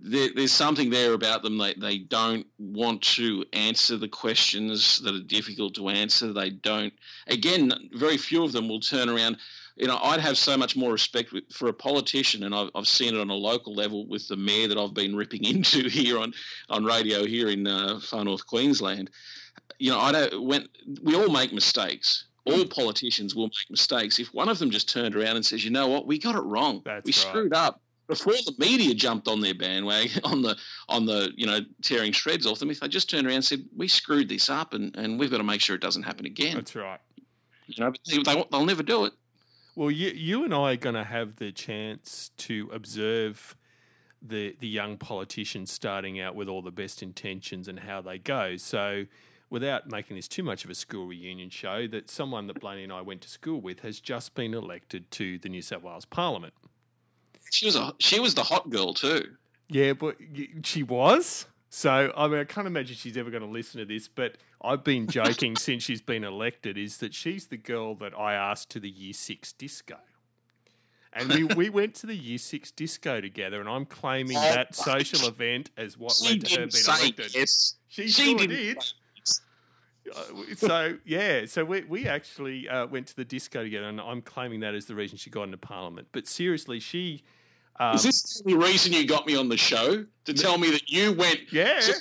there, 0.00 0.28
there's 0.34 0.52
something 0.52 0.90
there 0.90 1.12
about 1.14 1.42
them. 1.42 1.58
They, 1.58 1.74
they 1.74 1.98
don't 1.98 2.46
want 2.58 3.02
to 3.16 3.44
answer 3.52 3.96
the 3.96 4.08
questions 4.08 5.00
that 5.00 5.14
are 5.14 5.20
difficult 5.20 5.74
to 5.74 5.88
answer. 5.88 6.32
They 6.32 6.50
don't, 6.50 6.92
again, 7.26 7.72
very 7.92 8.16
few 8.16 8.44
of 8.44 8.52
them 8.52 8.68
will 8.68 8.80
turn 8.80 9.08
around. 9.08 9.38
You 9.76 9.86
know, 9.86 9.98
I'd 10.02 10.20
have 10.20 10.36
so 10.36 10.56
much 10.56 10.76
more 10.76 10.92
respect 10.92 11.34
for 11.52 11.68
a 11.68 11.72
politician, 11.72 12.44
and 12.44 12.54
I've, 12.54 12.70
I've 12.74 12.88
seen 12.88 13.14
it 13.14 13.20
on 13.20 13.30
a 13.30 13.34
local 13.34 13.74
level 13.74 14.06
with 14.06 14.28
the 14.28 14.36
mayor 14.36 14.68
that 14.68 14.78
I've 14.78 14.94
been 14.94 15.16
ripping 15.16 15.44
into 15.52 15.88
here 15.88 16.18
on, 16.18 16.32
on 16.68 16.84
radio 16.84 17.24
here 17.24 17.48
in 17.48 17.66
uh, 17.66 18.00
far 18.00 18.24
north 18.24 18.46
Queensland. 18.46 19.10
You 19.78 19.90
know, 19.90 19.98
I 19.98 20.12
don't, 20.12 20.42
when 20.44 20.68
we 21.02 21.14
all 21.14 21.30
make 21.30 21.52
mistakes. 21.52 22.26
All 22.44 22.64
politicians 22.64 23.36
will 23.36 23.46
make 23.46 23.70
mistakes. 23.70 24.18
If 24.18 24.34
one 24.34 24.48
of 24.48 24.58
them 24.58 24.70
just 24.70 24.88
turned 24.88 25.14
around 25.14 25.36
and 25.36 25.46
says, 25.46 25.64
"You 25.64 25.70
know 25.70 25.86
what, 25.86 26.08
we 26.08 26.18
got 26.18 26.34
it 26.34 26.40
wrong. 26.40 26.82
That's 26.84 27.04
we 27.04 27.10
right. 27.10 27.14
screwed 27.14 27.54
up," 27.54 27.80
before 28.08 28.32
the 28.32 28.54
media 28.58 28.94
jumped 28.94 29.28
on 29.28 29.40
their 29.40 29.54
bandwagon 29.54 30.20
on 30.24 30.42
the 30.42 30.56
on 30.88 31.06
the 31.06 31.32
you 31.36 31.46
know 31.46 31.60
tearing 31.82 32.12
shreds 32.12 32.46
off 32.46 32.58
them, 32.58 32.70
if 32.70 32.80
they 32.80 32.88
just 32.88 33.08
turned 33.08 33.26
around 33.26 33.36
and 33.36 33.44
said, 33.44 33.64
"We 33.76 33.88
screwed 33.88 34.28
this 34.28 34.50
up, 34.50 34.74
and, 34.74 34.96
and 34.96 35.18
we've 35.18 35.30
got 35.30 35.38
to 35.38 35.44
make 35.44 35.60
sure 35.60 35.76
it 35.76 35.82
doesn't 35.82 36.02
happen 36.02 36.26
again," 36.26 36.56
That's 36.56 36.74
right. 36.74 37.00
you 37.66 37.82
know, 37.84 37.92
they, 38.10 38.22
they, 38.22 38.44
they'll 38.50 38.66
never 38.66 38.82
do 38.82 39.04
it. 39.04 39.12
Well, 39.74 39.90
you, 39.90 40.10
you 40.10 40.44
and 40.44 40.52
I 40.52 40.72
are 40.72 40.76
going 40.76 40.94
to 40.94 41.04
have 41.04 41.36
the 41.36 41.50
chance 41.50 42.30
to 42.38 42.68
observe 42.72 43.56
the 44.24 44.54
the 44.60 44.68
young 44.68 44.98
politicians 44.98 45.72
starting 45.72 46.20
out 46.20 46.34
with 46.36 46.48
all 46.48 46.62
the 46.62 46.70
best 46.70 47.02
intentions 47.02 47.68
and 47.68 47.80
how 47.80 48.00
they 48.00 48.18
go. 48.18 48.56
So, 48.56 49.06
without 49.50 49.88
making 49.88 50.16
this 50.16 50.28
too 50.28 50.42
much 50.42 50.64
of 50.64 50.70
a 50.70 50.74
school 50.74 51.06
reunion 51.06 51.50
show, 51.50 51.88
that 51.88 52.08
someone 52.08 52.46
that 52.46 52.60
Blunty 52.60 52.84
and 52.84 52.92
I 52.92 53.00
went 53.00 53.22
to 53.22 53.28
school 53.28 53.60
with 53.60 53.80
has 53.80 53.98
just 53.98 54.34
been 54.34 54.54
elected 54.54 55.10
to 55.12 55.38
the 55.38 55.48
New 55.48 55.62
South 55.62 55.82
Wales 55.82 56.04
Parliament. 56.04 56.54
She 57.50 57.66
was 57.66 57.76
a 57.76 57.94
she 57.98 58.20
was 58.20 58.34
the 58.34 58.44
hot 58.44 58.70
girl 58.70 58.94
too. 58.94 59.24
Yeah, 59.68 59.94
but 59.94 60.16
she 60.64 60.82
was. 60.82 61.46
So, 61.74 62.12
I 62.14 62.28
mean, 62.28 62.38
I 62.38 62.44
can't 62.44 62.66
imagine 62.66 62.96
she's 62.96 63.16
ever 63.16 63.30
going 63.30 63.42
to 63.42 63.48
listen 63.48 63.80
to 63.80 63.86
this, 63.86 64.06
but 64.06 64.36
I've 64.62 64.84
been 64.84 65.06
joking 65.08 65.56
since 65.56 65.82
she's 65.82 66.02
been 66.02 66.22
elected 66.22 66.76
is 66.76 66.98
that 66.98 67.14
she's 67.14 67.46
the 67.46 67.56
girl 67.56 67.94
that 67.94 68.12
I 68.12 68.34
asked 68.34 68.68
to 68.72 68.78
the 68.80 68.90
year 68.90 69.14
six 69.14 69.54
disco. 69.54 69.96
And 71.14 71.30
we, 71.30 71.44
we 71.44 71.70
went 71.80 71.94
to 71.96 72.06
the 72.06 72.14
year 72.14 72.36
six 72.36 72.70
disco 72.70 73.22
together, 73.22 73.58
and 73.58 73.70
I'm 73.70 73.86
claiming 73.86 74.36
Oh, 74.36 74.40
that 74.40 74.74
social 74.74 75.26
event 75.26 75.70
as 75.78 75.96
what 75.96 76.20
led 76.22 76.44
to 76.44 76.60
her 76.60 76.66
being 76.66 76.84
elected. 76.86 77.34
yes. 77.34 77.76
She, 77.88 78.06
She 78.08 78.36
sure 78.36 78.46
did. 78.46 78.76
Uh, 78.76 80.22
So 80.56 80.98
yeah, 81.06 81.46
so 81.46 81.64
we 81.64 81.84
we 81.84 82.06
actually 82.06 82.68
uh, 82.68 82.86
went 82.86 83.06
to 83.06 83.16
the 83.16 83.24
disco 83.24 83.62
together, 83.62 83.88
and 83.88 83.98
I'm 83.98 84.20
claiming 84.20 84.60
that 84.60 84.74
as 84.74 84.84
the 84.84 84.94
reason 84.94 85.16
she 85.16 85.30
got 85.30 85.44
into 85.44 85.56
Parliament. 85.56 86.08
But 86.12 86.26
seriously, 86.26 86.80
she, 86.80 87.22
um, 87.80 87.94
Is 87.94 88.02
this 88.02 88.42
the 88.44 88.54
reason 88.56 88.92
you 88.92 89.06
got 89.06 89.26
me 89.26 89.36
on 89.36 89.48
the 89.48 89.56
show 89.56 90.04
to 90.24 90.32
tell 90.34 90.58
me 90.58 90.70
that 90.70 90.88
you 90.90 91.12
went? 91.12 91.52
yeah, 91.52 91.80
So 91.80 91.92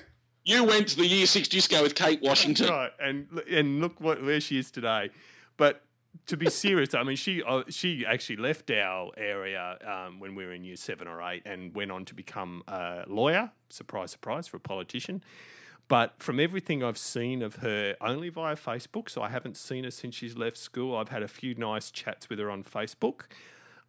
you 0.43 0.63
went 0.63 0.88
to 0.89 0.97
the 0.97 1.05
Year 1.05 1.26
Six 1.26 1.47
disco 1.47 1.82
with 1.82 1.95
Kate 1.95 2.22
Washington. 2.22 2.67
right, 2.69 2.91
and 2.99 3.28
and 3.49 3.80
look 3.82 3.99
what 3.99 4.24
where 4.24 4.39
she 4.41 4.57
is 4.57 4.72
today. 4.72 5.09
But 5.57 5.84
to 6.28 6.36
be 6.38 6.49
serious, 6.49 6.93
I 6.93 7.03
mean, 7.03 7.15
she 7.15 7.41
uh, 7.43 7.63
she 7.69 8.05
actually 8.05 8.38
left 8.38 8.69
our 8.72 9.11
area 9.17 9.78
um, 9.86 10.19
when 10.19 10.36
we 10.36 10.45
were 10.45 10.53
in 10.53 10.63
year 10.63 10.76
seven 10.76 11.07
or 11.07 11.22
eight, 11.22 11.43
and 11.45 11.74
went 11.74 11.91
on 11.91 12.05
to 12.05 12.13
become 12.13 12.63
a 12.67 13.03
lawyer. 13.07 13.51
Surprise, 13.69 14.11
surprise, 14.11 14.47
for 14.47 14.57
a 14.57 14.59
politician. 14.59 15.24
But 15.88 16.13
from 16.19 16.39
everything 16.39 16.84
I've 16.84 16.97
seen 16.97 17.41
of 17.41 17.57
her, 17.57 17.95
only 17.99 18.30
via 18.30 18.55
Facebook, 18.55 19.09
so 19.09 19.22
I 19.22 19.28
haven't 19.30 19.57
seen 19.57 19.84
her 19.84 19.91
since 19.91 20.15
she's 20.15 20.38
left 20.38 20.55
school. 20.57 20.95
I've 20.95 21.09
had 21.09 21.22
a 21.22 21.28
few 21.28 21.53
nice 21.55 21.91
chats 21.91 22.30
with 22.30 22.39
her 22.39 22.49
on 22.49 22.63
Facebook. 22.63 23.24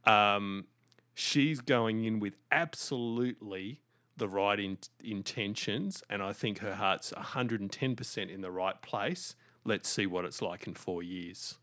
Um, 0.04 0.64
she's 1.14 1.60
going 1.60 2.04
in 2.04 2.20
with 2.20 2.36
absolutely 2.50 3.80
the 4.16 4.28
right 4.28 4.60
in- 4.60 4.78
intentions, 5.02 6.02
and 6.10 6.22
I 6.22 6.32
think 6.32 6.58
her 6.58 6.74
heart's 6.74 7.12
110% 7.12 8.30
in 8.30 8.40
the 8.40 8.50
right 8.50 8.80
place. 8.82 9.34
Let's 9.64 9.88
see 9.88 10.06
what 10.06 10.24
it's 10.24 10.42
like 10.42 10.66
in 10.66 10.74
four 10.74 11.02
years. 11.02 11.58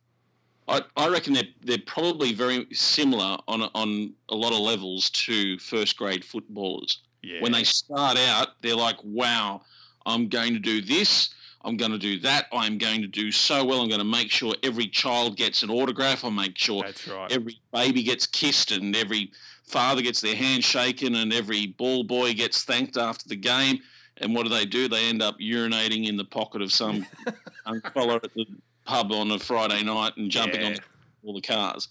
I, 0.68 0.82
I 0.95 1.10
reckon 1.10 1.34
they're 1.34 1.43
they're 1.62 1.78
probably 1.86 2.32
very 2.34 2.68
similar 2.72 3.38
on 3.47 3.62
a- 3.64 3.72
on 3.74 4.14
a 4.30 4.36
lot 4.36 4.54
of 4.54 4.60
levels 4.60 5.10
to 5.12 5.58
first 5.58 5.97
grade 5.97 6.24
footballers. 6.24 7.00
Yeah. 7.24 7.41
When 7.41 7.52
they 7.52 7.64
start 7.64 8.18
out, 8.18 8.50
they're 8.62 8.76
like, 8.76 8.97
"Wow, 9.04 9.62
I'm 10.06 10.28
going 10.30 10.54
to 10.54 10.60
do 10.60 10.82
this. 10.82 11.30
I'm 11.62 11.78
going 11.78 11.91
to 11.91 11.97
do 11.97 12.20
that. 12.20 12.47
I'm 12.53 12.78
going 12.78 13.01
to 13.01 13.07
do 13.07 13.32
so 13.32 13.66
well. 13.66 13.82
I'm 13.82 13.89
going 13.89 13.99
to 13.99 14.05
make 14.05 14.32
sure 14.32 14.55
every 14.64 14.88
child 14.88 15.36
gets 15.36 15.62
an 15.64 15.70
autograph. 15.70 16.24
I'll 16.24 16.32
make 16.32 16.57
sure 16.57 16.84
That's 16.84 17.07
right. 17.07 17.32
every 17.32 17.60
baby 17.74 18.03
gets 18.03 18.26
kissed 18.26 18.72
and 18.72 18.95
every 18.95 19.32
father 19.64 20.01
gets 20.01 20.22
their 20.22 20.36
hand 20.36 20.64
shaken 20.64 21.16
and 21.16 21.34
every 21.34 21.68
ball 21.68 22.03
boy 22.03 22.34
gets 22.34 22.64
thanked 22.64 22.97
after 22.97 23.28
the 23.28 23.36
game. 23.36 23.80
And 24.18 24.34
what 24.34 24.43
do 24.43 24.49
they 24.49 24.66
do? 24.66 24.88
They 24.88 25.07
end 25.07 25.22
up 25.22 25.38
urinating 25.39 26.07
in 26.07 26.18
the 26.18 26.26
pocket 26.26 26.62
of 26.62 26.72
some 26.72 27.05
fella 27.93 28.16
at 28.16 28.34
the 28.34 28.45
pub 28.86 29.12
on 29.12 29.32
a 29.32 29.39
Friday 29.39 29.84
night 29.84 30.14
and 30.18 30.32
jumping 30.32 30.64
on 30.64 30.76
all 31.24 31.34
the 31.34 31.41
cars. 31.41 31.88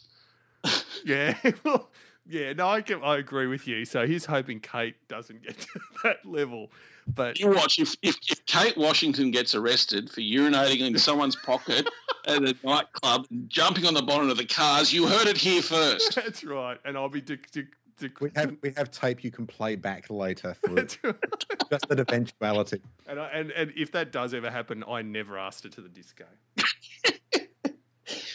Yeah. 1.04 1.38
well, 1.64 1.88
yeah, 2.28 2.52
no, 2.52 2.68
I, 2.68 2.80
get, 2.80 3.02
I 3.02 3.16
agree 3.18 3.46
with 3.46 3.66
you. 3.66 3.84
So 3.84 4.06
he's 4.06 4.26
hoping 4.26 4.60
Kate 4.60 4.96
doesn't 5.08 5.42
get 5.42 5.58
to 5.60 5.80
that 6.04 6.24
level. 6.24 6.70
But 7.14 7.40
You 7.40 7.50
watch 7.50 7.78
if, 7.78 7.94
if, 8.02 8.16
if 8.30 8.44
Kate 8.46 8.76
Washington 8.76 9.30
gets 9.30 9.54
arrested 9.54 10.10
for 10.10 10.20
urinating 10.20 10.80
in 10.86 10.98
someone's 10.98 11.36
pocket 11.36 11.88
at 12.26 12.42
a 12.42 12.54
nightclub 12.62 13.26
jumping 13.46 13.86
on 13.86 13.94
the 13.94 14.02
bonnet 14.02 14.30
of 14.30 14.36
the 14.36 14.44
cars, 14.44 14.92
you 14.92 15.06
heard 15.06 15.26
it 15.26 15.38
here 15.38 15.62
first. 15.62 16.14
that's 16.14 16.44
right. 16.44 16.78
And 16.84 16.98
I'll 16.98 17.08
be. 17.08 17.22
De- 17.22 17.38
de- 17.50 17.62
de- 17.98 18.10
We 18.20 18.30
have 18.36 18.56
we 18.62 18.72
have 18.76 18.90
tape 18.90 19.24
you 19.24 19.30
can 19.30 19.46
play 19.46 19.74
back 19.74 20.10
later 20.10 20.54
for 20.54 20.74
that's 20.74 20.98
right. 21.02 21.16
just 21.70 21.90
an 21.90 21.98
eventuality. 22.00 22.82
And, 23.06 23.18
I, 23.18 23.28
and 23.28 23.50
and 23.52 23.72
if 23.74 23.90
that 23.92 24.12
does 24.12 24.34
ever 24.34 24.50
happen, 24.50 24.84
I 24.86 25.00
never 25.00 25.38
asked 25.38 25.64
her 25.64 25.70
to 25.70 25.80
the 25.80 25.88
disco. 25.88 26.26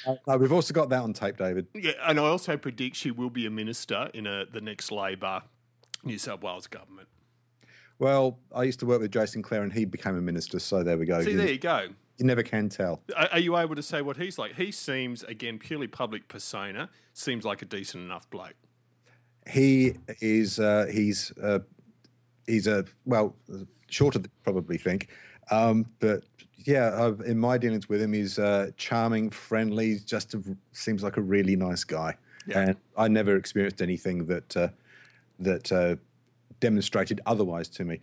Uh, 0.06 0.38
we've 0.40 0.52
also 0.52 0.74
got 0.74 0.90
that 0.90 1.02
on 1.02 1.14
tape, 1.14 1.38
David. 1.38 1.68
Yeah, 1.74 1.94
and 2.06 2.20
I 2.20 2.24
also 2.24 2.58
predict 2.58 2.96
she 2.96 3.12
will 3.12 3.30
be 3.30 3.46
a 3.46 3.50
minister 3.50 4.10
in 4.14 4.28
a, 4.28 4.46
the 4.46 4.62
next 4.62 4.92
Labor 4.92 5.44
New 6.04 6.18
South 6.18 6.42
Wales 6.42 6.68
government. 6.68 7.08
Well, 8.00 8.40
I 8.54 8.64
used 8.64 8.80
to 8.80 8.86
work 8.86 9.02
with 9.02 9.12
Jason 9.12 9.42
Clare, 9.42 9.64
and 9.64 9.72
he 9.72 9.86
became 9.86 10.18
a 10.18 10.22
minister. 10.22 10.60
So 10.60 10.84
there 10.84 10.98
we 10.98 11.06
go. 11.06 11.22
See, 11.22 11.32
you, 11.32 11.38
there 11.38 11.52
you 11.52 11.58
go. 11.58 11.88
you 12.18 12.26
never 12.26 12.44
can 12.44 12.70
tell. 12.70 13.02
Are, 13.16 13.30
are 13.34 13.40
you 13.40 13.58
able 13.58 13.76
to 13.76 13.84
say 13.84 14.02
what 14.02 14.18
he's 14.18 14.38
like? 14.38 14.56
He 14.56 14.72
seems, 14.72 15.24
again, 15.24 15.60
purely 15.60 15.88
public 15.88 16.28
persona, 16.28 16.90
seems 17.14 17.46
like 17.46 17.62
a 17.62 17.66
decent 17.66 18.04
enough 18.04 18.30
bloke. 18.30 18.56
He 19.48 19.94
is. 20.22 20.60
Uh, 20.60 20.88
he's. 20.92 21.32
Uh, 21.42 21.60
he's 22.48 22.68
a 22.68 22.86
well, 23.06 23.36
shorter 23.90 24.20
than 24.20 24.32
you 24.32 24.44
probably 24.44 24.78
think, 24.78 25.10
um, 25.52 25.86
but 26.00 26.24
yeah. 26.66 26.86
Uh, 26.88 27.14
in 27.26 27.38
my 27.40 27.58
dealings 27.58 27.90
with 27.90 28.02
him, 28.02 28.14
he's 28.14 28.40
uh, 28.40 28.72
charming, 28.78 29.30
friendly. 29.30 30.00
Just 30.00 30.34
a, 30.34 30.42
seems 30.72 31.04
like 31.04 31.18
a 31.18 31.22
really 31.22 31.56
nice 31.56 31.84
guy, 31.84 32.16
Yeah. 32.48 32.60
and 32.60 32.78
I 32.98 33.08
never 33.08 33.36
experienced 33.36 33.82
anything 33.82 34.26
that 34.28 34.58
uh, 34.58 34.68
that 35.40 35.72
uh, 35.72 35.96
demonstrated 36.60 37.22
otherwise 37.26 37.68
to 37.70 37.86
me. 37.86 38.00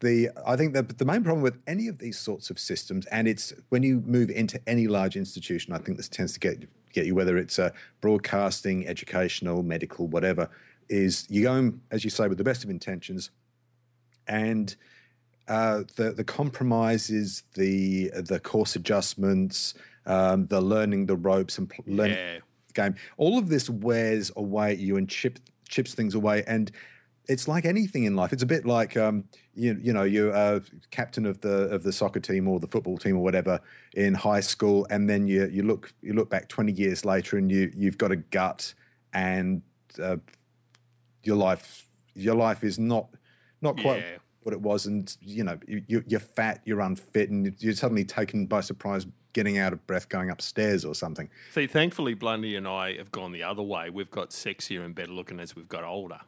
The 0.00 0.30
I 0.46 0.56
think 0.56 0.74
that 0.74 0.98
the 0.98 1.04
main 1.04 1.22
problem 1.22 1.42
with 1.42 1.58
any 1.66 1.88
of 1.88 1.98
these 1.98 2.18
sorts 2.18 2.50
of 2.50 2.58
systems, 2.58 3.06
and 3.06 3.26
it's 3.26 3.52
when 3.70 3.82
you 3.82 4.02
move 4.06 4.30
into 4.30 4.60
any 4.66 4.86
large 4.88 5.16
institution, 5.16 5.72
I 5.72 5.78
think 5.78 5.96
this 5.96 6.08
tends 6.08 6.32
to 6.34 6.40
get 6.40 6.68
get 6.92 7.06
you 7.06 7.14
whether 7.14 7.36
it's 7.36 7.58
uh, 7.58 7.70
broadcasting, 8.00 8.86
educational, 8.86 9.62
medical, 9.62 10.06
whatever, 10.06 10.48
is 10.88 11.26
you 11.28 11.42
go 11.44 11.54
in, 11.54 11.80
as 11.90 12.04
you 12.04 12.10
say 12.10 12.28
with 12.28 12.38
the 12.38 12.44
best 12.44 12.64
of 12.64 12.70
intentions, 12.70 13.30
and 14.26 14.76
uh, 15.48 15.82
the 15.96 16.12
the 16.12 16.24
compromises, 16.24 17.42
the 17.54 18.10
the 18.14 18.40
course 18.40 18.76
adjustments, 18.76 19.74
um, 20.06 20.46
the 20.46 20.60
learning 20.60 21.06
the 21.06 21.16
ropes 21.16 21.58
and 21.58 21.68
pl- 21.70 21.84
learning 21.86 22.16
Yeah. 22.16 22.38
the 22.68 22.72
game. 22.74 22.94
All 23.16 23.38
of 23.38 23.48
this 23.48 23.70
wears 23.70 24.30
away 24.36 24.72
at 24.72 24.78
you 24.78 24.96
and 24.96 25.08
chip, 25.08 25.38
chips 25.68 25.94
things 25.94 26.14
away. 26.14 26.42
And 26.46 26.70
it's 27.28 27.48
like 27.48 27.64
anything 27.64 28.04
in 28.04 28.14
life. 28.14 28.32
It's 28.32 28.42
a 28.44 28.46
bit 28.46 28.64
like 28.66 28.96
um, 28.96 29.24
you 29.54 29.76
you 29.80 29.92
know 29.92 30.04
you're 30.04 30.32
uh, 30.34 30.60
captain 30.90 31.26
of 31.26 31.40
the 31.40 31.68
of 31.74 31.82
the 31.82 31.92
soccer 31.92 32.20
team 32.20 32.46
or 32.48 32.60
the 32.60 32.68
football 32.68 32.98
team 32.98 33.16
or 33.16 33.22
whatever 33.22 33.60
in 33.94 34.14
high 34.14 34.40
school, 34.40 34.86
and 34.90 35.08
then 35.10 35.26
you 35.26 35.46
you 35.48 35.62
look 35.64 35.92
you 36.02 36.12
look 36.12 36.30
back 36.30 36.48
twenty 36.48 36.72
years 36.72 37.04
later 37.04 37.36
and 37.36 37.50
you 37.50 37.72
you've 37.76 37.98
got 37.98 38.12
a 38.12 38.16
gut 38.16 38.74
and 39.12 39.62
uh, 40.02 40.16
your 41.24 41.36
life 41.36 41.86
your 42.14 42.34
life 42.34 42.62
is 42.62 42.78
not 42.78 43.08
not 43.60 43.76
quite 43.76 43.98
Yeah. 43.98 44.18
What 44.46 44.52
it 44.52 44.60
was, 44.60 44.86
and 44.86 45.14
you 45.20 45.42
know 45.42 45.58
you, 45.66 45.82
you- 45.88 46.04
you're 46.06 46.20
fat, 46.20 46.60
you're 46.64 46.80
unfit, 46.80 47.30
and 47.30 47.52
you're 47.58 47.74
suddenly 47.74 48.04
taken 48.04 48.46
by 48.46 48.60
surprise, 48.60 49.04
getting 49.32 49.58
out 49.58 49.72
of 49.72 49.84
breath, 49.88 50.08
going 50.08 50.30
upstairs 50.30 50.84
or 50.84 50.94
something. 50.94 51.28
See, 51.52 51.66
thankfully, 51.66 52.14
Blunty 52.14 52.54
and 52.54 52.68
I 52.68 52.96
have 52.96 53.10
gone 53.10 53.32
the 53.32 53.42
other 53.42 53.64
way. 53.64 53.90
We've 53.90 54.08
got 54.08 54.30
sexier 54.30 54.84
and 54.84 54.94
better 54.94 55.10
looking 55.10 55.40
as 55.40 55.56
we've 55.56 55.68
got 55.68 55.82
older. 55.82 56.20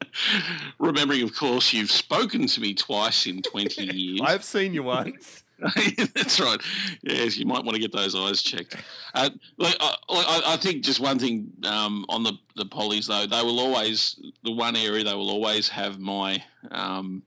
Remembering, 0.78 1.22
of 1.22 1.34
course, 1.34 1.72
you've 1.72 1.90
spoken 1.90 2.46
to 2.46 2.60
me 2.60 2.74
twice 2.74 3.26
in 3.26 3.42
20 3.42 3.82
years. 3.92 4.20
I've 4.22 4.44
seen 4.44 4.72
you 4.72 4.84
once. 4.84 5.42
That's 6.14 6.38
right. 6.38 6.60
Yes, 7.02 7.36
you 7.36 7.44
might 7.44 7.64
want 7.64 7.74
to 7.74 7.80
get 7.80 7.92
those 7.92 8.14
eyes 8.14 8.42
checked. 8.42 8.76
Uh, 9.14 9.30
I, 9.60 10.42
I, 10.46 10.56
think 10.56 10.84
just 10.84 11.00
one 11.00 11.18
thing 11.18 11.50
um, 11.64 12.04
on 12.08 12.22
the 12.22 12.34
the 12.54 12.64
pollies 12.64 13.08
though, 13.08 13.26
they 13.26 13.42
will 13.42 13.58
always 13.58 14.20
the 14.44 14.52
one 14.52 14.76
area 14.76 15.02
they 15.02 15.14
will 15.14 15.30
always 15.30 15.68
have 15.68 15.98
my, 15.98 16.42
um, 16.70 17.24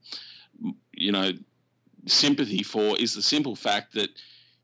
you 0.92 1.12
know, 1.12 1.32
sympathy 2.06 2.62
for 2.62 2.98
is 2.98 3.14
the 3.14 3.22
simple 3.22 3.54
fact 3.54 3.92
that 3.94 4.08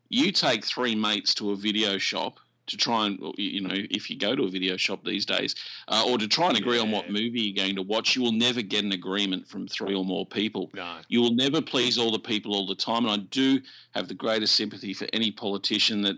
you 0.09 0.31
take 0.31 0.65
three 0.65 0.95
mates 0.95 1.35
to 1.35 1.51
a 1.51 1.55
video 1.55 1.99
shop 1.99 2.39
to 2.69 2.77
try 2.77 3.05
and 3.07 3.19
you 3.37 3.61
know 3.61 3.73
if 3.73 4.09
you 4.09 4.17
go 4.17 4.35
to 4.35 4.43
a 4.43 4.49
video 4.49 4.77
shop 4.77 5.03
these 5.03 5.25
days 5.25 5.55
uh, 5.87 6.03
or 6.07 6.17
to 6.17 6.27
try 6.27 6.47
and 6.47 6.57
agree 6.57 6.79
on 6.79 6.89
what 6.91 7.09
movie 7.09 7.41
you're 7.41 7.65
going 7.65 7.75
to 7.75 7.81
watch 7.81 8.15
you 8.15 8.21
will 8.21 8.31
never 8.31 8.61
get 8.61 8.83
an 8.83 8.91
agreement 8.93 9.47
from 9.47 9.67
three 9.67 9.93
or 9.93 10.05
more 10.05 10.25
people 10.25 10.69
No. 10.73 10.97
you 11.09 11.21
will 11.21 11.33
never 11.33 11.61
please 11.61 11.97
all 11.97 12.11
the 12.11 12.19
people 12.19 12.55
all 12.55 12.65
the 12.67 12.75
time. 12.75 13.05
And 13.05 13.11
I 13.11 13.17
do 13.29 13.59
have 13.91 14.07
the 14.07 14.13
greatest 14.13 14.55
sympathy 14.55 14.93
for 14.93 15.07
any 15.13 15.31
politician 15.31 16.01
that 16.03 16.17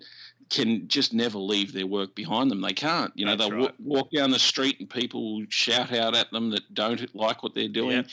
can 0.50 0.88
just 0.90 1.14
never 1.14 1.38
leave 1.38 1.72
their 1.74 1.88
work 1.88 2.14
behind 2.14 2.52
them. 2.52 2.60
They 2.62 2.74
can't. 2.74 3.12
You 3.16 3.26
know, 3.26 3.36
That's 3.38 3.50
they'll 3.50 3.60
right. 3.60 3.80
wa- 3.80 4.00
walk 4.00 4.12
down 4.12 4.32
the 4.32 4.40
street 4.40 4.78
and 4.80 4.90
people 4.90 5.36
will 5.40 5.46
shout 5.50 5.94
out 5.94 6.16
at 6.16 6.30
them 6.32 6.50
that 6.52 6.74
don't 6.74 7.16
like 7.16 7.42
what 7.42 7.56
they're 7.56 7.70
doing. 7.70 7.98
Yep. 7.98 8.08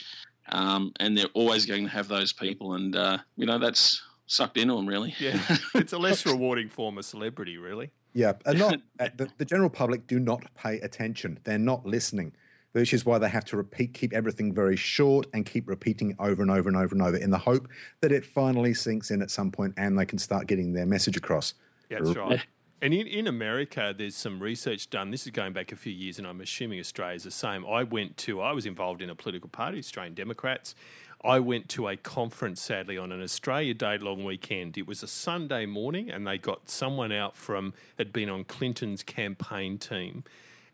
Um, 0.51 0.93
and 1.01 1.17
they're 1.17 1.25
always 1.33 1.65
going 1.65 1.83
to 1.83 1.89
have 1.91 2.07
those 2.07 2.31
people. 2.33 2.73
And, 2.75 2.95
uh, 2.95 3.17
you 3.35 3.45
know, 3.45 3.59
that's 3.59 4.01
sucked 4.27 4.57
into 4.57 4.75
them, 4.75 4.87
really. 4.87 5.13
Yeah. 5.19 5.39
it's 5.75 5.91
a 5.93 5.97
less 5.97 6.25
rewarding 6.25 6.69
form 6.69 6.97
of 6.97 7.05
celebrity, 7.05 7.57
really. 7.57 7.91
Yeah, 8.13 8.33
and 8.45 8.59
not 8.59 8.75
uh, 8.99 9.09
the, 9.15 9.29
the 9.37 9.45
general 9.45 9.69
public 9.69 10.07
do 10.07 10.19
not 10.19 10.43
pay 10.55 10.79
attention. 10.79 11.39
They're 11.43 11.57
not 11.57 11.85
listening, 11.85 12.33
which 12.71 12.93
is 12.93 13.05
why 13.05 13.17
they 13.19 13.29
have 13.29 13.45
to 13.45 13.57
repeat, 13.57 13.93
keep 13.93 14.13
everything 14.13 14.53
very 14.53 14.75
short, 14.75 15.27
and 15.33 15.45
keep 15.45 15.67
repeating 15.67 16.15
over 16.19 16.41
and 16.41 16.51
over 16.51 16.69
and 16.69 16.77
over 16.77 16.93
and 16.95 17.01
over 17.01 17.17
in 17.17 17.31
the 17.31 17.37
hope 17.37 17.67
that 18.01 18.11
it 18.11 18.25
finally 18.25 18.73
sinks 18.73 19.11
in 19.11 19.21
at 19.21 19.31
some 19.31 19.51
point 19.51 19.73
and 19.77 19.97
they 19.97 20.05
can 20.05 20.19
start 20.19 20.47
getting 20.47 20.73
their 20.73 20.85
message 20.85 21.17
across. 21.17 21.53
That's 21.89 22.15
right. 22.15 22.45
And 22.81 22.93
in, 22.93 23.07
in 23.07 23.27
America, 23.27 23.93
there's 23.97 24.15
some 24.15 24.41
research 24.41 24.89
done. 24.89 25.11
This 25.11 25.25
is 25.25 25.31
going 25.31 25.51
back 25.51 25.73
a 25.73 25.75
few 25.75 25.91
years, 25.91 26.17
and 26.17 26.25
I'm 26.25 26.39
assuming 26.39 26.79
Australia's 26.79 27.23
the 27.23 27.31
same. 27.31 27.65
I 27.65 27.83
went 27.83 28.15
to, 28.17 28.39
I 28.39 28.53
was 28.53 28.65
involved 28.65 29.01
in 29.01 29.09
a 29.09 29.15
political 29.15 29.49
party, 29.49 29.79
Australian 29.79 30.13
Democrats. 30.13 30.75
I 31.23 31.39
went 31.39 31.67
to 31.69 31.89
a 31.89 31.97
conference, 31.97 32.61
sadly, 32.61 32.97
on 32.97 33.11
an 33.11 33.21
Australia 33.21 33.73
Day 33.73 33.97
long 33.97 34.23
weekend. 34.23 34.77
It 34.77 34.87
was 34.87 35.03
a 35.03 35.07
Sunday 35.07 35.65
morning, 35.65 36.09
and 36.09 36.25
they 36.25 36.37
got 36.37 36.69
someone 36.69 37.11
out 37.11 37.35
from, 37.35 37.73
had 37.97 38.13
been 38.13 38.29
on 38.29 38.45
Clinton's 38.45 39.03
campaign 39.03 39.77
team. 39.77 40.23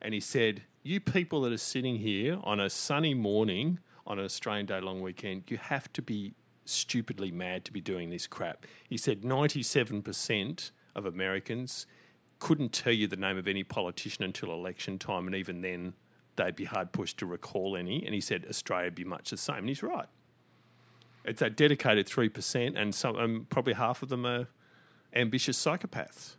And 0.02 0.14
he 0.14 0.20
said, 0.20 0.62
You 0.84 1.00
people 1.00 1.42
that 1.42 1.52
are 1.52 1.58
sitting 1.58 1.98
here 1.98 2.38
on 2.44 2.60
a 2.60 2.70
sunny 2.70 3.16
morning 3.16 3.80
on 4.06 4.20
an 4.20 4.26
Australian 4.26 4.68
Day 4.68 4.80
long 4.80 5.02
weekend, 5.02 5.46
you 5.48 5.58
have 5.58 5.92
to 5.94 6.04
be 6.04 6.36
stupidly 6.64 7.32
mad 7.32 7.66
to 7.66 7.74
be 7.74 7.82
doing 7.82 8.12
this 8.12 8.28
crap. 8.28 8.68
He 8.88 8.98
said 8.98 9.22
97% 9.22 10.72
of 10.96 11.06
Americans 11.08 11.88
couldn't 12.38 12.72
tell 12.72 12.94
you 12.94 13.08
the 13.08 13.16
name 13.16 13.38
of 13.38 13.48
any 13.48 13.64
politician 13.64 14.24
until 14.24 14.52
election 14.52 15.00
time, 15.00 15.26
and 15.26 15.36
even 15.36 15.62
then, 15.62 15.94
they'd 16.36 16.56
be 16.56 16.66
hard 16.66 16.92
pushed 16.92 17.18
to 17.18 17.26
recall 17.26 17.76
any. 17.76 18.06
And 18.06 18.14
he 18.14 18.22
said 18.22 18.46
Australia 18.48 18.88
would 18.88 18.96
be 18.96 19.04
much 19.04 19.32
the 19.32 19.38
same, 19.38 19.58
and 19.60 19.70
he's 19.70 19.82
right. 19.82 20.08
It's 21.26 21.42
a 21.42 21.50
dedicated 21.50 22.08
three 22.08 22.30
percent, 22.30 22.78
and 22.78 22.94
some 22.94 23.16
um, 23.16 23.48
probably 23.50 23.74
half 23.74 24.04
of 24.04 24.10
them 24.10 24.26
are 24.26 24.48
ambitious 25.14 25.58
psychopaths. 25.58 26.36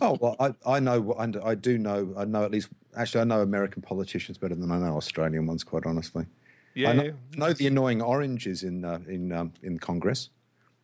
oh 0.00 0.18
well, 0.20 0.36
I, 0.40 0.54
I 0.66 0.80
know 0.80 1.12
I, 1.14 1.50
I 1.50 1.54
do 1.54 1.78
know 1.78 2.14
I 2.16 2.24
know 2.24 2.44
at 2.44 2.50
least 2.50 2.68
actually 2.96 3.20
I 3.20 3.24
know 3.24 3.42
American 3.42 3.82
politicians 3.82 4.38
better 4.38 4.54
than 4.54 4.70
I 4.70 4.78
know 4.78 4.96
Australian 4.96 5.46
ones, 5.46 5.64
quite 5.64 5.86
honestly. 5.86 6.26
Yeah, 6.74 6.90
I 6.90 6.92
know, 6.94 7.12
know 7.36 7.52
the 7.52 7.68
annoying 7.68 8.02
oranges 8.02 8.62
in 8.64 8.84
uh, 8.84 8.98
in 9.06 9.32
um, 9.32 9.52
in 9.62 9.78
Congress. 9.78 10.30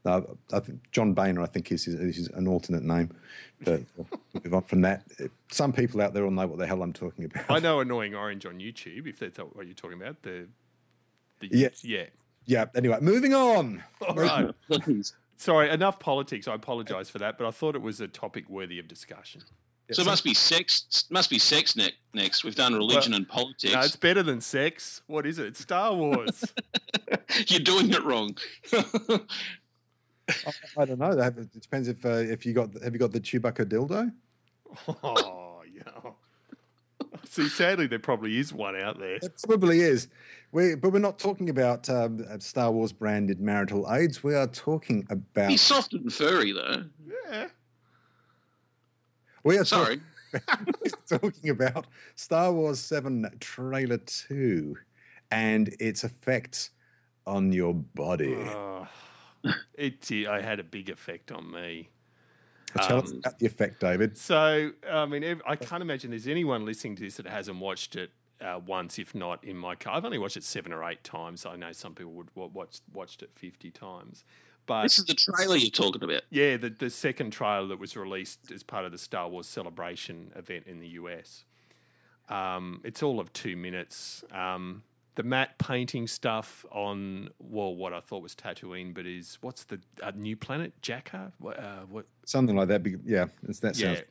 Uh, 0.05 0.23
I 0.53 0.61
think 0.61 0.81
John 0.93 1.13
Boehner, 1.13 1.43
I 1.43 1.47
think, 1.47 1.71
is, 1.71 1.87
is, 1.87 2.19
is 2.19 2.29
an 2.29 2.49
alternate 2.49 2.83
name. 2.83 3.11
But 3.63 3.83
we'll 3.97 4.07
move 4.33 4.55
on 4.55 4.63
from 4.63 4.81
that. 4.81 5.05
Some 5.51 5.75
people 5.75 6.01
out 6.01 6.15
there 6.15 6.25
will 6.25 6.31
know 6.31 6.47
what 6.47 6.59
the 6.59 6.67
hell 6.67 6.83
I'm 6.83 6.95
talking 6.95 7.27
about. 7.27 7.45
I 7.51 7.59
know 7.59 7.81
annoying 7.81 8.15
orange 8.15 8.47
on 8.47 8.61
YouTube. 8.61 9.07
If 9.07 9.19
that's 9.19 9.39
what 9.39 9.67
you're 9.67 9.75
talking 9.75 10.01
about, 10.01 10.23
the, 10.23 10.49
the 11.41 11.51
Yes. 11.53 11.85
yeah. 11.85 12.07
Yeah. 12.47 12.67
Anyway, 12.75 12.99
moving 13.01 13.35
on. 13.35 13.83
All 14.07 14.15
right. 14.15 14.51
Sorry, 15.37 15.71
enough 15.71 15.99
politics. 15.99 16.47
I 16.49 16.55
apologise 16.55 17.09
for 17.09 17.19
that, 17.19 17.39
but 17.39 17.47
I 17.47 17.51
thought 17.51 17.75
it 17.75 17.81
was 17.81 18.01
a 18.01 18.09
topic 18.09 18.49
worthy 18.51 18.79
of 18.79 18.87
discussion. 18.89 19.43
So 19.93 20.03
it 20.03 20.07
must 20.07 20.23
be 20.23 20.35
sex. 20.35 21.05
Must 21.11 21.31
be 21.31 21.39
sex 21.39 21.75
ne- 21.75 21.95
next. 22.15 22.45
We've 22.45 22.55
done 22.55 22.75
religion 22.75 23.13
Well, 23.13 23.19
and 23.21 23.29
politics. 23.29 23.73
No, 23.73 23.81
it's 23.81 23.97
better 23.97 24.23
than 24.23 24.41
sex. 24.41 25.03
What 25.07 25.27
is 25.27 25.39
it? 25.39 25.47
It's 25.47 25.61
Star 25.61 25.95
Wars. 25.95 26.45
You're 27.47 27.61
doing 27.61 27.91
it 27.91 28.05
wrong. 28.05 28.37
I, 28.73 29.25
I 30.79 30.85
don't 30.85 30.99
know. 30.99 31.11
It 31.11 31.61
depends 31.61 31.89
if 31.89 32.05
uh, 32.05 32.11
if 32.11 32.47
you 32.47 32.53
got 32.53 32.73
have 32.83 32.93
you 32.93 32.99
got 33.01 33.11
the 33.11 33.21
Chewbacca 33.21 33.65
dildo. 33.65 34.13
oh, 35.03 35.15
yeah. 35.17 35.50
See, 37.29 37.49
sadly, 37.49 37.87
there 37.87 37.99
probably 37.99 38.39
is 38.39 38.53
one 38.53 38.77
out 38.77 38.99
there. 38.99 39.17
It 39.17 39.43
probably 39.47 39.81
is. 39.81 40.09
We, 40.53 40.75
but 40.75 40.93
we're 40.93 40.99
not 40.99 41.19
talking 41.19 41.49
about 41.49 41.89
um, 41.89 42.25
Star 42.41 42.73
Wars 42.73 42.93
branded 42.93 43.41
marital 43.41 43.87
aids. 43.93 44.23
We 44.23 44.35
are 44.35 44.47
talking 44.47 45.07
about. 45.09 45.51
He's 45.51 45.63
soft 45.63 45.93
and 45.93 46.13
furry 46.13 46.53
though. 46.53 46.85
Yeah. 47.31 47.49
We 49.45 49.59
are 49.59 49.65
Sorry. 49.65 50.01
talking, 50.47 50.91
talking 51.09 51.51
about 51.51 51.87
Star 52.15 52.53
Wars 52.53 52.81
Seven 52.81 53.31
Trailer 53.41 53.99
Two, 53.99 54.77
and 55.31 55.75
its 55.79 56.05
effects 56.05 56.71
on 57.27 57.53
your 57.53 57.75
body. 57.75 58.35
Oh, 58.37 58.89
it. 59.75 60.11
I 60.29 60.41
had 60.41 60.61
a 60.61 60.65
big 60.65 60.91
effect 60.91 61.31
on 61.31 61.51
me. 61.51 61.91
Tell 62.79 62.99
us 63.03 63.11
um, 63.11 63.19
about 63.19 63.39
the 63.39 63.47
effect, 63.47 63.81
David. 63.81 64.17
So, 64.17 64.71
I 64.91 65.07
mean, 65.07 65.41
I 65.47 65.57
can't 65.57 65.83
imagine 65.83 66.11
there's 66.11 66.29
anyone 66.29 66.65
listening 66.65 66.97
to 66.97 67.03
this 67.03 67.17
that 67.17 67.27
hasn't 67.27 67.59
watched 67.59 67.97
it 67.97 68.11
uh, 68.41 68.59
once, 68.65 68.99
if 68.99 69.15
not 69.15 69.43
in 69.45 69.57
my 69.57 69.75
car. 69.75 69.95
I've 69.95 70.05
only 70.05 70.19
watched 70.19 70.37
it 70.37 70.45
seven 70.45 70.73
or 70.73 70.83
eight 70.89 71.03
times. 71.05 71.45
I 71.45 71.57
know 71.57 71.73
some 71.73 71.95
people 71.95 72.13
would 72.13 72.29
wa- 72.35 72.47
watch 72.47 72.79
watched 72.93 73.23
it 73.23 73.31
fifty 73.35 73.71
times, 73.71 74.25
but 74.67 74.85
This 74.85 74.99
is 74.99 75.05
the 75.05 75.15
trailer 75.15 75.57
you're 75.57 75.71
talking 75.71 76.03
about. 76.03 76.23
yeah, 76.31 76.57
the 76.57 76.71
the 76.71 76.91
second 76.91 77.33
trailer 77.33 77.67
that 77.69 77.79
was 77.79 77.97
released 77.97 78.51
as 78.53 78.63
part 78.63 78.85
of 78.85 78.93
the 78.93 78.99
Star 78.99 79.29
Wars 79.29 79.47
Celebration 79.47 80.33
event 80.37 80.65
in 80.67 80.79
the 80.81 80.89
US. 80.89 81.45
Um, 82.29 82.81
it's 82.85 83.03
all 83.03 83.19
of 83.21 83.33
two 83.33 83.57
minutes. 83.57 84.23
Um, 84.31 84.83
the 85.17 85.23
matte 85.23 85.59
painting 85.59 86.07
stuff 86.07 86.65
on 86.71 87.31
well, 87.39 87.75
what 87.75 87.93
I 87.93 88.01
thought 88.01 88.23
was 88.23 88.35
Tatooine, 88.35 88.95
but 88.95 89.07
is 89.07 89.39
what's 89.41 89.65
the 89.65 89.81
uh, 90.03 90.13
new 90.15 90.37
planet 90.37 90.73
Jakku? 90.83 91.33
What, 91.39 91.59
uh, 91.59 91.81
what 91.89 92.07
Something 92.25 92.57
like 92.57 92.69
that. 92.69 92.87
Yeah, 93.05 93.27
it's, 93.49 93.61
that 93.61 93.77
sounds. 93.77 93.99
yeah. 93.99 94.05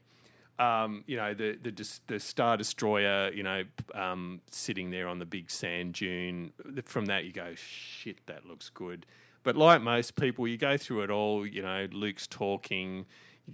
Um, 0.60 1.06
you 1.08 1.16
know 1.16 1.34
the 1.34 1.58
the 1.62 2.00
the 2.08 2.20
Star 2.20 2.58
Destroyer, 2.58 3.32
you 3.32 3.44
know, 3.44 3.64
um, 3.96 4.42
sitting 4.52 4.92
there 4.92 5.08
on 5.08 5.20
the 5.20 5.26
big 5.26 5.50
sand 5.50 5.94
dune. 5.94 6.52
From 6.84 7.06
that, 7.06 7.24
you 7.24 7.32
go, 7.32 7.54
shit, 7.56 8.18
that 8.26 8.46
looks 8.46 8.70
good. 8.70 9.06
But 9.44 9.56
like 9.56 9.82
most 9.82 10.16
people, 10.18 10.48
you 10.48 10.58
go 10.58 10.76
through 10.76 11.04
it 11.04 11.10
all. 11.10 11.48
You 11.48 11.62
know, 11.62 11.88
Luke's 11.92 12.28
talking. 12.28 13.06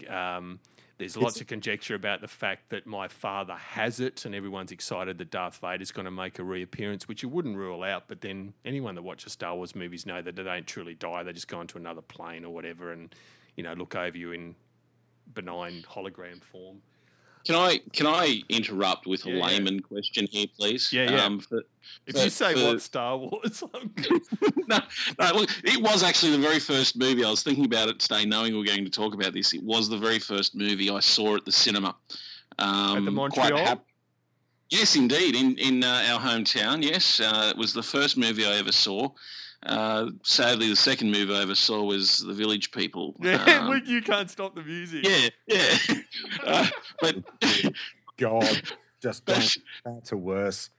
Um, 0.10 0.60
there's 0.98 1.18
lots 1.18 1.41
of 1.41 1.48
conjecture 1.48 1.96
about 1.96 2.22
the 2.22 2.28
fact 2.28 2.70
that 2.70 2.88
my 2.88 3.08
father 3.08 3.56
has 3.56 4.00
it, 4.00 4.26
and 4.26 4.34
everyone's 4.34 4.72
excited 4.72 5.18
that 5.18 5.30
Darth 5.30 5.58
Vader's 5.58 5.91
going 5.91 6.06
to 6.06 6.12
make 6.12 6.39
a 6.39 6.43
reappearance, 6.43 7.08
which 7.08 7.22
you 7.22 7.28
wouldn't 7.28 7.58
rule 7.58 7.84
out. 7.84 8.08
But 8.08 8.22
then 8.22 8.54
anyone 8.64 8.96
that 8.96 9.02
watches 9.02 9.34
Star 9.34 9.56
Wars 9.56 9.76
movies 9.76 10.06
know 10.06 10.22
that 10.22 10.36
they 10.36 10.43
don't 10.43 10.66
truly 10.66 10.96
die; 10.96 11.24
they 11.24 11.34
just 11.34 11.50
go 11.50 11.60
into 11.60 11.78
another 11.78 12.02
plane 12.02 12.46
or 12.46 12.54
whatever, 12.54 12.91
and 12.91 13.14
you 13.58 13.64
know, 13.64 13.74
look 13.74 13.96
over 13.96 14.18
you 14.18 14.32
in 14.32 14.56
benign 15.34 15.84
hologram 15.89 16.41
form. 16.43 16.82
Can 17.46 17.56
I 17.56 17.80
can 17.93 18.08
I 18.08 18.41
interrupt 18.50 19.06
with 19.06 19.26
a 19.26 19.30
Yeah, 19.30 19.36
yeah. 19.36 19.46
layman 19.46 19.80
question 19.82 20.28
here, 20.32 20.48
please? 20.58 20.91
Yeah, 20.91 21.12
yeah. 21.12 21.24
Um, 21.26 21.39
for, 21.39 21.62
If 22.08 22.16
For- 22.16 22.24
you 22.24 22.30
say 22.30 22.54
for- 22.54 22.66
what 22.74 22.82
Star 22.82 23.18
Wars, 23.18 23.64
I'm 23.74 23.93
no, 24.68 24.80
no, 25.20 25.32
look, 25.34 25.50
it 25.64 25.82
was 25.82 26.02
actually 26.04 26.32
the 26.32 26.39
very 26.39 26.60
first 26.60 26.98
movie. 26.98 27.24
I 27.24 27.30
was 27.30 27.43
thinking 27.43 27.66
about 27.66 27.88
it 27.89 28.00
today, 28.00 28.26
knowing 28.26 28.54
we 28.54 28.60
were 28.60 28.66
going 28.66 28.84
to 28.86 28.89
talk 28.91 29.14
about 29.14 29.34
this. 29.34 29.54
It 29.54 29.64
was 29.64 29.88
the 29.89 29.98
very 29.98 30.20
first 30.20 30.56
movie 30.56 30.89
I 30.89 31.00
saw 31.00 31.36
at 31.36 31.46
the 31.46 31.52
cinema. 31.52 31.96
Um, 32.58 32.98
At 32.98 33.06
the 33.06 33.12
quite 33.12 33.52
Montreal? 33.52 33.66
hap- 33.66 33.86
yes, 34.70 34.96
indeed, 34.96 35.36
in 35.36 35.56
in 35.58 35.84
uh, 35.84 36.04
our 36.10 36.20
hometown. 36.20 36.84
Yes, 36.84 37.20
uh, 37.20 37.52
it 37.54 37.58
was 37.58 37.74
the 37.74 37.84
first 37.84 38.18
movie 38.18 38.46
I 38.46 38.58
ever 38.58 38.72
saw. 38.72 39.10
Uh, 39.66 40.11
sadly, 40.24 40.70
the 40.70 40.76
second 40.76 41.11
move 41.11 41.32
I 41.32 41.41
ever 41.41 41.55
saw 41.55 41.84
was 41.84 42.20
The 42.20 42.34
Village 42.34 42.72
People. 42.72 43.16
yeah, 43.22 43.68
Um, 43.68 43.82
you 43.86 44.01
can't 44.01 44.30
stop 44.30 44.55
the 44.55 44.63
music. 44.63 45.05
yeah, 45.05 45.30
yeah. 45.47 45.95
uh, 46.45 46.68
but 47.01 47.16
God, 48.18 48.61
just 49.01 49.26
going 49.26 49.41
but, 49.84 49.93
back 49.93 50.03
to 50.05 50.18
worse. 50.18 50.70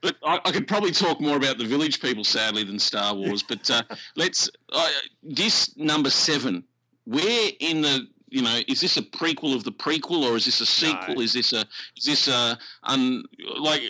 but 0.00 0.16
I, 0.24 0.40
I 0.44 0.50
could 0.50 0.66
probably 0.66 0.90
talk 0.90 1.20
more 1.20 1.36
about 1.36 1.58
The 1.58 1.64
Village 1.64 2.00
People, 2.00 2.24
sadly, 2.24 2.64
than 2.64 2.78
Star 2.78 3.14
Wars. 3.14 3.42
But 3.42 3.70
uh, 3.70 3.82
let's 4.16 4.50
uh, 4.72 4.90
this 5.22 5.76
number 5.76 6.10
seven. 6.10 6.64
Where 7.06 7.50
in 7.60 7.82
the 7.82 8.08
you 8.34 8.42
know 8.42 8.60
is 8.66 8.80
this 8.80 8.96
a 8.96 9.02
prequel 9.02 9.54
of 9.54 9.62
the 9.62 9.70
prequel 9.70 10.24
or 10.28 10.36
is 10.36 10.44
this 10.44 10.60
a 10.60 10.66
sequel? 10.66 11.14
No. 11.14 11.20
Is 11.20 11.32
this 11.34 11.52
a 11.52 11.64
is 11.96 12.04
this 12.04 12.26
a 12.26 12.58
un, 12.82 13.22
like 13.58 13.82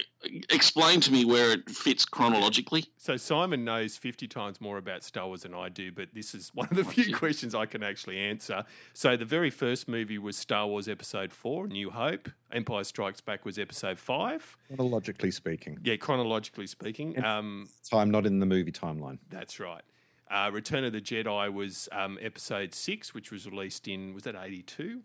explain 0.51 1.01
to 1.01 1.11
me 1.11 1.25
where 1.25 1.53
it 1.53 1.71
fits 1.71 2.05
chronologically? 2.05 2.85
So 2.99 3.17
Simon 3.17 3.65
knows 3.65 3.97
50 3.97 4.29
times 4.29 4.61
more 4.61 4.77
about 4.77 5.03
Star 5.03 5.27
Wars 5.29 5.43
than 5.45 5.55
I 5.55 5.71
do, 5.71 5.93
but 5.93 6.09
this 6.13 6.35
is 6.35 6.51
one 6.55 6.69
of 6.71 6.77
the 6.77 6.85
few 6.85 7.15
questions 7.17 7.55
I 7.55 7.65
can 7.65 7.83
actually 7.83 8.19
answer. 8.19 8.65
So 8.93 9.17
the 9.17 9.25
very 9.25 9.51
first 9.51 9.89
movie 9.89 10.19
was 10.19 10.37
Star 10.37 10.67
Wars 10.67 10.89
Episode 10.89 11.33
4, 11.33 11.69
New 11.69 11.91
Hope. 11.91 12.29
Empire 12.53 12.85
Strikes 12.85 13.23
Back 13.23 13.47
was 13.47 13.59
Episode 13.59 13.99
5. 13.99 14.57
Chronologically 14.69 15.31
speaking, 15.31 15.79
Yeah, 15.83 15.97
chronologically 15.97 16.67
speaking. 16.67 17.23
Um, 17.25 17.69
time 17.91 18.11
not 18.11 18.27
in 18.27 18.41
the 18.41 18.47
movie 18.47 18.73
timeline. 18.73 19.19
That's 19.31 19.59
right. 19.59 19.83
Uh, 20.31 20.51
Return 20.53 20.85
of 20.85 20.93
the 20.93 21.01
Jedi 21.01 21.53
was 21.53 21.89
um, 21.93 22.19
episode 22.21 22.75
six, 22.75 23.13
which 23.15 23.31
was 23.31 23.47
released 23.47 23.87
in 23.89 24.15
was 24.15 24.25
that 24.25 24.35
eighty 24.35 24.63
two. 24.63 25.03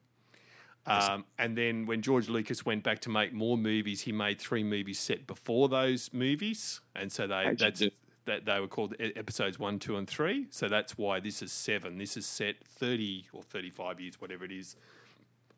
Um, 0.85 1.25
and 1.37 1.57
then 1.57 1.85
when 1.85 2.01
George 2.01 2.29
Lucas 2.29 2.65
went 2.65 2.83
back 2.83 2.99
to 3.01 3.09
make 3.09 3.31
more 3.31 3.57
movies, 3.57 4.01
he 4.01 4.11
made 4.11 4.39
three 4.39 4.63
movies 4.63 4.97
set 4.97 5.27
before 5.27 5.69
those 5.69 6.09
movies, 6.13 6.81
and 6.95 7.11
so 7.11 7.27
they 7.27 7.55
that's 7.57 7.83
that 8.25 8.45
they 8.45 8.59
were 8.59 8.67
called 8.67 8.95
episodes 8.99 9.59
one, 9.59 9.77
two, 9.77 9.97
and 9.97 10.07
three. 10.07 10.47
So 10.51 10.67
that's 10.67 10.97
why 10.97 11.19
this 11.19 11.41
is 11.41 11.51
seven. 11.51 11.97
This 11.97 12.15
is 12.15 12.25
set 12.25 12.65
thirty 12.65 13.27
or 13.33 13.43
thirty 13.43 13.69
five 13.69 13.99
years, 13.99 14.19
whatever 14.19 14.45
it 14.45 14.51
is, 14.51 14.75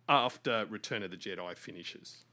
after 0.09 0.65
Return 0.69 1.03
of 1.03 1.11
the 1.11 1.17
Jedi 1.17 1.55
finishes. 1.55 2.25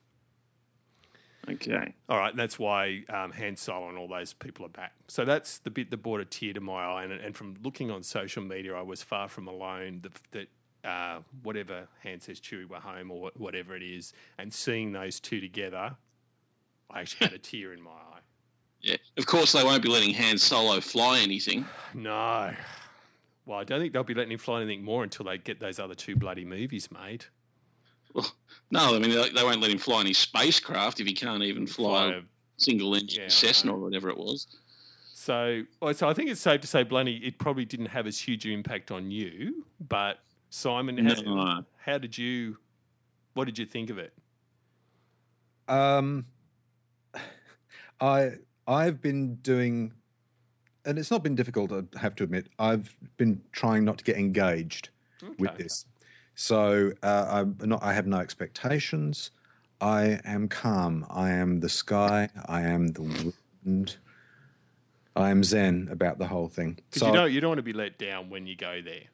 Okay. 1.51 1.95
All 2.09 2.19
right, 2.19 2.31
and 2.31 2.39
that's 2.39 2.59
why 2.59 3.05
um, 3.09 3.33
Han 3.33 3.57
Solo 3.57 3.89
and 3.89 3.97
all 3.97 4.09
those 4.09 4.33
people 4.33 4.67
are 4.67 4.71
back. 4.71 4.93
So 5.07 5.25
that's 5.25 5.59
the 5.59 5.71
bit 5.71 5.91
that 5.91 5.99
brought 5.99 6.21
a 6.21 6.25
tear 6.25 6.53
to 6.53 6.61
my 6.61 6.85
eye. 6.85 7.05
And, 7.05 7.13
and 7.13 7.37
from 7.37 7.57
looking 7.63 7.91
on 7.91 8.03
social 8.03 8.43
media, 8.43 8.75
I 8.75 8.83
was 8.83 9.03
far 9.03 9.29
from 9.29 9.49
alone 9.49 10.03
that, 10.03 10.49
that 10.83 10.89
uh, 10.89 11.21
whatever 11.43 11.89
Han 12.03 12.21
says, 12.21 12.41
Chewie, 12.41 12.69
we're 12.69 12.81
home, 12.81 13.11
or 13.11 13.31
whatever 13.37 13.75
it 13.77 13.83
is, 13.83 14.13
and 14.37 14.53
seeing 14.53 14.93
those 14.93 15.21
two 15.21 15.41
together, 15.41 15.97
I 16.91 17.01
actually 17.01 17.29
had 17.29 17.35
a 17.35 17.39
tear 17.39 17.73
in 17.73 17.81
my 17.81 17.91
eye. 17.91 18.21
Yeah. 18.81 18.97
Of 19.17 19.27
course, 19.27 19.53
they 19.53 19.65
won't 19.65 19.83
be 19.83 19.89
letting 19.89 20.15
Han 20.15 20.39
Solo 20.39 20.81
fly 20.81 21.21
anything. 21.21 21.65
No. 21.95 22.53
Well, 23.47 23.59
I 23.59 23.65
don't 23.65 23.81
think 23.81 23.93
they'll 23.93 24.05
be 24.05 24.15
letting 24.15 24.33
him 24.33 24.39
fly 24.39 24.61
anything 24.61 24.85
more 24.85 25.03
until 25.03 25.25
they 25.25 25.39
get 25.39 25.59
those 25.59 25.79
other 25.79 25.95
two 25.95 26.15
bloody 26.15 26.45
movies 26.45 26.91
made. 26.91 27.25
Well, 28.19 28.33
no, 28.71 28.97
I 28.97 28.99
mean 28.99 29.11
they, 29.11 29.31
they 29.31 29.43
won't 29.43 29.61
let 29.61 29.71
him 29.71 29.79
fly 29.79 30.01
any 30.01 30.13
spacecraft 30.13 31.01
if 31.01 31.07
he 31.07 31.15
can't 31.15 31.43
even 31.43 31.67
fly, 31.67 32.09
Fly 32.09 32.19
a 32.19 32.21
single 32.57 32.95
engine 32.95 33.23
Yeah, 33.23 33.29
Cessna 33.29 33.73
or 33.73 33.79
whatever 33.79 34.09
it 34.11 34.19
was. 34.19 34.47
So, 35.15 35.65
so 35.93 36.09
I 36.09 36.15
think 36.15 36.31
it's 36.31 36.41
safe 36.41 36.61
to 36.63 36.67
say, 36.67 36.85
Blunty, 36.85 37.17
it 37.17 37.39
probably 37.39 37.65
didn't 37.65 37.87
have 37.87 38.07
as 38.07 38.19
huge 38.19 38.47
an 38.47 38.53
impact 38.53 38.91
on 38.91 39.11
you. 39.11 39.65
But 39.81 40.21
Simon, 40.51 40.97
how, 41.05 41.21
No. 41.23 41.65
how 41.77 41.99
did 41.99 42.17
you? 42.17 42.57
What 43.35 43.45
did 43.45 43.59
you 43.59 43.67
think 43.67 43.91
of 43.91 43.99
it? 43.99 44.13
Um, 45.69 46.25
I 48.01 48.33
I've 48.67 49.01
been 49.01 49.37
doing, 49.37 49.93
and 50.85 50.99
it's 50.99 51.11
not 51.11 51.23
been 51.23 51.35
difficult. 51.35 51.73
I 51.73 51.83
have 51.99 52.15
to 52.17 52.25
admit, 52.25 52.49
I've 52.59 52.97
been 53.17 53.43
trying 53.53 53.85
not 53.85 53.99
to 53.99 54.05
get 54.05 54.17
engaged 54.17 54.91
with 55.39 55.57
this. 55.57 55.85
So 56.49 56.93
uh, 57.03 57.27
I'm 57.29 57.57
not. 57.69 57.83
I 57.83 57.95
have 57.95 58.07
no 58.07 58.19
expectations. 58.19 59.33
I 59.81 60.21
am 60.25 60.47
calm. 60.49 61.05
I 61.11 61.31
am 61.31 61.59
the 61.59 61.69
sky. 61.69 62.29
I 62.47 62.61
am 62.63 62.87
the 62.89 63.33
wind. 63.65 63.97
I 65.17 65.31
am 65.31 65.43
zen 65.43 65.89
about 65.91 66.19
the 66.21 66.29
whole 66.29 66.47
thing. 66.49 66.79
Because 66.89 67.01
So 67.01 67.07
you 67.09 67.13
don't 67.13 67.33
you 67.33 67.41
don't 67.41 67.49
want 67.49 67.59
to 67.59 67.65
be 67.65 67.73
let 67.73 67.99
down 67.99 68.31
when 68.31 68.47
you 68.47 68.55
go 68.55 68.81
there. 68.81 69.07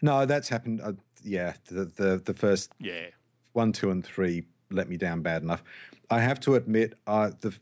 no, 0.00 0.24
that's 0.26 0.48
happened. 0.48 0.80
Uh, 0.80 0.92
yeah, 1.24 1.54
the, 1.66 1.86
the 1.86 2.22
the 2.24 2.34
first 2.34 2.70
Yeah. 2.78 3.06
one, 3.52 3.72
two, 3.72 3.90
and 3.90 4.04
three 4.06 4.44
let 4.70 4.88
me 4.88 4.96
down 4.96 5.22
bad 5.22 5.42
enough. 5.42 5.64
I 6.08 6.20
have 6.20 6.38
to 6.40 6.54
admit, 6.54 6.94
uh, 7.04 7.32
the 7.40 7.52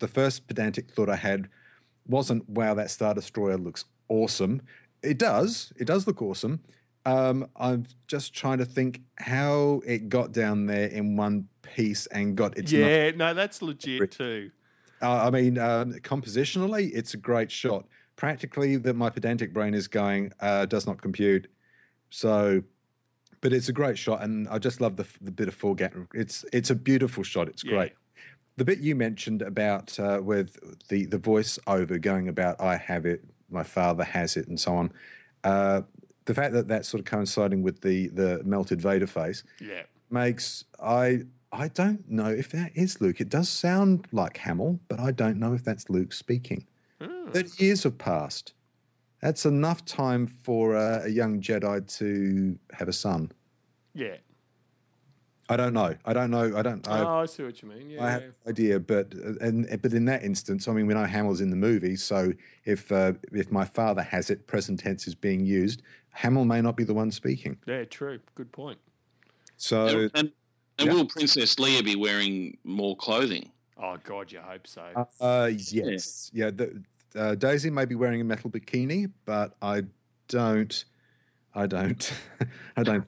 the 0.00 0.08
first 0.08 0.48
pedantic 0.48 0.90
thought 0.90 1.08
I 1.08 1.14
had 1.16 1.48
wasn't, 2.04 2.48
"Wow, 2.48 2.74
that 2.74 2.90
Star 2.90 3.14
Destroyer 3.14 3.58
looks 3.58 3.84
awesome." 4.08 4.62
It 5.04 5.18
does. 5.18 5.72
It 5.76 5.84
does 5.84 6.08
look 6.08 6.20
awesome. 6.20 6.64
Um, 7.06 7.48
I'm 7.54 7.86
just 8.08 8.34
trying 8.34 8.58
to 8.58 8.64
think 8.64 9.00
how 9.16 9.80
it 9.86 10.08
got 10.08 10.32
down 10.32 10.66
there 10.66 10.88
in 10.88 11.16
one 11.16 11.46
piece 11.62 12.06
and 12.06 12.36
got 12.36 12.58
its. 12.58 12.72
yeah. 12.72 13.12
No, 13.12 13.32
that's 13.32 13.62
legit 13.62 14.10
too. 14.10 14.50
Uh, 15.00 15.26
I 15.26 15.30
mean, 15.30 15.56
um, 15.56 15.92
compositionally, 15.94 16.90
it's 16.92 17.14
a 17.14 17.16
great 17.16 17.50
shot. 17.50 17.86
Practically, 18.16 18.76
that 18.76 18.94
my 18.94 19.08
pedantic 19.08 19.52
brain 19.52 19.72
is 19.72 19.86
going 19.86 20.32
uh, 20.40 20.66
does 20.66 20.86
not 20.86 21.00
compute. 21.00 21.46
So, 22.10 22.62
but 23.40 23.52
it's 23.52 23.68
a 23.68 23.72
great 23.72 23.98
shot, 23.98 24.22
and 24.22 24.48
I 24.48 24.58
just 24.58 24.80
love 24.80 24.96
the, 24.96 25.06
the 25.20 25.30
bit 25.30 25.46
of 25.48 25.54
foreground. 25.54 26.08
It's 26.12 26.44
it's 26.52 26.70
a 26.70 26.74
beautiful 26.74 27.22
shot. 27.22 27.48
It's 27.48 27.62
Yeah. 27.62 27.70
great. 27.70 27.92
The 28.56 28.64
bit 28.64 28.78
you 28.78 28.96
mentioned 28.96 29.42
about 29.42 29.96
uh, 30.00 30.20
with 30.22 30.56
the 30.88 31.04
the 31.06 31.18
voice 31.18 31.58
over 31.68 31.98
going 31.98 32.26
about 32.28 32.60
I 32.60 32.78
have 32.78 33.06
it, 33.06 33.22
my 33.48 33.62
father 33.62 34.02
has 34.02 34.36
it, 34.36 34.48
and 34.48 34.58
so 34.58 34.74
on. 34.74 34.92
The 36.26 36.34
fact 36.34 36.52
that 36.54 36.68
that's 36.68 36.88
sort 36.88 37.00
of 37.00 37.06
coinciding 37.06 37.62
with 37.62 37.80
the 37.80 38.08
the 38.08 38.42
melted 38.44 38.80
Vader 38.82 39.06
face 39.06 39.42
Yeah. 39.60 39.82
makes 40.10 40.64
I 40.80 41.22
I 41.52 41.68
don't 41.68 42.08
know 42.10 42.26
if 42.28 42.50
that 42.50 42.72
is 42.74 43.00
Luke. 43.00 43.20
It 43.20 43.28
does 43.28 43.48
sound 43.48 44.06
like 44.12 44.36
Hamill, 44.38 44.80
but 44.88 44.98
I 45.00 45.10
don't 45.12 45.38
know 45.38 45.54
if 45.54 45.62
that's 45.64 45.88
Luke 45.88 46.12
speaking. 46.12 46.66
Hmm. 47.00 47.30
Thirty 47.30 47.64
years 47.64 47.84
have 47.84 47.96
passed. 47.98 48.52
That's 49.22 49.46
enough 49.46 49.84
time 49.84 50.26
for 50.26 50.76
uh, 50.76 51.02
a 51.04 51.08
young 51.08 51.40
Jedi 51.40 51.86
to 51.98 52.58
have 52.74 52.88
a 52.88 52.92
son. 52.92 53.32
Yeah. 53.94 54.16
I 55.48 55.56
don't 55.56 55.74
know. 55.74 55.94
I 56.04 56.12
don't 56.12 56.30
know. 56.30 56.56
I 56.56 56.62
don't. 56.62 56.86
I, 56.88 57.00
oh, 57.02 57.22
I 57.22 57.26
see 57.26 57.44
what 57.44 57.62
you 57.62 57.68
mean. 57.68 57.90
Yeah. 57.90 58.04
I 58.04 58.10
have 58.10 58.22
no 58.22 58.50
idea, 58.50 58.80
but 58.80 59.14
uh, 59.14 59.34
and 59.40 59.80
but 59.80 59.92
in 59.92 60.04
that 60.06 60.24
instance, 60.24 60.66
I 60.66 60.72
mean, 60.72 60.86
we 60.86 60.94
know 60.94 61.04
Hamill's 61.04 61.40
in 61.40 61.50
the 61.50 61.56
movie, 61.56 61.96
so 61.96 62.32
if 62.64 62.90
uh, 62.90 63.12
if 63.32 63.52
my 63.52 63.64
father 63.64 64.02
has 64.02 64.28
it, 64.28 64.46
present 64.46 64.80
tense 64.80 65.06
is 65.06 65.14
being 65.14 65.44
used. 65.44 65.82
Hamill 66.10 66.46
may 66.46 66.60
not 66.60 66.76
be 66.76 66.84
the 66.84 66.94
one 66.94 67.10
speaking. 67.10 67.58
yeah. 67.66 67.84
True. 67.84 68.18
Good 68.34 68.50
point. 68.50 68.78
So 69.56 69.86
and 69.86 70.10
and, 70.14 70.32
and 70.78 70.88
yeah. 70.88 70.94
will 70.94 71.06
Princess 71.06 71.54
Leia 71.56 71.84
be 71.84 71.94
wearing 71.94 72.58
more 72.64 72.96
clothing? 72.96 73.50
Oh 73.80 73.98
God, 74.02 74.32
you 74.32 74.40
hope 74.40 74.66
so. 74.66 75.06
Uh, 75.20 75.50
yes, 75.54 76.30
yeah. 76.34 76.50
The, 76.50 76.82
uh, 77.14 77.34
Daisy 77.34 77.70
may 77.70 77.84
be 77.84 77.94
wearing 77.94 78.20
a 78.20 78.24
metal 78.24 78.50
bikini, 78.50 79.10
but 79.24 79.54
I 79.62 79.82
don't. 80.28 80.84
I 81.54 81.66
don't. 81.66 82.12
I 82.76 82.82
don't. 82.82 83.06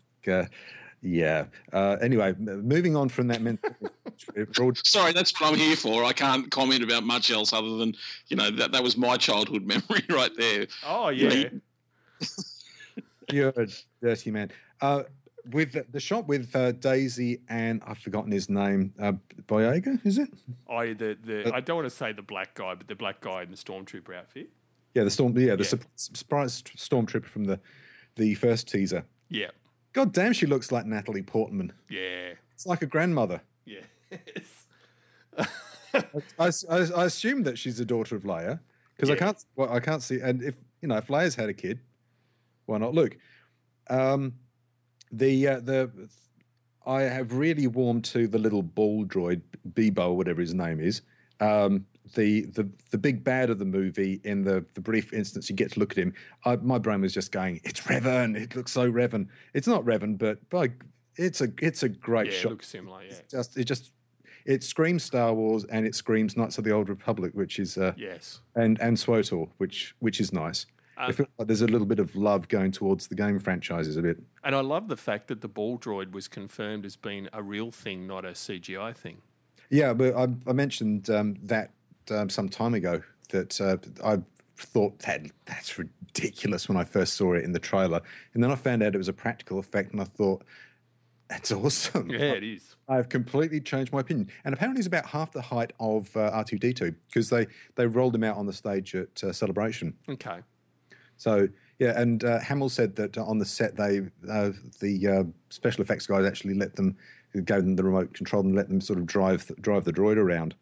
Uh, 1.05 1.09
yeah. 1.09 1.45
Uh, 1.73 1.97
anyway, 2.01 2.35
moving 2.39 2.97
on 2.97 3.09
from 3.09 3.29
that 3.29 3.43
mental. 3.43 3.71
Sorry, 4.85 5.13
that's 5.13 5.39
what 5.41 5.53
I'm 5.53 5.59
here 5.59 5.77
for. 5.77 6.05
I 6.05 6.13
can't 6.13 6.51
comment 6.51 6.83
about 6.83 7.05
much 7.05 7.31
else 7.31 7.53
other 7.53 7.77
than 7.77 7.95
you 8.29 8.37
know 8.37 8.51
that 8.51 8.73
that 8.73 8.83
was 8.83 8.97
my 8.97 9.17
childhood 9.17 9.63
memory 9.67 10.05
right 10.11 10.33
there. 10.37 10.67
oh 10.87 11.09
yeah. 11.11 11.49
You're 13.33 13.51
a 13.51 13.69
dirty 14.03 14.31
man. 14.31 14.51
Uh, 14.81 15.03
with 15.51 15.73
the, 15.73 15.87
the 15.91 16.01
shot 16.01 16.27
with 16.27 16.55
uh, 16.57 16.73
Daisy 16.73 17.41
and 17.49 17.83
I've 17.87 17.99
forgotten 17.99 18.33
his 18.33 18.49
name. 18.49 18.93
Uh, 19.01 19.13
Boyega, 19.47 20.05
is 20.05 20.19
it? 20.19 20.31
Oh, 20.69 20.81
yeah, 20.81 20.95
the 20.95 21.17
the. 21.25 21.55
I 21.55 21.61
don't 21.61 21.77
want 21.77 21.89
to 21.89 21.95
say 21.95 22.13
the 22.13 22.23
black 22.23 22.55
guy, 22.55 22.75
but 22.75 22.89
the 22.89 22.95
black 22.95 23.21
guy 23.21 23.43
in 23.43 23.51
the 23.51 23.57
stormtrooper 23.57 24.15
outfit. 24.17 24.51
Yeah, 24.95 25.05
the 25.05 25.11
storm. 25.11 25.37
Yeah, 25.39 25.57
the 25.57 25.65
Yeah. 25.65 25.81
surprise 25.97 26.63
stormtrooper 26.63 27.27
from 27.27 27.45
the 27.45 27.61
the 28.17 28.35
first 28.35 28.69
teaser. 28.69 29.05
Yeah. 29.29 29.51
God 29.93 30.13
damn, 30.13 30.33
she 30.33 30.47
looks 30.47 30.71
like 30.71 30.87
Natalie 30.87 31.23
Portman. 31.23 31.73
Yeah. 31.89 32.35
It's 32.53 32.67
like 32.67 32.83
a 32.83 32.87
grandmother. 32.87 33.41
Yes. 33.65 34.67
I, 36.39 36.51
I, 36.71 36.77
I 36.97 37.05
assume 37.05 37.43
that 37.45 37.59
she's 37.59 37.79
the 37.79 37.85
daughter 37.85 38.17
of 38.17 38.23
Leia 38.23 38.61
because 38.97 39.11
I 39.11 39.17
can't. 39.17 39.43
Well, 39.57 39.73
I 39.73 39.81
can't 39.81 40.03
see. 40.03 40.21
And 40.21 40.43
if 40.43 40.57
you 40.83 40.89
know, 40.89 40.97
if 40.97 41.07
Leia's 41.07 41.35
had 41.35 41.49
a 41.49 41.55
kid, 41.55 41.81
why 42.67 42.79
not 42.79 42.95
Luke? 42.95 43.17
Um, 43.89 44.35
the 45.11 45.49
uh, 45.49 45.61
the 45.61 45.91
I 46.87 47.03
have 47.03 47.33
really 47.33 47.67
warmed 47.67 48.05
to 48.07 48.27
the 48.27 48.39
little 48.39 48.63
ball 48.63 49.05
droid 49.05 49.43
Bebo, 49.73 50.15
whatever 50.15 50.41
his 50.41 50.55
name 50.55 50.81
is. 50.81 51.03
Um, 51.41 51.87
the 52.15 52.43
the 52.47 52.69
the 52.91 52.99
big 52.99 53.25
bad 53.25 53.51
of 53.51 53.59
the 53.59 53.65
movie. 53.65 54.21
In 54.25 54.43
the 54.45 54.65
the 54.75 54.81
brief 54.81 55.13
instance 55.13 55.49
you 55.51 55.57
get 55.57 55.73
to 55.73 55.81
look 55.81 55.93
at 55.93 55.99
him, 55.99 56.15
I, 56.45 56.57
my 56.57 56.79
brain 56.79 57.01
was 57.01 57.13
just 57.15 57.33
going, 57.33 57.61
"It's 57.65 57.81
Revan. 57.83 58.37
It 58.37 58.55
looks 58.57 58.73
so 58.73 58.91
Revan. 58.91 59.29
It's 59.55 59.67
not 59.69 59.85
Revan, 59.85 60.19
but 60.19 60.49
by, 60.51 60.71
it's 61.17 61.41
a 61.41 61.49
it's 61.61 61.83
a 61.83 61.89
great 61.89 62.33
yeah. 62.33 62.39
shot 62.39 62.51
Looks 62.53 62.69
similar. 62.69 63.03
Yeah. 63.03 63.15
just 63.31 63.57
it 63.57 63.65
just 63.65 63.93
it 64.45 64.63
screams 64.65 65.03
Star 65.05 65.35
Wars 65.35 65.65
and 65.65 65.85
it 65.87 65.95
screams 65.95 66.37
Knights 66.37 66.57
of 66.59 66.65
the 66.65 66.71
Old 66.71 66.89
Republic, 66.89 67.33
which 67.35 67.59
is 67.59 67.77
uh, 67.77 67.93
Yes. 67.97 68.41
and 68.55 68.81
and 68.81 68.97
SWTOR, 68.97 69.51
which 69.59 69.95
which 69.99 70.21
is 70.21 70.33
nice. 70.33 70.67
I 70.97 71.07
Um, 71.07 71.13
feel 71.13 71.27
like 71.39 71.47
there's 71.47 71.61
a 71.63 71.67
little 71.69 71.87
bit 71.87 72.01
of 72.01 72.17
love 72.17 72.49
going 72.49 72.73
towards 72.73 73.07
the 73.07 73.15
game 73.15 73.39
franchises 73.39 73.97
a 73.97 74.03
bit. 74.03 74.21
And 74.43 74.55
I 74.57 74.61
love 74.63 74.89
the 74.89 74.97
fact 74.97 75.29
that 75.29 75.43
the 75.43 75.49
ball 75.49 75.79
droid 75.79 76.11
was 76.11 76.27
confirmed 76.27 76.85
as 76.85 76.97
being 76.97 77.29
a 77.33 77.41
real 77.41 77.71
thing, 77.71 78.07
not 78.09 78.25
a 78.25 78.31
CGI 78.31 78.97
thing. 78.97 79.19
Yeah, 79.71 79.93
but 79.93 80.17
I, 80.17 80.29
I 80.47 80.53
mentioned 80.55 81.09
um, 81.09 81.37
that 81.43 81.71
um, 82.11 82.29
some 82.29 82.49
time 82.49 82.75
ago 82.75 83.03
that 83.31 83.61
uh, 83.61 83.77
I 84.05 84.21
thought 84.57 84.99
that 85.01 85.23
that's 85.47 85.79
ridiculous 85.79 86.69
when 86.69 86.77
I 86.77 86.85
first 86.85 87.15
saw 87.15 87.35
it 87.35 87.45
in 87.45 87.53
the 87.53 87.59
trailer, 87.59 88.01
and 88.35 88.43
then 88.43 88.51
I 88.51 88.55
found 88.55 88.83
out 88.83 88.95
it 88.95 88.99
was 88.99 89.09
a 89.09 89.13
practical 89.13 89.59
effect, 89.59 89.93
and 89.93 90.01
I 90.01 90.05
thought 90.05 90.45
that's 91.29 91.53
awesome. 91.53 92.11
Yeah, 92.11 92.33
it 92.33 92.45
is. 92.45 92.77
I've 92.89 93.09
completely 93.09 93.61
changed 93.61 93.93
my 93.93 94.01
opinion. 94.01 94.31
And 94.45 94.55
apparently, 94.55 94.79
he's 94.79 94.87
about 94.87 95.07
half 95.07 95.33
the 95.33 95.43
height 95.43 95.73
of 95.79 96.15
uh, 96.17 96.31
R2D2 96.33 96.95
because 97.09 97.31
they, 97.31 97.47
they 97.77 97.87
rolled 97.87 98.15
him 98.15 98.25
out 98.25 98.37
on 98.37 98.47
the 98.47 98.53
stage 98.53 98.95
at 98.95 99.23
uh, 99.23 99.33
Celebration. 99.33 99.95
Okay. 100.09 100.41
So, 101.17 101.49
yeah, 101.79 102.01
and 102.01 102.25
uh, 102.25 102.41
Hamill 102.41 102.69
said 102.69 102.97
that 102.97 103.19
on 103.19 103.39
the 103.39 103.45
set, 103.45 103.77
they 103.77 104.03
uh, 104.29 104.53
the 104.81 105.07
uh, 105.07 105.25
special 105.51 105.83
effects 105.83 106.07
guys 106.07 106.25
actually 106.25 106.55
let 106.55 106.77
them, 106.77 106.97
gave 107.35 107.63
them 107.63 107.77
the 107.77 107.85
remote 107.85 108.15
control 108.15 108.43
and 108.43 108.55
let 108.55 108.69
them 108.69 108.81
sort 108.81 108.99
of 108.99 109.07
drive 109.07 109.51
drive 109.61 109.85
the 109.85 109.93
droid 109.93 110.17
around. 110.17 110.55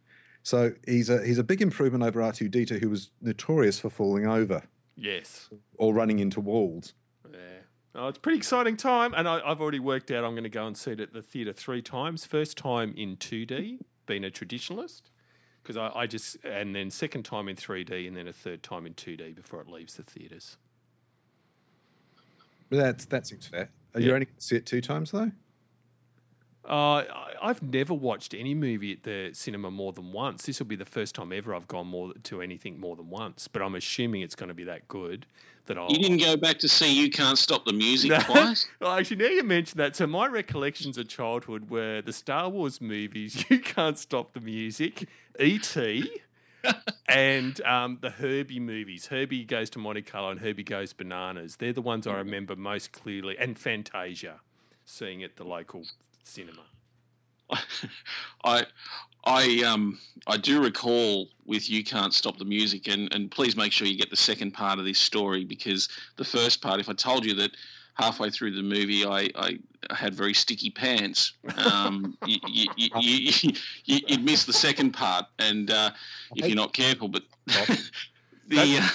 So 0.47 0.75
he's 0.87 1.11
a 1.11 1.27
he's 1.27 1.39
a 1.39 1.43
big 1.43 1.61
improvement 1.61 2.05
over 2.05 2.21
R2D2, 2.21 2.79
who 2.81 2.89
was 2.89 3.11
notorious 3.21 3.81
for 3.81 3.91
falling 3.91 4.29
over 4.29 4.63
Yes. 4.95 5.51
or 5.77 5.93
running 5.93 6.21
into 6.21 6.41
walls. 6.41 6.95
Yeah. 7.29 7.39
Oh, 7.97 8.07
it's 8.07 8.19
a 8.19 8.21
pretty 8.21 8.39
exciting 8.39 8.77
time, 8.77 9.13
and 9.17 9.27
I, 9.27 9.41
I've 9.45 9.61
already 9.61 9.81
worked 9.81 10.13
out 10.13 10.23
I'm 10.23 10.35
going 10.35 10.45
to 10.45 10.49
go 10.49 10.65
and 10.65 10.77
see 10.77 10.93
it 10.93 11.01
at 11.01 11.13
the 11.13 11.21
theatre 11.21 11.53
three 11.53 11.83
times. 11.83 12.25
First 12.27 12.57
time 12.57 12.95
in 12.97 13.17
2D, 13.17 13.81
being 14.07 14.25
a 14.25 14.31
traditionalist, 14.31 15.03
because 15.65 15.77
I, 15.77 15.91
I 15.93 16.07
just, 16.07 16.37
and 16.45 16.77
then 16.77 16.93
second 16.93 17.25
time 17.25 17.49
in 17.49 17.57
3D, 17.57 18.07
and 18.07 18.17
then 18.17 18.29
a 18.29 18.33
third 18.33 18.63
time 18.63 18.87
in 18.87 18.95
2D 18.95 19.35
before 19.35 19.61
it 19.63 19.69
leaves 19.69 19.95
the 19.97 20.05
theatres. 20.05 20.59
That's 22.71 23.05
that 23.07 23.27
seems 23.27 23.49
fair. 23.49 23.71
Are 23.97 24.01
Yeah. 24.01 24.07
you 24.07 24.15
only 24.15 24.27
going 24.27 24.37
to 24.37 24.45
see 24.45 24.55
it 24.55 24.65
two 24.67 24.81
times 24.81 25.11
though? 25.11 25.33
Uh, 26.69 27.05
I- 27.05 27.33
I've 27.43 27.63
never 27.63 27.95
watched 27.95 28.35
any 28.35 28.55
movie 28.55 28.93
at 28.93 29.03
the 29.05 29.31
cinema 29.33 29.71
more 29.71 29.93
than 29.93 30.11
once. 30.13 30.47
This 30.47 30.59
will 30.59 30.67
be 30.67 30.75
the 30.77 30.85
first 30.85 31.15
time 31.15 31.33
ever 31.33 31.55
I've 31.55 31.69
gone 31.69 31.87
more 31.87 32.13
to 32.25 32.41
anything 32.43 32.81
more 32.81 32.97
than 32.97 33.09
once. 33.09 33.47
But 33.47 33.63
I'm 33.63 33.75
assuming 33.75 34.23
it's 34.23 34.35
going 34.35 34.49
to 34.49 34.55
be 34.55 34.65
that 34.65 34.89
good 34.89 35.27
that 35.67 35.79
I'll. 35.79 35.91
You 35.93 35.99
didn't 35.99 36.19
go 36.19 36.37
back 36.37 36.59
to 36.61 36.69
see 36.69 36.93
You 36.93 37.11
Can't 37.11 37.39
Stop 37.39 37.65
the 37.67 37.73
Music 37.73 38.11
No. 38.11 38.19
twice? 38.21 38.67
Well, 38.81 38.93
actually, 38.99 39.17
now 39.19 39.27
you 39.29 39.43
mention 39.45 39.79
that, 39.79 39.95
so 39.97 40.07
my 40.07 40.27
recollections 40.27 40.99
of 40.99 41.09
childhood 41.09 41.71
were 41.71 42.03
the 42.03 42.13
Star 42.13 42.49
Wars 42.49 42.81
movies, 42.81 43.45
You 43.51 43.61
Can't 43.61 43.99
Stop 43.99 44.33
the 44.33 44.41
Music, 44.41 45.09
E.T., 45.39 46.11
and 47.09 47.61
um, 47.63 47.99
the 48.01 48.11
Herbie 48.11 48.59
movies. 48.61 49.07
Herbie 49.07 49.45
Goes 49.45 49.71
to 49.71 49.79
Monte 49.79 50.03
Carlo 50.03 50.31
and 50.31 50.41
Herbie 50.41 50.65
Goes 50.65 50.93
Bananas. 50.93 51.57
They're 51.57 51.73
the 51.73 51.83
ones 51.83 52.07
I 52.09 52.15
remember 52.17 52.57
most 52.57 52.91
clearly, 52.93 53.37
and 53.39 53.57
Fantasia, 53.57 54.41
seeing 54.85 55.23
at 55.23 55.37
the 55.37 55.45
local 55.45 55.85
cinema. 56.27 56.63
I, 58.45 58.67
I, 59.25 59.63
um, 59.67 59.99
I 60.27 60.37
do 60.37 60.63
recall 60.63 61.29
with 61.45 61.69
"You 61.71 61.85
Can't 61.85 62.13
Stop 62.13 62.39
the 62.39 62.45
Music," 62.45 62.89
and 62.89 63.13
and 63.15 63.31
please 63.31 63.57
make 63.57 63.73
sure 63.73 63.87
you 63.87 63.99
get 63.99 64.11
the 64.11 64.17
second 64.17 64.53
part 64.53 64.79
of 64.79 64.85
this 64.85 64.99
story 64.99 65.45
because 65.45 65.89
the 66.17 66.25
first 66.25 66.63
part, 66.63 66.81
if 66.81 66.89
I 66.89 66.93
told 66.93 67.25
you 67.25 67.35
that 67.35 67.53
halfway 67.95 68.31
through 68.31 68.55
the 68.55 68.63
movie 68.63 69.07
I, 69.07 69.29
I 69.37 69.59
had 69.91 70.15
very 70.15 70.35
sticky 70.35 70.71
pants, 70.71 71.33
um, 71.57 72.17
you, 72.27 72.39
you, 72.47 72.69
you, 72.77 73.53
you, 73.85 74.01
would 74.11 74.25
miss 74.25 74.45
the 74.45 74.53
second 74.53 74.93
part, 74.93 75.27
and 75.39 75.71
uh, 75.71 75.91
if 76.35 76.47
you're 76.47 76.57
not 76.57 76.73
careful, 76.73 77.09
but 77.09 77.23
the. 78.49 78.79
Uh, 78.81 78.89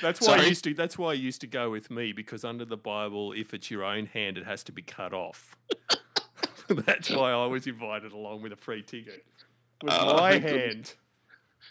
that's 0.00 0.20
why 0.20 0.26
Sorry. 0.26 0.40
I 0.42 0.44
used 0.44 0.64
to. 0.64 0.74
That's 0.74 0.96
why 0.96 1.10
I 1.10 1.14
used 1.14 1.40
to 1.40 1.48
go 1.48 1.70
with 1.70 1.90
me 1.90 2.12
because 2.12 2.44
under 2.44 2.64
the 2.64 2.76
Bible, 2.76 3.32
if 3.32 3.52
it's 3.52 3.68
your 3.68 3.84
own 3.84 4.06
hand, 4.06 4.38
it 4.38 4.44
has 4.44 4.62
to 4.64 4.72
be 4.72 4.82
cut 4.82 5.12
off. 5.12 5.56
That's 6.86 7.10
why 7.10 7.32
I 7.32 7.46
was 7.46 7.66
invited 7.66 8.12
along 8.12 8.42
with 8.42 8.52
a 8.52 8.56
free 8.56 8.82
ticket. 8.82 9.24
With 9.82 9.92
uh, 9.92 10.16
my 10.16 10.32
thank 10.32 10.44
hand. 10.44 10.60
Goodness, 10.60 10.96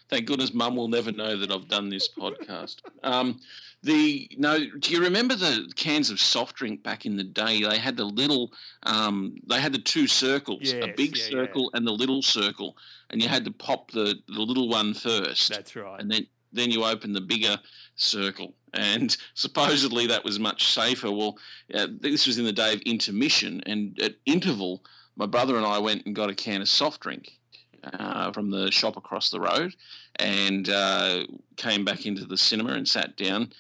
thank 0.10 0.26
goodness 0.26 0.54
mum 0.54 0.76
will 0.76 0.88
never 0.88 1.12
know 1.12 1.38
that 1.38 1.52
I've 1.52 1.68
done 1.68 1.90
this 1.90 2.10
podcast. 2.10 2.78
Um, 3.04 3.40
the 3.84 4.30
no, 4.38 4.58
do 4.80 4.92
you 4.92 5.02
remember 5.02 5.36
the 5.36 5.72
cans 5.76 6.10
of 6.10 6.20
soft 6.20 6.56
drink 6.56 6.82
back 6.84 7.06
in 7.06 7.16
the 7.16 7.24
day? 7.24 7.62
They 7.62 7.78
had 7.78 7.96
the 7.96 8.06
little, 8.06 8.52
um, 8.84 9.36
they 9.48 9.62
had 9.62 9.72
the 9.72 9.80
two 9.80 10.08
circles, 10.08 10.62
yes, 10.64 10.84
a 10.84 10.94
big 10.94 11.16
yeah, 11.16 11.24
circle 11.26 11.70
yeah. 11.72 11.78
and 11.78 11.88
the 11.88 11.92
little 11.92 12.24
circle, 12.24 12.76
and 13.12 13.22
you 13.22 13.30
had 13.30 13.46
to 13.46 13.52
pop 13.52 13.92
the 13.92 14.16
the 14.28 14.42
little 14.42 14.68
one 14.68 14.94
first. 14.94 15.50
That's 15.50 15.76
right. 15.76 16.00
And 16.00 16.10
then 16.10 16.26
then 16.52 16.72
you 16.72 16.84
open 16.84 17.14
the 17.14 17.22
bigger 17.22 17.58
circle. 17.96 18.54
And 18.74 19.16
supposedly 19.34 20.08
that 20.08 20.24
was 20.24 20.40
much 20.40 20.74
safer. 20.74 21.12
Well, 21.12 21.38
uh, 21.74 21.88
this 22.00 22.28
was 22.28 22.38
in 22.38 22.46
the 22.46 22.54
day 22.54 22.74
of 22.74 22.82
intermission, 22.82 23.62
and 23.66 24.00
at 24.02 24.16
interval, 24.26 24.84
my 25.16 25.26
brother 25.26 25.58
and 25.58 25.66
I 25.66 25.80
went 25.80 26.06
and 26.06 26.16
got 26.16 26.30
a 26.30 26.36
can 26.36 26.62
of 26.62 26.70
soft 26.70 27.02
drink 27.02 27.38
uh, 27.84 28.32
from 28.32 28.50
the 28.50 28.72
shop 28.72 28.98
across 28.98 29.30
the 29.30 29.40
road, 29.40 29.76
and 30.18 30.70
uh, 30.70 31.24
came 31.56 31.86
back 31.86 32.06
into 32.06 32.26
the 32.26 32.38
cinema 32.38 32.72
and 32.72 32.88
sat 32.88 33.18
down. 33.18 33.52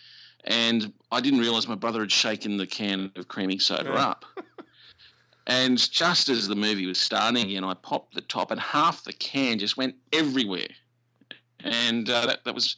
And 0.44 0.94
I 1.12 1.20
didn't 1.20 1.40
realise 1.40 1.68
my 1.68 1.76
brother 1.76 2.02
had 2.02 2.12
shaken 2.12 2.58
the 2.58 2.68
can 2.68 3.12
of 3.16 3.28
creamy 3.28 3.60
soda 3.60 3.94
up. 3.94 4.24
And 5.48 5.78
just 5.92 6.28
as 6.28 6.50
the 6.50 6.56
movie 6.56 6.86
was 6.86 7.00
starting 7.00 7.42
again, 7.42 7.64
I 7.64 7.74
popped 7.74 8.14
the 8.14 8.22
top, 8.22 8.52
and 8.52 8.60
half 8.60 9.06
the 9.06 9.14
can 9.14 9.58
just 9.58 9.78
went 9.78 9.96
everywhere. 10.12 10.68
And 11.64 12.10
uh, 12.10 12.26
that, 12.28 12.44
that 12.46 12.56
was 12.56 12.78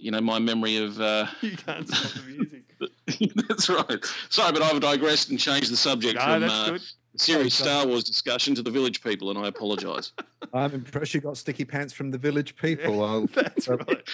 you 0.00 0.10
know, 0.10 0.20
my 0.20 0.38
memory 0.38 0.76
of. 0.78 1.00
Uh, 1.00 1.26
you 1.40 1.56
can't 1.56 1.86
stop 1.88 2.12
the 2.12 2.22
music. 2.22 3.36
that's 3.48 3.68
right. 3.68 4.04
Sorry, 4.30 4.52
but 4.52 4.62
I've 4.62 4.80
digressed 4.80 5.30
and 5.30 5.38
changed 5.38 5.70
the 5.70 5.76
subject 5.76 6.16
no, 6.16 6.22
from 6.22 6.44
uh, 6.44 6.78
serious 7.16 7.54
Star 7.54 7.86
Wars 7.86 8.04
discussion 8.04 8.54
to 8.54 8.62
the 8.62 8.70
village 8.70 9.02
people, 9.02 9.30
and 9.30 9.38
I 9.38 9.48
apologise. 9.48 10.12
I'm 10.54 10.72
impressed 10.72 11.14
you 11.14 11.20
got 11.20 11.36
sticky 11.36 11.64
pants 11.64 11.92
from 11.92 12.10
the 12.10 12.18
village 12.18 12.56
people. 12.56 13.28
Yeah, 13.34 13.42
that's 13.42 13.68
uh, 13.68 13.76
right. 13.76 14.08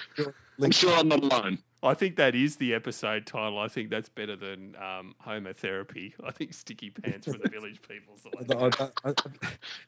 I'm 0.61 0.71
sure 0.71 0.93
I'm 0.93 1.07
not 1.07 1.23
alone. 1.23 1.59
I 1.83 1.93
think 1.93 2.15
that 2.15 2.33
is 2.33 2.55
the 2.55 2.73
episode 2.73 3.27
title. 3.27 3.59
I 3.59 3.67
think 3.67 3.91
that's 3.91 4.09
better 4.09 4.35
than 4.35 4.75
um, 4.77 5.13
homotherapy. 5.25 6.13
I 6.23 6.31
think 6.31 6.53
sticky 6.53 6.89
pants 6.89 7.27
for 7.27 7.37
the 7.37 7.49
village 7.51 7.79
people. 7.87 8.15
I, 8.49 8.87
I, 9.09 9.13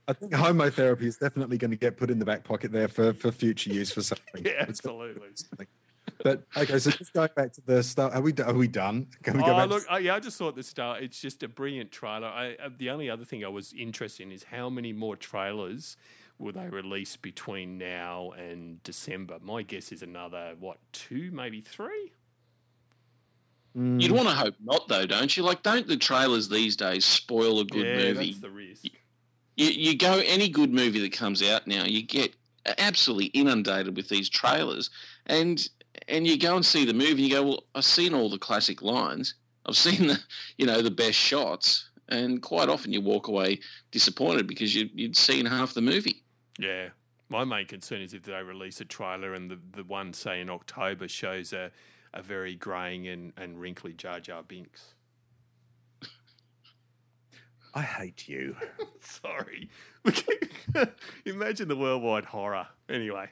I, 0.08 0.14
think 0.14 0.32
homotherapy 0.34 1.04
is 1.04 1.18
definitely 1.18 1.58
going 1.58 1.72
to 1.72 1.78
get 1.78 1.98
put 1.98 2.12
in 2.12 2.20
the 2.20 2.26
back 2.26 2.44
pocket 2.44 2.72
there 2.72 2.88
for, 2.88 3.14
for 3.14 3.32
future 3.32 3.72
use 3.72 3.92
for 3.92 4.04
something. 4.04 4.46
yeah, 4.46 4.66
absolutely. 4.68 5.30
But 6.22 6.44
okay, 6.58 6.80
so 6.80 6.92
just 6.92 7.14
going 7.14 7.30
back 7.34 7.54
to 7.54 7.62
the 7.66 7.82
start, 7.82 8.14
are 8.14 8.22
we 8.22 8.34
are 8.44 8.54
we 8.54 8.68
done? 8.68 9.08
Can 9.24 9.38
we 9.38 9.44
go 9.44 9.54
oh, 9.54 9.58
back? 9.58 9.70
Look, 9.70 9.88
to... 9.88 10.02
yeah, 10.02 10.16
I 10.16 10.20
just 10.20 10.38
thought 10.38 10.54
the 10.56 10.64
start. 10.64 11.02
It's 11.02 11.22
just 11.22 11.44
a 11.44 11.48
brilliant 11.48 11.92
trailer. 11.92 12.28
I, 12.28 12.56
uh, 12.56 12.70
the 12.78 12.90
only 12.90 13.10
other 13.10 13.24
thing 13.24 13.46
I 13.46 13.48
was 13.48 13.72
interested 13.72 14.24
in 14.24 14.32
is 14.34 14.44
how 14.44 14.70
many 14.70 14.92
more 14.92 15.16
trailers 15.16 15.96
will 16.40 16.54
they 16.54 16.70
release 16.70 17.18
between 17.18 17.78
now 17.78 18.32
and 18.32 18.82
December? 18.84 19.38
My 19.42 19.62
guess 19.62 19.92
is 19.92 20.02
another 20.02 20.56
what 20.60 20.78
two, 20.94 21.30
maybe 21.32 21.62
three. 21.62 22.14
Mm. 23.78 24.02
You'd 24.02 24.12
want 24.12 24.28
to 24.28 24.34
hope 24.34 24.56
not, 24.64 24.88
though, 24.88 25.06
don't 25.06 25.36
you? 25.36 25.44
Like, 25.44 25.62
don't 25.62 25.88
the 25.88 25.98
trailers 25.98 26.50
these 26.50 26.76
days 26.76 27.06
spoil 27.06 27.60
a 27.60 27.66
good 27.66 27.86
yeah, 27.86 28.14
movie? 28.14 28.32
That's 28.32 28.42
the 28.42 28.50
risk. 28.50 28.86
You, 29.56 29.68
you 29.68 29.98
go 29.98 30.22
any 30.26 30.50
good 30.50 30.74
movie 30.74 31.02
that 31.02 31.12
comes 31.12 31.44
out 31.44 31.68
now, 31.68 31.84
you 31.84 32.02
get 32.02 32.34
absolutely 32.78 33.26
inundated 33.28 33.96
with 33.96 34.10
these 34.10 34.30
trailers, 34.30 34.90
and 35.28 35.68
and 36.08 36.26
you 36.26 36.38
go 36.38 36.56
and 36.56 36.66
see 36.66 36.86
the 36.86 36.94
movie, 36.94 37.12
and 37.12 37.20
you 37.20 37.30
go, 37.30 37.44
well, 37.44 37.64
I've 37.76 37.86
seen 37.86 38.14
all 38.14 38.30
the 38.30 38.38
classic 38.38 38.82
lines, 38.82 39.36
I've 39.66 39.78
seen 39.78 40.08
the 40.08 40.20
you 40.58 40.66
know 40.66 40.82
the 40.82 40.92
best 40.92 41.18
shots, 41.18 41.90
and 42.08 42.42
quite 42.42 42.70
often 42.70 42.94
you 42.94 43.02
walk 43.02 43.28
away 43.28 43.60
disappointed 43.92 44.48
because 44.48 44.74
you, 44.74 44.90
you'd 44.94 45.18
seen 45.18 45.46
half 45.46 45.74
the 45.74 45.82
movie. 45.82 46.24
Yeah. 46.60 46.90
My 47.30 47.46
main 47.46 47.66
concern 47.68 48.02
is 48.02 48.14
if 48.14 48.24
they 48.24 48.44
release 48.44 48.82
a 48.82 48.86
trailer 48.86 49.34
and 49.34 49.50
the, 49.50 49.60
the 49.72 49.84
one, 49.84 50.14
say, 50.14 50.42
in 50.42 50.50
October 50.50 51.08
shows 51.08 51.54
a, 51.54 51.72
a 52.14 52.22
very 52.22 52.56
greying 52.56 53.08
and, 53.08 53.32
and 53.38 53.60
wrinkly 53.60 53.94
Jar 53.94 54.20
Jar 54.20 54.44
Binks. 54.44 54.94
I 57.74 57.82
hate 57.84 58.28
you. 58.28 58.56
Sorry. 59.00 59.70
Imagine 61.26 61.68
the 61.68 61.78
worldwide 61.78 62.26
horror. 62.26 62.68
Anyway. 62.90 63.30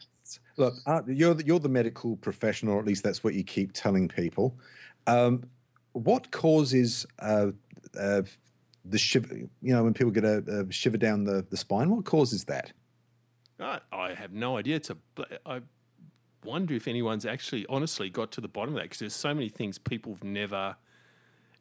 Look, 0.57 0.75
uh, 0.85 1.01
you're 1.07 1.33
the, 1.33 1.45
you're 1.45 1.59
the 1.59 1.69
medical 1.69 2.15
professional, 2.17 2.75
or 2.75 2.79
at 2.79 2.85
least 2.85 3.03
that's 3.03 3.23
what 3.23 3.33
you 3.33 3.43
keep 3.43 3.73
telling 3.73 4.07
people. 4.07 4.55
Um, 5.07 5.43
what 5.93 6.31
causes 6.31 7.05
uh, 7.19 7.47
uh, 7.99 8.21
the 8.85 8.97
shiver? 8.97 9.35
You 9.35 9.73
know, 9.73 9.83
when 9.83 9.93
people 9.93 10.11
get 10.11 10.23
a, 10.23 10.65
a 10.67 10.71
shiver 10.71 10.97
down 10.97 11.23
the, 11.23 11.45
the 11.49 11.57
spine, 11.57 11.89
what 11.89 12.05
causes 12.05 12.45
that? 12.45 12.71
I, 13.59 13.79
I 13.91 14.13
have 14.13 14.31
no 14.33 14.57
idea. 14.57 14.75
It's 14.77 14.89
a. 14.89 14.97
I 15.45 15.61
wonder 16.43 16.73
if 16.73 16.87
anyone's 16.87 17.25
actually 17.25 17.65
honestly 17.67 18.09
got 18.09 18.31
to 18.31 18.41
the 18.41 18.47
bottom 18.47 18.73
of 18.73 18.75
that 18.75 18.83
because 18.83 18.99
there's 18.99 19.15
so 19.15 19.33
many 19.33 19.49
things 19.49 19.77
people 19.77 20.13
have 20.13 20.23
never, 20.23 20.75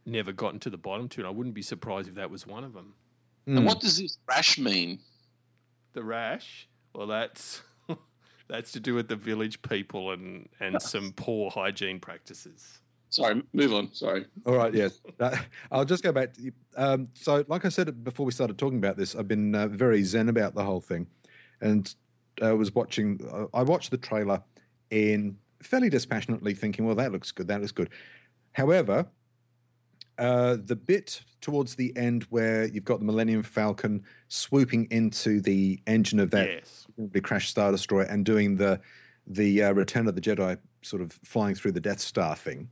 never 0.05 0.33
gotten 0.33 0.61
to 0.61 0.71
the 0.71 0.77
bottom 0.77 1.09
to, 1.11 1.21
and 1.21 1.27
I 1.27 1.31
wouldn't 1.31 1.55
be 1.55 1.63
surprised 1.63 2.09
if 2.09 2.15
that 2.15 2.31
was 2.31 2.47
one 2.47 2.65
of 2.65 2.73
them. 2.73 2.95
Mm. 3.49 3.59
And 3.59 3.67
what 3.67 3.81
does 3.81 3.99
this 3.99 4.19
rash 4.29 4.59
mean? 4.59 5.01
The 5.93 6.03
rash. 6.03 6.69
Well, 6.95 7.07
that's 7.07 7.63
that's 8.49 8.73
to 8.73 8.81
do 8.81 8.95
with 8.95 9.09
the 9.09 9.17
village 9.17 9.63
people 9.63 10.13
and 10.13 10.49
and 10.61 10.81
some 10.83 11.13
poor 11.13 11.51
hygiene 11.51 12.01
practices. 12.01 12.81
Sorry, 13.09 13.41
move 13.53 13.73
on. 13.73 13.95
Sorry. 13.95 14.27
All 14.45 14.57
right, 14.57 14.75
yes. 14.75 15.01
Uh, 15.19 15.35
I'll 15.73 15.87
just 15.87 16.03
go 16.03 16.13
back 16.13 16.35
to 16.35 16.53
um, 16.77 17.09
so, 17.15 17.43
like 17.49 17.65
I 17.65 17.71
said 17.71 18.05
before 18.05 18.27
we 18.27 18.33
started 18.33 18.59
talking 18.59 18.77
about 18.77 18.99
this, 18.99 19.15
I've 19.15 19.29
been 19.29 19.55
uh, 19.55 19.69
very 19.69 20.03
zen 20.03 20.29
about 20.29 20.55
the 20.55 20.63
whole 20.63 20.83
thing 20.83 21.07
and 21.61 21.95
I 22.43 22.53
was 22.53 22.75
watching. 22.75 23.21
Uh, 23.31 23.47
I 23.57 23.63
watched 23.63 23.91
the 23.91 23.99
trailer 23.99 24.43
in 24.91 25.39
fairly 25.63 25.89
dispassionately, 25.89 26.55
thinking, 26.55 26.85
"Well, 26.85 26.97
that 26.97 27.13
looks 27.13 27.33
good. 27.33 27.49
That 27.49 27.61
looks 27.61 27.73
good." 27.73 27.91
However, 28.53 29.07
uh, 30.19 30.57
the 30.65 30.77
bit 30.77 31.23
towards 31.41 31.75
the 31.75 31.97
end 31.97 32.25
where 32.25 32.67
you've 32.67 32.85
got 32.85 32.99
the 33.01 33.05
Millennium 33.05 33.43
Falcon 33.43 34.03
swooping 34.29 34.89
into 34.91 35.41
the 35.41 35.81
engine 35.87 36.19
of 36.19 36.31
that 36.31 36.49
yes. 36.49 36.87
the 36.99 37.21
crash 37.21 37.49
Star 37.51 37.71
Destroyer 37.71 38.05
and 38.05 38.25
doing 38.25 38.57
the 38.57 38.81
the 39.27 39.63
uh, 39.63 39.73
Return 39.73 40.07
of 40.07 40.15
the 40.15 40.21
Jedi 40.21 40.59
sort 40.83 41.03
of 41.03 41.13
flying 41.25 41.55
through 41.55 41.73
the 41.73 41.81
Death 41.81 42.01
Star 42.01 42.37
thing, 42.37 42.69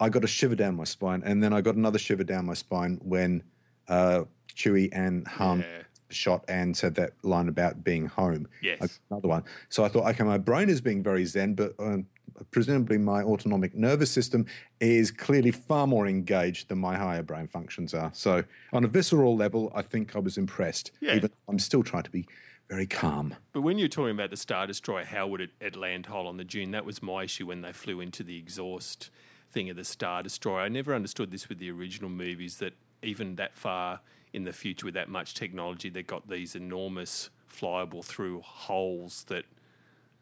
I 0.00 0.08
got 0.08 0.24
a 0.24 0.26
shiver 0.26 0.54
down 0.54 0.76
my 0.76 0.84
spine, 0.84 1.22
and 1.24 1.42
then 1.42 1.52
I 1.52 1.60
got 1.60 1.76
another 1.76 1.98
shiver 1.98 2.24
down 2.24 2.46
my 2.46 2.54
spine 2.54 2.98
when 3.02 3.42
uh, 3.88 4.24
Chewie 4.54 4.88
and 4.92 5.26
Han 5.28 5.60
yeah 5.60 5.82
shot 6.14 6.44
and 6.48 6.76
said 6.76 6.94
that 6.96 7.12
line 7.22 7.48
about 7.48 7.84
being 7.84 8.06
home. 8.06 8.48
Yes. 8.62 9.00
Another 9.10 9.28
one. 9.28 9.44
So 9.68 9.84
I 9.84 9.88
thought, 9.88 10.08
okay, 10.10 10.24
my 10.24 10.38
brain 10.38 10.68
is 10.68 10.80
being 10.80 11.02
very 11.02 11.24
zen, 11.24 11.54
but 11.54 11.74
um, 11.78 12.06
presumably 12.50 12.98
my 12.98 13.22
autonomic 13.22 13.74
nervous 13.74 14.10
system 14.10 14.46
is 14.80 15.10
clearly 15.10 15.50
far 15.50 15.86
more 15.86 16.06
engaged 16.06 16.68
than 16.68 16.78
my 16.78 16.96
higher 16.96 17.22
brain 17.22 17.46
functions 17.46 17.94
are. 17.94 18.10
So 18.14 18.44
on 18.72 18.84
a 18.84 18.88
visceral 18.88 19.36
level, 19.36 19.72
I 19.74 19.82
think 19.82 20.16
I 20.16 20.18
was 20.18 20.36
impressed. 20.36 20.90
Yeah. 21.00 21.14
Even 21.14 21.30
I'm 21.48 21.58
still 21.58 21.82
trying 21.82 22.04
to 22.04 22.10
be 22.10 22.26
very 22.68 22.86
calm. 22.86 23.34
But 23.52 23.60
when 23.60 23.78
you're 23.78 23.88
talking 23.88 24.12
about 24.12 24.30
the 24.30 24.36
Star 24.36 24.66
Destroyer, 24.66 25.04
how 25.04 25.26
would 25.26 25.40
it, 25.40 25.50
it 25.60 25.76
land 25.76 26.06
hole 26.06 26.26
on 26.26 26.38
the 26.38 26.44
dune? 26.44 26.70
That 26.70 26.84
was 26.84 27.02
my 27.02 27.24
issue 27.24 27.46
when 27.46 27.60
they 27.60 27.72
flew 27.72 28.00
into 28.00 28.22
the 28.22 28.38
exhaust 28.38 29.10
thing 29.52 29.70
of 29.70 29.76
the 29.76 29.84
Star 29.84 30.22
Destroyer. 30.22 30.62
I 30.62 30.68
never 30.68 30.94
understood 30.94 31.30
this 31.30 31.48
with 31.48 31.58
the 31.58 31.70
original 31.70 32.10
movies 32.10 32.58
that 32.58 32.72
even 33.02 33.36
that 33.36 33.56
far 33.56 34.00
in 34.34 34.44
the 34.44 34.52
future 34.52 34.86
with 34.86 34.94
that 34.94 35.08
much 35.08 35.34
technology, 35.34 35.88
they've 35.88 36.06
got 36.06 36.28
these 36.28 36.54
enormous 36.54 37.30
flyable 37.50 38.04
through 38.04 38.40
holes 38.40 39.24
that 39.28 39.44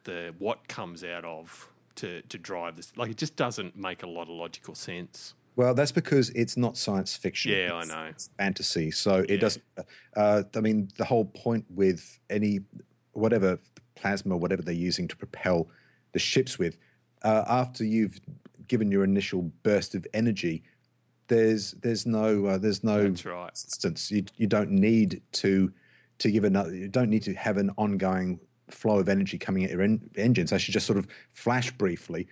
the 0.04 0.34
what 0.38 0.68
comes 0.68 1.02
out 1.02 1.24
of 1.24 1.68
to 1.96 2.22
to 2.22 2.38
drive 2.38 2.76
this. 2.76 2.92
Like 2.96 3.10
it 3.10 3.16
just 3.16 3.36
doesn't 3.36 3.76
make 3.76 4.02
a 4.02 4.06
lot 4.06 4.22
of 4.22 4.30
logical 4.30 4.74
sense. 4.74 5.34
Well, 5.54 5.74
that's 5.74 5.92
because 5.92 6.30
it's 6.30 6.56
not 6.56 6.78
science 6.78 7.14
fiction. 7.14 7.52
Yeah, 7.52 7.78
it's, 7.78 7.90
I 7.90 7.94
know. 7.94 8.08
It's 8.08 8.30
fantasy, 8.38 8.90
so 8.90 9.16
it 9.16 9.30
yeah. 9.30 9.36
doesn't. 9.36 9.64
Uh, 10.16 10.42
I 10.54 10.60
mean, 10.60 10.88
the 10.96 11.04
whole 11.04 11.26
point 11.26 11.66
with 11.68 12.18
any 12.30 12.60
whatever 13.12 13.58
plasma, 13.94 14.36
whatever 14.36 14.62
they're 14.62 14.74
using 14.74 15.08
to 15.08 15.16
propel 15.16 15.68
the 16.12 16.18
ships 16.18 16.58
with, 16.58 16.78
uh, 17.22 17.44
after 17.46 17.84
you've 17.84 18.18
given 18.66 18.90
your 18.90 19.04
initial 19.04 19.50
burst 19.62 19.94
of 19.94 20.06
energy, 20.14 20.62
there's 21.28 21.72
there's 21.72 22.06
no 22.06 22.46
uh, 22.46 22.58
there's 22.58 22.84
no 22.84 23.08
That's 23.08 23.24
right. 23.24 23.50
instance. 23.50 24.10
You 24.10 24.24
you 24.36 24.46
don't 24.46 24.70
need 24.70 25.22
to 25.32 25.72
to 26.18 26.30
give 26.30 26.44
another. 26.44 26.74
You 26.74 26.88
don't 26.88 27.10
need 27.10 27.22
to 27.24 27.34
have 27.34 27.56
an 27.56 27.70
ongoing 27.76 28.40
flow 28.70 28.98
of 28.98 29.08
energy 29.08 29.38
coming 29.38 29.64
at 29.64 29.70
your 29.70 29.82
en- 29.82 30.10
engines. 30.16 30.50
They 30.50 30.58
should 30.58 30.74
just 30.74 30.86
sort 30.86 30.98
of 30.98 31.06
flash 31.30 31.70
briefly, 31.72 32.28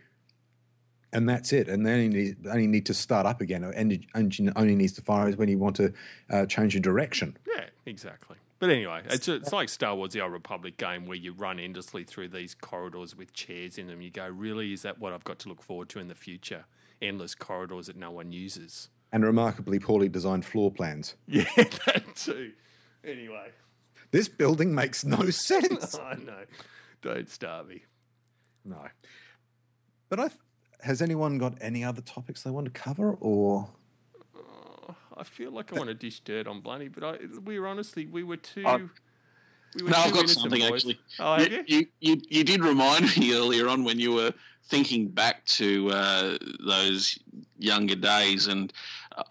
and 1.13 1.29
that's 1.29 1.53
it. 1.53 1.69
And 1.69 1.85
then 1.87 2.01
you 2.01 2.09
need, 2.09 2.47
only 2.47 2.67
need 2.67 2.87
to 2.87 2.95
start 2.95 3.27
up 3.27 3.41
again. 3.41 3.65
Or 3.65 3.73
engine, 3.73 4.07
engine 4.15 4.53
only 4.57 4.77
needs 4.77 4.93
to 4.95 5.03
fire 5.03 5.31
when 5.33 5.49
you 5.49 5.59
want 5.59 5.77
to 5.77 5.93
uh, 6.31 6.47
change 6.47 6.75
your 6.75 6.83
direction. 6.83 7.37
Yeah, 7.47 7.67
exactly. 7.87 8.37
But 8.59 8.69
anyway, 8.69 9.01
it's, 9.09 9.27
it's 9.27 9.55
like 9.55 9.71
Star 9.71 9.95
Wars 9.97 10.13
The 10.13 10.21
Old 10.21 10.33
Republic 10.33 10.77
game 10.77 11.07
where 11.07 11.17
you 11.17 11.33
run 11.33 11.59
endlessly 11.59 12.05
through 12.05 12.29
these 12.29 12.55
corridors 12.55 13.17
with 13.17 13.33
chairs 13.33 13.79
in 13.79 13.87
them. 13.87 14.03
You 14.03 14.11
go, 14.11 14.29
really, 14.29 14.75
is 14.75 14.83
that 14.83 14.99
what 14.99 15.15
I've 15.15 15.25
got 15.25 15.39
to 15.41 15.49
look 15.49 15.63
forward 15.63 15.89
to 15.91 15.99
in 15.99 16.09
the 16.09 16.15
future? 16.15 16.67
Endless 17.03 17.35
corridors 17.35 17.87
that 17.87 17.97
no 17.97 18.11
one 18.11 18.33
uses. 18.33 18.89
And 19.13 19.25
remarkably 19.25 19.79
poorly 19.79 20.09
designed 20.09 20.45
floor 20.45 20.71
plans. 20.71 21.15
Yeah, 21.27 21.45
that 21.57 22.05
too. 22.17 22.53
Anyway, 23.05 23.49
This 24.11 24.29
building 24.29 24.75
makes 24.75 25.05
no 25.05 25.31
sense. 25.31 25.95
I 25.99 26.15
know. 26.15 26.45
Don't 27.03 27.29
start 27.29 27.69
me. 27.69 27.83
no. 28.65 28.87
But 30.11 30.21
I, 30.21 30.31
has 30.83 31.01
anyone 31.01 31.39
got 31.39 31.55
any 31.61 31.85
other 31.85 32.03
topics 32.03 32.43
they 32.43 32.51
want 32.51 32.67
to 32.67 32.73
cover, 32.73 33.13
or 33.21 33.69
Oh, 34.37 34.95
I 35.17 35.23
feel 35.25 35.53
like 35.53 35.73
I 35.73 35.77
want 35.77 35.89
to 35.89 35.95
dish 35.95 36.21
dirt 36.21 36.47
on 36.49 36.61
Blunty, 36.61 36.89
but 36.89 37.05
I, 37.05 37.19
we 37.45 37.59
were 37.61 37.69
honestly, 37.69 38.07
we 38.07 38.23
were 38.25 38.37
too. 38.37 38.67
I- 38.67 38.89
we 39.77 39.83
No, 39.83 39.97
I've 39.97 40.13
got 40.13 40.29
something 40.29 40.61
boys. 40.61 40.73
actually. 40.73 41.01
Oh, 41.19 41.37
have 41.37 41.53
you? 41.53 41.65
you, 41.67 41.87
you, 42.01 42.21
you 42.29 42.45
did 42.45 42.63
remind 42.65 43.17
me 43.17 43.35
earlier 43.35 43.69
on 43.69 43.85
when 43.85 43.99
you 43.99 44.13
were 44.13 44.33
thinking 44.69 45.09
back 45.09 45.45
to 45.47 45.91
uh, 45.91 46.39
those 46.67 47.19
younger 47.59 47.95
days, 47.97 48.47
and 48.47 48.73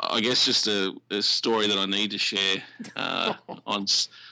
I 0.02 0.20
guess 0.22 0.46
just 0.46 0.68
a, 0.68 0.94
a 1.12 1.22
story 1.22 1.68
that 1.68 1.78
I 1.78 1.86
need 1.86 2.12
to 2.12 2.18
share 2.18 2.58
uh, 2.96 3.34
on 3.66 3.86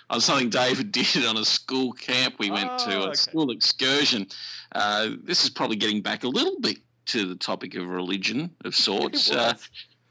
on 0.10 0.22
something 0.22 0.50
David 0.50 0.92
did 0.94 1.26
on 1.26 1.38
a 1.38 1.46
school 1.46 1.92
camp 1.94 2.36
we 2.40 2.50
went 2.52 2.78
to, 2.80 2.96
Oh, 2.98 3.04
a 3.04 3.08
okay. 3.08 3.14
school 3.16 3.52
excursion. 3.52 4.28
Uh, 4.74 5.10
this 5.24 5.44
is 5.44 5.50
probably 5.50 5.76
getting 5.76 6.02
back 6.02 6.24
a 6.24 6.28
little 6.30 6.60
bit 6.60 6.78
to 7.08 7.26
the 7.26 7.36
topic 7.36 7.76
of 7.76 7.88
religion 7.88 8.50
of 8.66 8.76
sorts. 8.88 9.32
Uh, 9.32 9.54
was, 9.54 9.70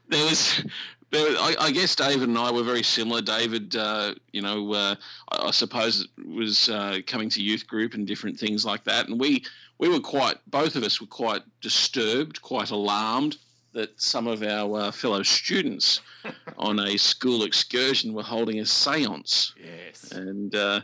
there 0.09 0.25
was 0.25 0.65
I, 1.13 1.55
I 1.59 1.71
guess 1.71 1.95
David 1.95 2.27
and 2.27 2.37
I 2.37 2.51
were 2.51 2.63
very 2.63 2.83
similar. 2.83 3.21
David, 3.21 3.75
uh, 3.75 4.13
you 4.33 4.41
know, 4.41 4.73
uh, 4.73 4.95
I, 5.31 5.47
I 5.47 5.51
suppose 5.51 6.07
was 6.25 6.69
uh, 6.69 6.99
coming 7.07 7.29
to 7.29 7.41
youth 7.41 7.65
group 7.67 7.93
and 7.93 8.05
different 8.05 8.37
things 8.39 8.65
like 8.65 8.83
that, 8.85 9.07
and 9.07 9.19
we 9.19 9.43
we 9.77 9.89
were 9.89 9.99
quite, 9.99 10.37
both 10.47 10.75
of 10.75 10.83
us 10.83 10.99
were 10.99 11.07
quite 11.07 11.43
disturbed, 11.61 12.41
quite 12.41 12.71
alarmed 12.71 13.37
that 13.73 13.99
some 14.01 14.25
of 14.25 14.41
our 14.41 14.79
uh, 14.79 14.91
fellow 14.91 15.21
students 15.21 16.01
on 16.57 16.79
a 16.79 16.97
school 16.97 17.43
excursion 17.43 18.11
were 18.13 18.23
holding 18.23 18.59
a 18.59 18.63
séance 18.63 19.51
yes. 19.63 20.11
and 20.13 20.55
uh, 20.55 20.81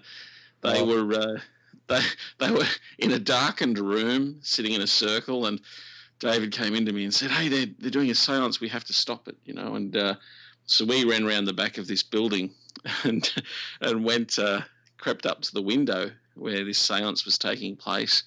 they 0.62 0.80
Oh. 0.80 0.86
were 0.86 1.14
uh, 1.14 1.40
they 1.88 2.02
they 2.38 2.52
were 2.52 2.68
in 3.00 3.12
a 3.12 3.20
darkened 3.20 3.80
room, 3.80 4.38
sitting 4.42 4.74
in 4.74 4.82
a 4.82 4.88
circle, 4.88 5.48
and 5.48 5.60
David 6.24 6.54
came 6.54 6.74
into 6.74 6.94
me 6.94 7.04
and 7.04 7.14
said, 7.14 7.32
"Hey, 7.32 7.50
they're 7.50 7.68
they're 7.80 7.92
doing 7.92 8.10
a 8.10 8.14
séance. 8.14 8.62
We 8.62 8.70
have 8.70 8.86
to 8.86 8.94
stop 8.94 9.28
it," 9.28 9.36
you 9.44 9.54
know. 9.54 9.76
And 9.76 9.96
uh, 9.96 10.16
so 10.66 10.86
we 10.86 11.04
ran 11.04 11.26
around 11.26 11.46
the 11.46 11.54
back 11.54 11.78
of 11.78 11.86
this 11.86 12.02
building 12.02 12.52
and 13.04 13.30
and 13.82 14.06
went 14.06 14.40
uh, 14.40 14.62
crept 14.98 15.26
up 15.26 15.42
to 15.42 15.54
the 15.54 15.62
window 15.62 16.12
where 16.36 16.64
this 16.64 16.80
séance 16.80 17.26
was 17.26 17.38
taking 17.38 17.76
place. 17.76 18.24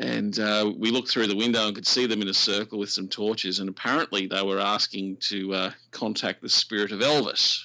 And 0.00 0.36
uh, 0.40 0.72
we 0.76 0.90
looked 0.90 1.08
through 1.08 1.28
the 1.28 1.36
window 1.36 1.68
and 1.68 1.74
could 1.74 1.86
see 1.86 2.06
them 2.06 2.20
in 2.20 2.26
a 2.26 2.34
circle 2.34 2.80
with 2.80 2.90
some 2.90 3.06
torches. 3.06 3.60
And 3.60 3.68
apparently, 3.68 4.26
they 4.26 4.42
were 4.42 4.58
asking 4.58 5.18
to 5.28 5.54
uh, 5.54 5.70
contact 5.92 6.42
the 6.42 6.48
spirit 6.48 6.90
of 6.90 6.98
Elvis. 6.98 7.60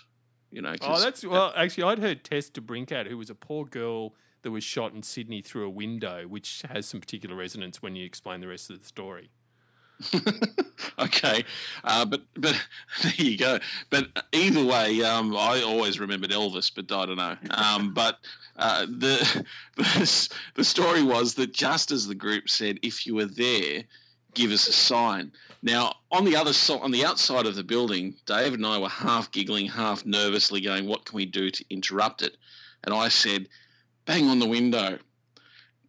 You 0.51 0.61
know, 0.61 0.75
Oh, 0.81 1.01
that's 1.01 1.25
well. 1.25 1.53
Actually, 1.55 1.85
I'd 1.85 1.99
heard 1.99 2.23
Tess 2.23 2.51
de 2.51 2.61
Brincat, 2.61 3.07
who 3.07 3.17
was 3.17 3.31
a 3.31 3.35
poor 3.35 3.65
girl 3.65 4.13
that 4.43 4.51
was 4.51 4.63
shot 4.63 4.93
in 4.93 5.01
Sydney 5.01 5.41
through 5.41 5.65
a 5.65 5.69
window, 5.71 6.27
which 6.27 6.63
has 6.69 6.85
some 6.85 6.99
particular 6.99 7.35
resonance 7.35 7.81
when 7.81 7.95
you 7.95 8.05
explain 8.05 8.41
the 8.41 8.47
rest 8.47 8.69
of 8.69 8.79
the 8.79 8.85
story. 8.85 9.31
okay, 10.99 11.43
uh, 11.83 12.05
but 12.05 12.21
but 12.35 12.55
there 13.03 13.13
you 13.17 13.37
go. 13.37 13.59
But 13.89 14.07
either 14.31 14.63
way, 14.63 15.03
um, 15.03 15.35
I 15.35 15.61
always 15.61 15.99
remembered 15.99 16.31
Elvis, 16.31 16.71
but 16.73 16.91
I 16.91 17.05
don't 17.05 17.17
know. 17.17 17.35
Um, 17.51 17.93
but 17.93 18.19
uh, 18.55 18.85
the, 18.85 19.45
the 19.75 20.29
the 20.55 20.63
story 20.63 21.03
was 21.03 21.33
that 21.35 21.53
just 21.53 21.91
as 21.91 22.07
the 22.07 22.15
group 22.15 22.49
said, 22.49 22.79
if 22.81 23.05
you 23.05 23.15
were 23.15 23.25
there, 23.25 23.83
give 24.33 24.51
us 24.51 24.67
a 24.67 24.73
sign. 24.73 25.31
Now 25.61 25.95
on 26.11 26.23
the 26.23 26.35
other 26.35 26.53
side, 26.53 26.79
on 26.81 26.91
the 26.91 27.05
outside 27.05 27.45
of 27.45 27.55
the 27.55 27.63
building, 27.63 28.15
David 28.25 28.59
and 28.59 28.65
I 28.65 28.77
were 28.77 28.89
half 28.89 29.31
giggling, 29.31 29.67
half 29.67 30.05
nervously, 30.05 30.61
going, 30.61 30.87
"What 30.87 31.05
can 31.05 31.17
we 31.17 31.25
do 31.25 31.49
to 31.49 31.65
interrupt 31.69 32.21
it?" 32.21 32.37
And 32.85 32.93
I 32.93 33.09
said, 33.09 33.49
"Bang 34.05 34.29
on 34.29 34.39
the 34.39 34.47
window." 34.47 34.99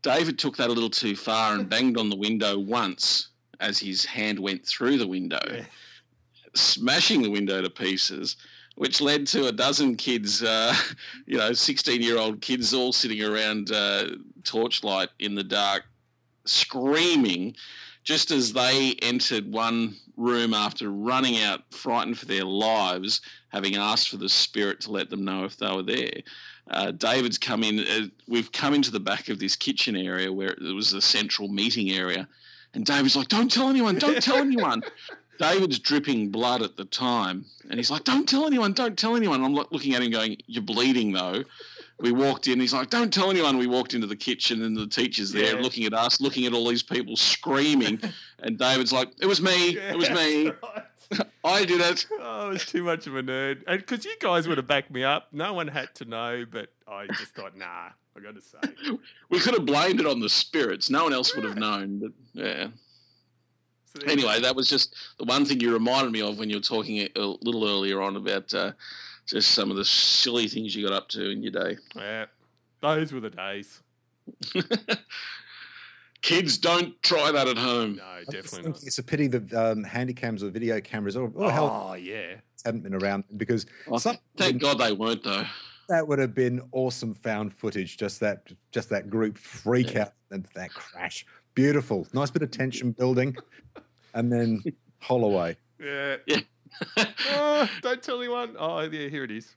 David 0.03 0.39
took 0.39 0.57
that 0.57 0.71
a 0.71 0.73
little 0.73 0.91
too 0.91 1.15
far 1.15 1.55
and 1.55 1.69
banged 1.69 1.99
on 1.99 2.09
the 2.09 2.17
window 2.17 2.59
once 2.59 3.30
as 3.61 3.79
his 3.79 4.05
hand 4.05 4.39
went 4.39 4.67
through 4.67 4.99
the 4.99 5.07
window, 5.07 5.41
Yeah. 5.47 5.65
smashing 6.55 7.23
the 7.23 7.31
window 7.31 7.63
to 7.63 7.71
pieces, 7.71 8.37
which 8.77 9.01
led 9.01 9.27
to 9.29 9.47
a 9.47 9.53
dozen 9.53 9.97
kids, 9.97 10.43
uh, 10.43 10.75
you 11.27 11.37
know, 11.37 11.53
16 11.53 12.03
year 12.03 12.19
old 12.19 12.41
kids 12.41 12.75
all 12.75 12.93
sitting 12.93 13.23
around 13.23 13.71
uh, 13.71 14.09
torchlight 14.45 15.11
in 15.19 15.35
the 15.35 15.45
dark, 15.45 15.85
screaming 16.47 17.55
just 18.03 18.31
as 18.31 18.53
they 18.53 18.95
entered 19.03 19.53
one 19.53 19.95
room 20.17 20.55
after 20.55 20.91
running 20.91 21.43
out, 21.43 21.63
frightened 21.71 22.19
for 22.19 22.27
their 22.27 22.45
lives, 22.45 23.21
having 23.51 23.77
asked 23.77 24.09
for 24.09 24.17
the 24.17 24.29
spirit 24.29 24.81
to 24.81 24.91
let 24.91 25.11
them 25.11 25.25
know 25.25 25.45
if 25.45 25.59
they 25.59 25.71
were 25.71 25.83
there. 25.83 26.23
Uh, 26.71 26.93
David's 26.93 27.37
come 27.37 27.63
in. 27.63 27.81
Uh, 27.81 28.07
we've 28.27 28.53
come 28.53 28.75
into 28.75 28.91
the 28.91 29.01
back 29.01 29.29
of 29.29 29.39
this 29.39 29.55
kitchen 29.57 29.97
area 29.97 30.33
where 30.33 30.51
it 30.51 30.75
was 30.75 30.91
the 30.91 31.03
central 31.03 31.49
meeting 31.49 31.91
area, 31.91 32.27
and 32.75 32.85
David's 32.85 33.17
like, 33.17 33.29
"Don't 33.29 33.51
tell 33.51 33.69
anyone! 33.69 33.97
Don't 33.99 34.23
tell 34.23 34.39
anyone!" 34.39 34.83
David's 35.39 35.79
dripping 35.79 36.31
blood 36.31 36.61
at 36.63 36.77
the 36.77 36.85
time, 36.85 37.47
and 37.71 37.79
he's 37.79 37.91
like, 37.91 38.05
"Don't 38.05 38.29
tell 38.29 38.47
anyone! 38.47 38.73
Don't 38.73 38.99
tell 38.99 39.17
anyone!" 39.17 39.43
I'm 39.43 39.55
like 39.55 39.73
looking 39.73 39.95
at 39.95 40.03
him, 40.03 40.11
going, 40.11 40.37
"You're 40.47 40.63
bleeding, 40.63 41.13
though." 41.13 41.45
We 41.99 42.13
walked 42.13 42.47
in. 42.49 42.61
He's 42.61 42.73
like, 42.73 42.91
"Don't 42.91 43.13
tell 43.13 43.31
anyone." 43.31 43.57
We 43.59 43.67
walked 43.67 43.95
into 43.95 44.07
the 44.07 44.17
kitchen, 44.17 44.63
and 44.63 44.77
the 44.77 44.87
teacher's 44.87 45.33
there, 45.33 45.57
Yeah. 45.57 45.63
looking 45.63 45.85
at 45.85 45.95
us, 45.95 46.21
looking 46.21 46.47
at 46.47 46.53
all 46.53 46.69
these 46.69 46.83
people 46.83 47.17
screaming, 47.17 48.01
and 48.41 48.59
David's 48.59 48.93
like, 48.93 49.13
"It 49.21 49.27
was 49.27 49.41
me! 49.41 49.77
It 49.77 49.97
was 49.97 50.11
me! 50.11 50.47
Right. 50.49 50.85
I 51.45 51.65
did 51.65 51.81
it!" 51.81 52.07
Oh, 52.21 52.47
I 52.47 52.49
was 52.49 52.65
too 52.67 52.83
much 52.83 53.07
of 53.07 53.17
a 53.17 53.23
nerd. 53.23 53.63
And 53.67 53.81
because 53.81 54.05
you 54.05 54.15
guys 54.21 54.47
would 54.49 54.59
have 54.59 54.67
backed 54.67 54.91
me 54.91 55.05
up, 55.05 55.29
no 55.33 55.53
one 55.53 55.69
had 55.69 55.95
to 55.97 56.05
know, 56.05 56.45
but 56.51 56.69
I 56.87 57.07
just 57.09 57.35
thought, 57.35 57.57
nah, 57.57 57.91
I 58.17 58.21
got 58.23 58.35
to 58.35 58.41
say. 58.41 58.99
We 59.29 59.41
could 59.41 59.55
have 59.55 59.67
blamed 59.67 60.01
it 60.01 60.07
on 60.07 60.21
the 60.21 60.29
spirits. 60.29 60.91
No 60.91 61.05
one 61.05 61.13
else 61.13 61.35
would 61.35 61.45
have 61.45 61.57
known. 61.57 61.99
But 61.99 62.13
yeah. 62.33 62.69
So 63.87 63.99
there 63.99 64.11
you 64.11 64.23
go. 64.23 64.29
Anyway, 64.29 64.41
that 64.43 64.55
was 64.55 64.69
just 64.69 64.95
the 65.19 65.25
one 65.25 65.45
thing 65.45 65.61
you 65.61 65.73
reminded 65.73 66.13
me 66.13 66.23
of 66.23 66.39
when 66.39 66.51
you 66.51 66.57
were 66.57 66.63
talking 66.63 66.99
a 66.99 67.11
a 67.17 67.37
little 67.43 67.67
earlier 67.69 68.01
on 68.01 68.17
about 68.17 68.53
uh, 68.55 68.73
just 69.27 69.53
some 69.53 69.71
of 69.71 69.77
the 69.77 69.85
silly 69.85 70.49
things 70.49 70.75
you 70.75 70.87
got 70.87 70.95
up 70.95 71.09
to 71.11 71.31
in 71.31 71.43
your 71.43 71.53
day. 71.53 71.77
Yeah, 71.97 72.27
those 72.81 73.13
were 73.13 73.21
the 73.21 73.31
days. 73.31 73.81
Kids, 76.23 76.59
don't 76.59 77.01
try 77.03 77.33
that 77.33 77.49
at 77.49 77.57
home. 77.57 77.97
No, 77.97 78.21
definitely 78.31 78.71
not. 78.71 78.83
it's 78.83 78.99
a 78.99 79.03
pity 79.03 79.27
that 79.29 79.53
um, 79.55 79.83
handy 79.85 80.13
cams 80.13 80.43
or 80.43 80.51
video 80.51 80.81
cameras 80.81 81.17
or, 81.17 81.31
or 81.35 81.51
hell 81.51 81.89
Oh, 81.91 81.95
yeah. 81.95 82.35
hadn't 82.65 82.83
been 82.83 82.95
around 82.95 83.25
because 83.39 83.65
Oh, 83.89 83.97
some, 83.99 84.19
Thank 84.37 84.61
God 84.61 84.79
they 84.79 84.93
weren't 84.93 85.25
though. 85.25 85.45
that 85.89 86.07
would 86.07 86.19
have 86.19 86.35
been 86.35 86.61
awesome 86.73 87.15
found 87.15 87.55
footage. 87.55 87.97
Just 87.97 88.21
that, 88.21 88.49
just 88.71 88.91
that 88.91 89.09
group 89.09 89.39
freak 89.39 89.95
Yeah. 89.95 90.03
out 90.03 90.13
and 90.31 90.47
that 90.55 90.75
crash. 90.75 91.25
Beautiful, 91.55 92.07
nice 92.13 92.31
bit 92.31 92.43
of 92.43 92.51
tension 92.51 92.93
building, 92.93 93.37
and 94.15 94.31
then 94.33 94.63
Holloway. 95.01 95.57
Yeah. 95.83 96.17
Yeah. 96.27 96.41
oh, 97.31 97.69
don't 97.83 98.03
tell 98.03 98.19
anyone. 98.19 98.55
Oh, 98.59 98.81
yeah, 98.81 99.09
here 99.09 99.25
it 99.25 99.31
is. 99.33 99.57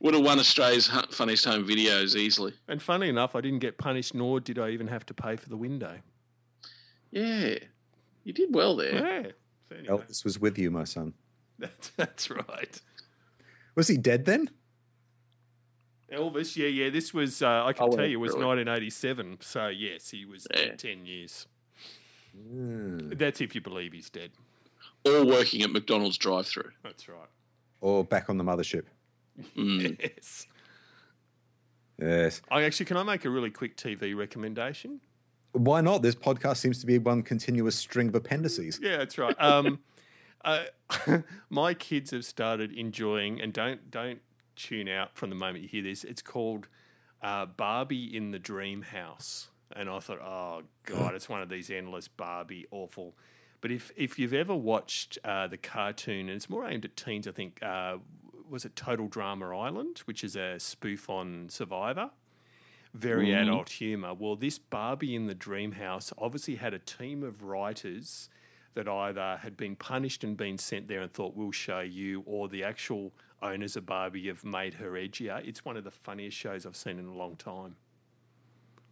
Would 0.00 0.14
have 0.14 0.22
won 0.24 0.38
Australia's 0.38 0.88
funniest 1.10 1.44
home 1.46 1.66
videos 1.66 2.16
easily. 2.16 2.52
And 2.68 2.82
funny 2.82 3.08
enough, 3.08 3.34
I 3.34 3.40
didn't 3.40 3.60
get 3.60 3.78
punished, 3.78 4.14
nor 4.14 4.40
did 4.40 4.58
I 4.58 4.70
even 4.70 4.88
have 4.88 5.06
to 5.06 5.14
pay 5.14 5.36
for 5.36 5.48
the 5.48 5.56
window. 5.56 5.98
Yeah, 7.10 7.54
you 8.24 8.32
did 8.32 8.54
well 8.54 8.76
there. 8.76 8.94
Yeah. 8.94 9.30
So 9.68 9.76
anyway, 9.76 9.88
Elvis 10.06 10.24
was 10.24 10.38
with 10.38 10.58
you, 10.58 10.70
my 10.70 10.84
son. 10.84 11.14
that's, 11.58 11.88
that's 11.96 12.30
right. 12.30 12.80
Was 13.74 13.88
he 13.88 13.96
dead 13.96 14.26
then? 14.26 14.50
Elvis, 16.12 16.56
yeah, 16.56 16.68
yeah. 16.68 16.90
This 16.90 17.12
was, 17.12 17.42
uh, 17.42 17.64
I 17.64 17.72
can 17.72 17.88
Oh, 17.90 17.96
tell 17.96 18.06
you, 18.06 18.18
it 18.18 18.20
was 18.20 18.32
really? 18.34 18.44
1987. 18.46 19.38
So, 19.40 19.68
yes, 19.68 20.10
he 20.10 20.24
was 20.24 20.46
Yeah. 20.52 20.66
dead 20.66 20.78
10 20.78 21.06
years. 21.06 21.46
Mm. 22.36 23.18
That's 23.18 23.40
if 23.40 23.54
you 23.54 23.60
believe 23.60 23.92
he's 23.92 24.10
dead. 24.10 24.30
All 25.04 25.26
working 25.26 25.62
at 25.62 25.70
McDonald's 25.70 26.18
drive-through. 26.18 26.70
That's 26.84 27.08
right. 27.08 27.28
Or 27.80 28.04
back 28.04 28.28
on 28.30 28.38
the 28.38 28.44
mothership? 28.44 28.84
Mm. 29.56 29.98
Yes. 30.16 30.46
Yes. 31.98 32.42
I 32.50 32.62
actually, 32.64 32.86
can 32.86 32.98
I 32.98 33.02
make 33.02 33.24
a 33.24 33.30
really 33.30 33.50
quick 33.50 33.76
TV 33.76 34.14
recommendation? 34.14 35.00
Why 35.52 35.80
not? 35.80 36.02
This 36.02 36.14
podcast 36.14 36.58
seems 36.58 36.78
to 36.80 36.86
be 36.86 36.98
one 36.98 37.22
continuous 37.22 37.74
string 37.76 38.08
of 38.08 38.14
appendices. 38.14 38.78
Yeah, 38.82 38.98
that's 38.98 39.16
right. 39.18 39.34
Um, 39.40 39.78
Uh, 40.44 40.64
my 41.50 41.74
kids 41.74 42.12
have 42.12 42.24
started 42.24 42.70
enjoying, 42.72 43.40
and 43.40 43.52
don't 43.52 43.90
don't 43.90 44.20
tune 44.54 44.88
out 44.88 45.16
from 45.16 45.28
the 45.30 45.34
moment 45.34 45.62
you 45.62 45.68
hear 45.68 45.82
this. 45.82 46.04
It's 46.04 46.22
called 46.22 46.68
uh, 47.20 47.46
Barbie 47.46 48.14
in 48.16 48.30
the 48.30 48.38
Dream 48.38 48.82
House, 48.82 49.48
and 49.74 49.88
I 49.88 49.98
thought, 49.98 50.20
oh 50.20 50.62
god, 50.84 51.14
it's 51.14 51.28
one 51.28 51.42
of 51.42 51.48
these 51.48 51.68
endless 51.68 52.06
Barbie 52.06 52.66
awful. 52.70 53.16
But 53.60 53.72
if 53.72 53.90
if 53.96 54.20
you've 54.20 54.34
ever 54.34 54.54
watched 54.54 55.18
uh, 55.24 55.48
the 55.48 55.56
cartoon, 55.56 56.28
and 56.28 56.36
it's 56.36 56.48
more 56.48 56.64
aimed 56.68 56.84
at 56.84 56.96
teens, 56.96 57.26
I 57.26 57.32
think. 57.32 57.58
Was 58.48 58.64
it 58.64 58.76
Total 58.76 59.08
Drama 59.08 59.56
Island, 59.56 59.98
which 60.04 60.22
is 60.22 60.36
a 60.36 60.58
spoof 60.60 61.10
on 61.10 61.48
Survivor? 61.48 62.10
Very 62.94 63.28
Mhm. 63.28 63.42
adult 63.42 63.68
humour. 63.70 64.14
Well, 64.14 64.36
this 64.36 64.58
Barbie 64.58 65.14
in 65.14 65.26
the 65.26 65.34
Dream 65.34 65.72
House 65.72 66.12
obviously 66.16 66.56
had 66.56 66.72
a 66.72 66.78
team 66.78 67.22
of 67.22 67.42
writers 67.42 68.28
that 68.74 68.88
either 68.88 69.38
had 69.38 69.56
been 69.56 69.74
punished 69.76 70.22
and 70.22 70.36
been 70.36 70.58
sent 70.58 70.86
there 70.88 71.00
and 71.00 71.12
thought 71.12 71.34
we'll 71.34 71.50
show 71.50 71.80
you, 71.80 72.22
or 72.26 72.48
the 72.48 72.62
actual 72.62 73.12
owners 73.42 73.76
of 73.76 73.84
Barbie 73.86 74.26
have 74.28 74.44
made 74.44 74.74
her 74.74 74.92
edgier. 74.92 75.46
It's 75.46 75.64
one 75.64 75.76
of 75.76 75.84
the 75.84 75.90
funniest 75.90 76.36
shows 76.36 76.64
I've 76.64 76.76
seen 76.76 76.98
in 76.98 77.06
a 77.06 77.14
long 77.14 77.36
time. 77.36 77.76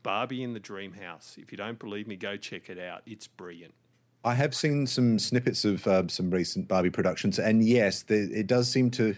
Barbie 0.03 0.43
in 0.43 0.53
the 0.53 0.61
Dream 0.61 0.93
House. 0.95 1.37
If 1.39 1.51
you 1.51 1.57
don't 1.57 1.79
believe 1.79 2.07
me, 2.07 2.17
go 2.17 2.37
check 2.37 2.69
it 2.69 2.79
out. 2.79 3.03
It's 3.07 3.27
brilliant. 3.27 3.75
I 4.23 4.35
have 4.35 4.55
seen 4.55 4.87
some 4.87 5.19
snippets 5.19 5.65
of 5.65 5.87
uh, 5.87 6.09
some 6.09 6.31
recent 6.31 6.67
Barbie 6.69 6.91
productions, 6.91 7.39
and 7.39 7.63
yes, 7.67 8.03
the, 8.03 8.17
it 8.39 8.47
does 8.47 8.71
seem 8.71 8.91
to. 8.93 9.15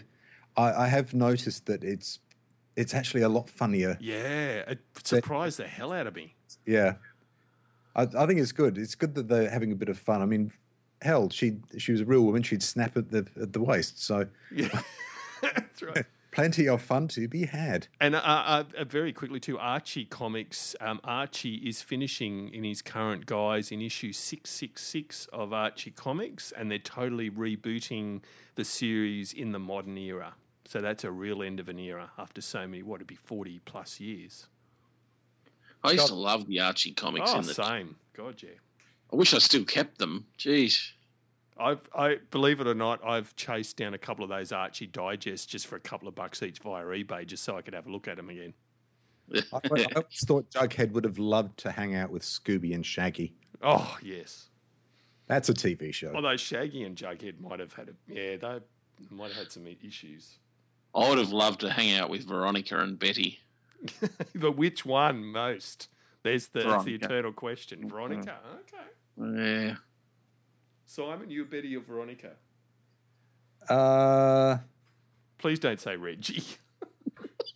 I, 0.57 0.73
I 0.83 0.87
have 0.87 1.13
noticed 1.13 1.67
that 1.67 1.83
it's 1.83 2.19
it's 2.75 2.93
actually 2.93 3.21
a 3.21 3.29
lot 3.29 3.49
funnier. 3.49 3.97
Yeah, 3.99 4.63
it 4.67 4.79
surprised 5.03 5.57
the 5.59 5.67
hell 5.67 5.93
out 5.93 6.07
of 6.07 6.15
me. 6.15 6.35
Yeah, 6.65 6.95
I, 7.95 8.03
I 8.03 8.25
think 8.25 8.39
it's 8.39 8.51
good. 8.51 8.77
It's 8.77 8.95
good 8.95 9.15
that 9.15 9.27
they're 9.27 9.49
having 9.49 9.71
a 9.71 9.75
bit 9.75 9.89
of 9.89 9.97
fun. 9.97 10.21
I 10.21 10.25
mean, 10.25 10.51
hell, 11.01 11.29
she 11.29 11.57
she 11.77 11.91
was 11.91 12.01
a 12.01 12.05
real 12.05 12.23
woman. 12.23 12.43
She'd 12.43 12.63
snap 12.63 12.97
at 12.97 13.11
the 13.11 13.27
at 13.41 13.53
the 13.53 13.61
waist, 13.61 14.03
so 14.03 14.27
Yeah, 14.51 14.81
that's 15.41 15.81
right. 15.81 16.05
plenty 16.31 16.69
of 16.69 16.79
fun 16.79 17.07
to 17.07 17.27
be 17.27 17.45
had. 17.45 17.87
And 17.99 18.13
uh, 18.13 18.19
uh, 18.19 18.63
uh, 18.77 18.83
very 18.83 19.11
quickly 19.11 19.39
too, 19.39 19.57
Archie 19.57 20.05
Comics. 20.05 20.75
Um, 20.79 20.99
Archie 21.03 21.55
is 21.55 21.81
finishing 21.81 22.53
in 22.53 22.63
his 22.63 22.83
current 22.83 23.25
guise 23.25 23.71
in 23.71 23.81
issue 23.81 24.13
six 24.13 24.51
six 24.51 24.83
six 24.83 25.25
of 25.33 25.51
Archie 25.51 25.91
Comics, 25.91 26.51
and 26.51 26.69
they're 26.69 26.77
totally 26.77 27.31
rebooting 27.31 28.21
the 28.53 28.63
series 28.63 29.33
in 29.33 29.51
the 29.51 29.59
modern 29.59 29.97
era. 29.97 30.35
So 30.67 30.81
that's 30.81 31.05
a 31.05 31.11
real 31.11 31.41
end 31.41 31.61
of 31.61 31.69
an 31.69 31.79
era 31.79 32.11
after 32.17 32.41
so 32.41 32.67
many. 32.67 32.83
What 32.83 32.95
it'd 32.95 33.07
be 33.07 33.15
forty 33.15 33.59
plus 33.63 33.99
years? 33.99 34.47
I 35.83 35.91
used 35.91 36.03
God. 36.03 36.07
to 36.07 36.15
love 36.15 36.47
the 36.47 36.59
Archie 36.59 36.91
comics. 36.91 37.31
Oh, 37.33 37.39
in 37.39 37.45
the, 37.45 37.53
same. 37.53 37.95
God, 38.15 38.41
yeah. 38.43 38.49
I 39.11 39.15
wish 39.15 39.33
I 39.33 39.37
still 39.37 39.63
kept 39.63 39.97
them. 39.97 40.25
Jeez. 40.37 40.91
I've, 41.59 41.79
I 41.95 42.17
believe 42.31 42.59
it 42.59 42.67
or 42.67 42.75
not, 42.75 43.03
I've 43.05 43.35
chased 43.35 43.77
down 43.77 43.93
a 43.93 43.97
couple 43.97 44.23
of 44.23 44.29
those 44.29 44.51
Archie 44.51 44.87
digests 44.87 45.45
just 45.45 45.67
for 45.67 45.75
a 45.75 45.79
couple 45.79 46.07
of 46.07 46.15
bucks 46.15 46.43
each 46.43 46.59
via 46.59 46.83
eBay, 46.85 47.25
just 47.25 47.43
so 47.43 47.57
I 47.57 47.61
could 47.61 47.73
have 47.73 47.87
a 47.87 47.91
look 47.91 48.07
at 48.07 48.17
them 48.17 48.29
again. 48.29 48.53
I, 49.33 49.39
I 49.53 49.85
always 49.95 50.23
thought 50.25 50.49
Jughead 50.51 50.91
would 50.91 51.03
have 51.03 51.17
loved 51.17 51.57
to 51.59 51.71
hang 51.71 51.95
out 51.95 52.11
with 52.11 52.23
Scooby 52.23 52.75
and 52.75 52.85
Shaggy. 52.85 53.33
Oh 53.61 53.97
yes. 54.01 54.49
That's 55.27 55.49
a 55.49 55.53
TV 55.53 55.93
show. 55.93 56.13
Although 56.13 56.37
Shaggy 56.37 56.83
and 56.83 56.95
Jughead 56.95 57.39
might 57.39 57.59
have 57.59 57.73
had 57.73 57.89
a 57.89 58.13
yeah, 58.13 58.37
they 58.37 58.59
might 59.09 59.29
have 59.29 59.37
had 59.37 59.51
some 59.51 59.65
issues. 59.67 60.39
I 60.97 61.09
would 61.09 61.19
have 61.19 61.31
loved 61.31 61.59
to 61.61 61.69
hang 61.69 61.95
out 61.95 62.09
with 62.09 62.27
Veronica 62.27 62.79
and 62.79 62.97
Betty. 62.97 63.39
but 64.35 64.57
which 64.57 64.83
one 64.83 65.23
most? 65.23 65.89
There's 66.23 66.47
the 66.47 66.61
that's 66.61 66.85
the 66.85 66.95
eternal 66.95 67.31
question. 67.31 67.87
Veronica. 67.87 68.37
Okay. 68.61 69.67
Yeah. 69.67 69.75
Simon, 70.87 71.29
you 71.29 71.45
Betty 71.45 71.75
or 71.77 71.81
Veronica? 71.81 72.31
Uh, 73.69 74.57
Please 75.37 75.59
don't 75.59 75.79
say 75.79 75.95
Reggie. 75.95 76.43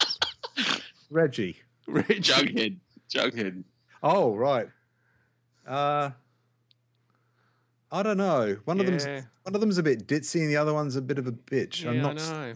Reggie. 1.09 1.57
Reggie. 1.87 2.21
Jughead. 2.21 2.77
Jughead. 3.09 3.63
Oh 4.03 4.35
right. 4.35 4.69
Uh, 5.65 6.11
I 7.91 8.03
don't 8.03 8.17
know. 8.17 8.57
One 8.65 8.79
of 8.79 8.85
them's 8.85 9.05
one 9.05 9.55
of 9.55 9.61
them's 9.61 9.79
a 9.79 9.83
bit 9.83 10.05
ditzy, 10.07 10.41
and 10.41 10.49
the 10.49 10.57
other 10.57 10.73
one's 10.73 10.95
a 10.95 11.01
bit 11.01 11.17
of 11.17 11.25
a 11.25 11.31
bitch. 11.31 11.83
Yeah, 11.83 11.89
I'm 11.89 11.99
I 11.99 12.01
not. 12.01 12.15
know. 12.15 12.53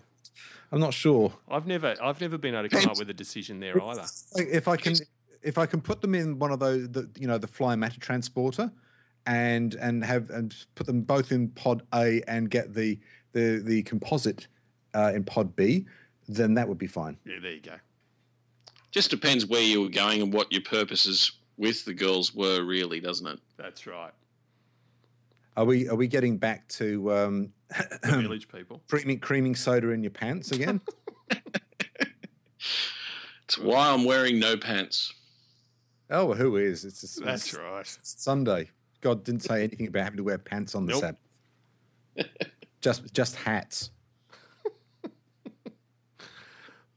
I'm 0.72 0.80
not 0.80 0.94
sure. 0.94 1.34
I've 1.50 1.68
never 1.68 1.96
I've 2.02 2.20
never 2.20 2.38
been 2.38 2.56
able 2.56 2.70
to 2.70 2.76
come 2.76 2.90
up 2.90 2.98
with 2.98 3.10
a 3.10 3.14
decision 3.14 3.60
there 3.60 3.82
either. 3.82 4.06
If 4.36 4.68
I 4.68 4.78
can, 4.78 4.96
if 5.42 5.58
I 5.58 5.66
can 5.66 5.82
put 5.82 6.02
them 6.02 6.16
in 6.16 6.40
one 6.40 6.52
of 6.52 6.60
those, 6.60 6.90
the, 6.90 7.10
you 7.18 7.28
know, 7.28 7.38
the 7.38 7.48
fly 7.48 7.76
matter 7.76 8.00
transporter, 8.00 8.72
and 9.26 9.76
and 9.76 10.04
have 10.04 10.30
and 10.30 10.56
put 10.76 10.88
them 10.88 11.02
both 11.02 11.32
in 11.32 11.50
pod 11.50 11.84
A 11.94 12.22
and 12.28 12.50
get 12.50 12.74
the 12.74 13.00
the 13.32 13.62
the 13.64 13.84
composite 13.84 14.48
uh, 14.94 15.12
in 15.14 15.24
pod 15.24 15.56
B, 15.56 15.86
then 16.28 16.54
that 16.56 16.68
would 16.68 16.78
be 16.78 16.88
fine. 16.88 17.18
Yeah, 17.26 17.36
there 17.42 17.54
you 17.54 17.62
go. 17.62 17.76
Just 18.92 19.10
depends 19.10 19.46
where 19.46 19.62
you 19.62 19.82
were 19.82 19.90
going 19.90 20.22
and 20.22 20.32
what 20.32 20.52
your 20.52 20.62
purposes 20.62 21.34
with 21.58 21.86
the 21.86 21.94
girls 21.94 22.34
were, 22.34 22.64
really, 22.64 23.00
doesn't 23.00 23.28
it? 23.28 23.40
That's 23.58 23.86
right. 23.88 24.14
Are 25.58 25.66
we 25.66 25.88
are 25.90 25.96
we 25.96 26.08
getting 26.08 26.38
back 26.38 26.68
to 26.70 27.14
um, 27.14 27.54
The 27.70 28.18
village 28.22 28.48
people. 28.48 28.82
creaming 28.88 29.20
creaming 29.20 29.56
soda 29.56 29.90
in 29.90 30.04
your 30.04 30.12
pants 30.12 30.52
again? 30.52 30.82
It's 33.48 33.60
why 33.60 33.92
I'm 33.92 34.06
wearing 34.06 34.40
no 34.40 34.58
pants. 34.58 35.14
oh, 36.10 36.26
well, 36.26 36.38
who 36.38 36.58
is? 36.58 36.84
It's, 36.84 37.04
it's, 37.04 37.16
That's 37.22 37.46
it's 37.54 37.56
right. 37.56 37.98
Sunday. 38.02 38.72
God 39.02 39.24
didn't 39.24 39.44
say 39.44 39.64
anything 39.64 39.86
about 39.88 40.04
having 40.06 40.18
to 40.18 40.24
wear 40.24 40.40
pants 40.40 40.74
on 40.74 40.88
the 40.88 40.94
Nope. 40.94 41.02
Sabbath. 42.18 42.28
just 42.82 43.14
just 43.14 43.36
hats. 43.36 43.92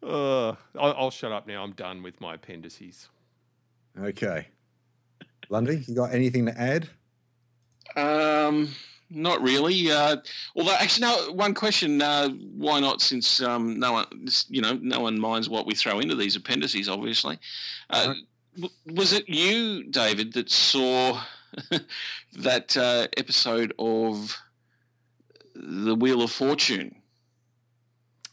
Uh, 0.02 0.50
I'll, 0.78 0.94
I'll 0.96 1.10
shut 1.10 1.32
up 1.32 1.46
now. 1.46 1.62
I'm 1.62 1.72
done 1.72 2.02
with 2.02 2.20
my 2.20 2.34
appendices. 2.34 3.08
Okay. 4.00 4.46
Lundy, 5.50 5.84
you 5.86 5.94
got 5.94 6.14
anything 6.14 6.46
to 6.46 6.58
add? 6.58 6.88
Um, 7.96 8.68
not 9.10 9.42
really. 9.42 9.90
Uh, 9.90 10.16
although, 10.56 10.74
actually, 10.74 11.06
no. 11.06 11.32
One 11.32 11.54
question: 11.54 12.00
uh, 12.02 12.28
Why 12.28 12.80
not? 12.80 13.00
Since 13.00 13.40
um, 13.42 13.78
no 13.78 13.92
one, 13.92 14.06
you 14.48 14.60
know, 14.60 14.78
no 14.82 15.00
one 15.00 15.18
minds 15.20 15.48
what 15.48 15.66
we 15.66 15.74
throw 15.74 15.98
into 16.00 16.14
these 16.14 16.36
appendices. 16.36 16.88
Obviously, 16.88 17.38
uh, 17.90 18.14
w- 18.54 18.74
was 18.86 19.12
it 19.12 19.28
you, 19.28 19.84
David, 19.84 20.32
that 20.34 20.50
saw 20.50 21.20
that 22.38 22.76
uh, 22.76 23.08
episode 23.16 23.72
of 23.78 24.36
the 25.54 25.94
Wheel 25.94 26.22
of 26.22 26.30
Fortune? 26.30 26.94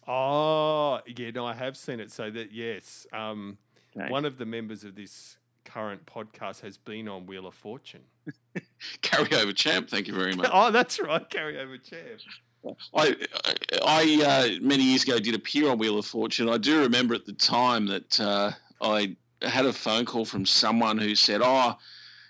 Oh, 0.08 1.00
yeah, 1.08 1.32
no, 1.32 1.46
I 1.48 1.54
have 1.56 1.76
seen 1.76 2.00
it. 2.00 2.12
So 2.12 2.30
that 2.30 2.52
yes, 2.52 3.08
um, 3.12 3.58
Okay. 3.98 4.10
one 4.10 4.26
of 4.26 4.38
the 4.38 4.46
members 4.46 4.84
of 4.84 4.96
this 4.96 5.38
current 5.76 6.06
podcast 6.06 6.62
has 6.62 6.78
been 6.78 7.10
on 7.10 7.26
Wheel 7.26 7.46
of 7.46 7.54
Fortune. 7.54 8.00
Carryover 9.02 9.54
champ. 9.54 9.90
Thank 9.90 10.08
you 10.08 10.14
very 10.14 10.34
much. 10.34 10.50
oh, 10.54 10.72
that's 10.72 11.02
right, 11.02 11.30
carryover 11.30 11.84
champ. 11.84 12.22
I, 12.96 13.16
I 13.86 14.24
uh, 14.26 14.64
many 14.66 14.84
years 14.84 15.04
ago 15.04 15.20
did 15.20 15.36
appear 15.36 15.70
on 15.70 15.78
Wheel 15.78 16.00
of 16.00 16.06
Fortune. 16.06 16.48
I 16.48 16.58
do 16.58 16.80
remember 16.80 17.14
at 17.14 17.26
the 17.26 17.34
time 17.34 17.88
that 17.88 18.20
uh, 18.22 18.52
I 18.82 19.18
had 19.42 19.66
a 19.66 19.74
phone 19.74 20.06
call 20.06 20.24
from 20.24 20.46
someone 20.46 20.98
who 20.98 21.14
said, 21.14 21.42
"Oh, 21.44 21.78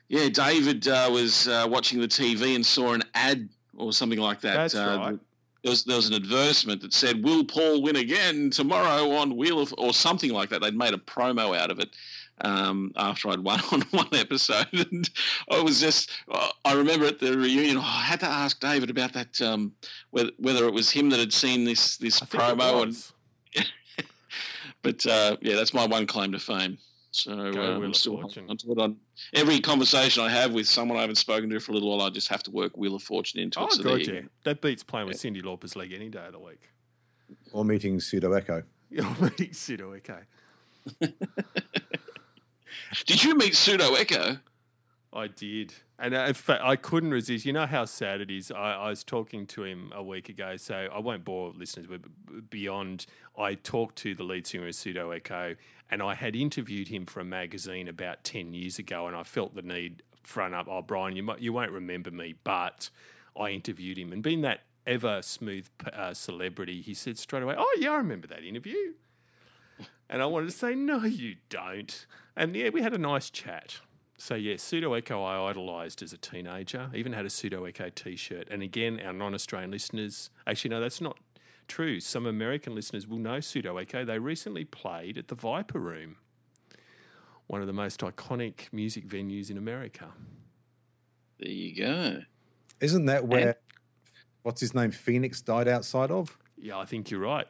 yeah, 0.10 0.28
David 0.30 0.88
uh, 0.88 1.10
was 1.12 1.48
uh, 1.48 1.68
watching 1.70 2.02
the 2.02 2.08
TV 2.08 2.56
and 2.56 2.66
saw 2.66 2.93
an 2.93 3.04
ad 3.14 3.48
or 3.78 3.93
something 3.93 4.20
like 4.20 4.41
that." 4.41 4.56
That's 4.56 4.76
uh, 4.76 4.98
right. 5.00 5.20
There 5.64 5.70
was, 5.72 5.84
there 5.84 5.96
was 5.96 6.10
an 6.10 6.16
advertisement 6.16 6.82
that 6.82 6.93
said, 6.93 7.24
"Will 7.24 7.46
Paul 7.46 7.84
win 7.84 7.96
again 7.96 8.50
tomorrow 8.50 9.12
on 9.12 9.38
Wheel 9.38 9.60
of?" 9.60 9.74
or 9.78 9.93
something 9.93 10.32
like 10.32 10.50
that. 10.50 10.62
They'd 10.62 10.76
made 10.76 10.96
a 10.96 10.98
promo 10.98 11.56
out 11.56 11.70
of 11.70 11.80
it 11.80 11.96
um, 12.41 12.91
after 12.97 13.29
I'd 13.29 13.39
won 13.39 13.59
on 13.71 13.81
one 13.91 14.13
episode, 14.13 14.67
and 14.73 15.09
I 15.49 15.61
was 15.61 15.79
just. 15.79 16.11
I 16.65 16.73
remember 16.73 17.05
at 17.05 17.19
the 17.19 17.38
reunion, 17.38 17.77
oh, 17.77 17.81
I 17.81 18.01
had 18.03 18.19
to 18.21 18.25
ask 18.27 18.59
David 18.59 18.89
about 18.89 19.13
that. 19.13 19.41
Um, 19.41 19.73
whether, 20.11 20.31
whether 20.38 20.65
it 20.67 20.73
was 20.73 20.89
him 20.91 21.09
that 21.11 21.19
had 21.19 21.33
seen 21.33 21.63
this 21.63 21.97
this 21.97 22.21
I 22.21 22.25
think 22.25 22.43
it 22.43 22.57
promo, 22.57 22.83
and 22.83 23.65
but 24.81 25.05
uh, 25.05 25.38
yeah, 25.41 25.55
that's 25.55 25.73
my 25.73 25.86
one 25.86 26.05
claim 26.07 26.31
to 26.33 26.39
fame. 26.39 26.77
So 27.11 27.31
uh, 27.31 27.36
I'm 27.81 27.93
still 27.93 28.19
Fortune. 28.19 28.45
holding 28.47 28.49
onto 28.49 28.71
it. 28.73 28.77
On 28.83 28.97
every 29.33 29.61
conversation 29.61 30.21
I 30.21 30.29
have 30.29 30.51
with 30.53 30.67
someone 30.67 30.97
I 30.97 31.01
haven't 31.01 31.15
spoken 31.15 31.49
to 31.49 31.59
for 31.61 31.71
a 31.71 31.75
little 31.75 31.89
while, 31.97 32.05
I 32.05 32.09
just 32.09 32.27
have 32.27 32.43
to 32.43 32.51
work 32.51 32.75
Wheel 32.75 32.93
of 32.95 33.03
Fortune 33.03 33.39
into 33.39 33.57
Oh, 33.61 33.67
it. 33.67 33.71
So 33.71 33.83
there 33.83 33.97
God, 33.97 34.07
yeah. 34.07 34.21
go. 34.21 34.27
That 34.43 34.61
beats 34.61 34.83
playing 34.83 35.07
with 35.07 35.15
Cyndi 35.15 35.41
Lauper's 35.41 35.77
leg 35.77 35.93
any 35.93 36.09
day 36.09 36.25
of 36.25 36.33
the 36.33 36.39
week. 36.39 36.67
Or 37.53 37.63
meeting 37.63 38.01
Pseudo 38.01 38.33
Echo? 38.33 38.63
You're 38.89 39.05
meeting 39.21 39.51
Sido, 39.51 39.95
okay. 39.95 40.19
Did 43.05 43.23
you 43.23 43.36
meet 43.36 43.55
Pseudo 43.55 43.95
Echo? 43.95 44.38
I 45.13 45.28
did. 45.28 45.73
And 45.97 46.13
uh, 46.13 46.26
in 46.28 46.34
fact, 46.34 46.61
I 46.63 46.76
couldn't 46.76 47.11
resist. 47.11 47.45
You 47.45 47.53
know 47.53 47.65
how 47.65 47.86
sad 47.86 48.19
it 48.19 48.30
is. 48.30 48.51
I, 48.51 48.73
I 48.73 48.89
was 48.89 49.03
talking 49.03 49.47
to 49.47 49.63
him 49.63 49.93
a 49.95 50.03
week 50.03 50.28
ago, 50.28 50.57
so 50.57 50.89
I 50.93 50.99
won't 50.99 51.23
bore 51.23 51.53
listeners 51.55 51.88
with 51.88 52.05
beyond. 52.49 53.05
I 53.38 53.55
talked 53.55 53.95
to 53.97 54.13
the 54.13 54.23
lead 54.23 54.45
singer 54.45 54.67
of 54.67 54.76
Pseudo 54.76 55.11
Echo, 55.11 55.55
and 55.89 56.03
I 56.03 56.15
had 56.15 56.36
interviewed 56.36 56.89
him 56.89 57.05
for 57.05 57.21
a 57.21 57.26
magazine 57.26 57.88
about 57.88 58.26
10 58.26 58.53
years 58.53 58.78
ago, 58.78 59.07
and 59.07 59.15
I 59.15 59.23
felt 59.23 59.55
the 59.55 59.61
need 59.61 60.03
front 60.23 60.53
up. 60.53 60.67
Oh, 60.69 60.82
Brian, 60.82 61.15
you, 61.15 61.23
might, 61.23 61.39
you 61.39 61.53
won't 61.53 61.71
remember 61.71 62.11
me, 62.11 62.36
but 62.43 62.89
I 63.39 63.49
interviewed 63.49 63.97
him, 63.97 64.11
and 64.11 64.21
being 64.21 64.41
that 64.41 64.61
ever 64.86 65.21
smooth 65.21 65.67
uh, 65.93 66.13
celebrity, 66.13 66.82
he 66.82 66.93
said 66.93 67.17
straight 67.17 67.43
away, 67.43 67.55
"Oh 67.57 67.78
yeah, 67.80 67.91
I 67.91 67.97
remember 67.97 68.28
that 68.28 68.43
interview." 68.43 68.93
And 70.09 70.21
I 70.21 70.26
wanted 70.26 70.47
to 70.47 70.51
say, 70.51 70.76
"No, 70.76 71.03
you 71.03 71.36
don't." 71.49 72.05
And 72.36 72.55
yeah, 72.55 72.69
we 72.69 72.82
had 72.82 72.93
a 72.93 72.97
nice 72.97 73.30
chat. 73.30 73.80
So 74.17 74.36
yeah, 74.36 74.55
Pseudo 74.57 74.93
Echo 74.93 75.23
I 75.23 75.49
idolised 75.49 76.01
as 76.01 76.13
a 76.13 76.17
teenager. 76.17 76.89
Even 76.93 77.13
had 77.13 77.26
a 77.26 77.30
Pseudo 77.30 77.65
Echo 77.65 77.89
T-shirt. 77.89 78.47
And 78.49 78.63
again, 78.63 78.99
our 79.05 79.11
non-Australian 79.13 79.71
listeners, 79.71 80.30
actually 80.47 80.69
no, 80.69 80.80
that's 80.80 81.01
not 81.01 81.17
true. 81.67 81.99
Some 81.99 82.26
American 82.26 82.73
listeners 82.76 83.07
will 83.07 83.17
know 83.17 83.39
Pseudo 83.39 83.78
Echo. 83.78 84.05
They 84.05 84.19
recently 84.19 84.63
played 84.63 85.17
at 85.17 85.28
the 85.28 85.36
Viper 85.36 85.80
Room, 85.80 86.15
one 87.47 87.61
of 87.61 87.67
the 87.67 87.73
most 87.73 87.99
iconic 88.01 88.71
music 88.71 89.07
venues 89.07 89.49
in 89.49 89.57
America. 89.57 90.07
There 91.39 91.51
you 91.51 91.76
go. 91.76 92.21
Isn't 92.80 93.05
that 93.05 93.28
where 93.28 93.57
what's 94.43 94.61
his 94.61 94.73
name 94.73 94.91
Phoenix 94.91 95.41
died 95.41 95.67
outside 95.67 96.11
of? 96.11 96.38
Yeah, 96.57 96.78
I 96.78 96.86
think 96.86 97.11
you're 97.11 97.19
right. 97.19 97.47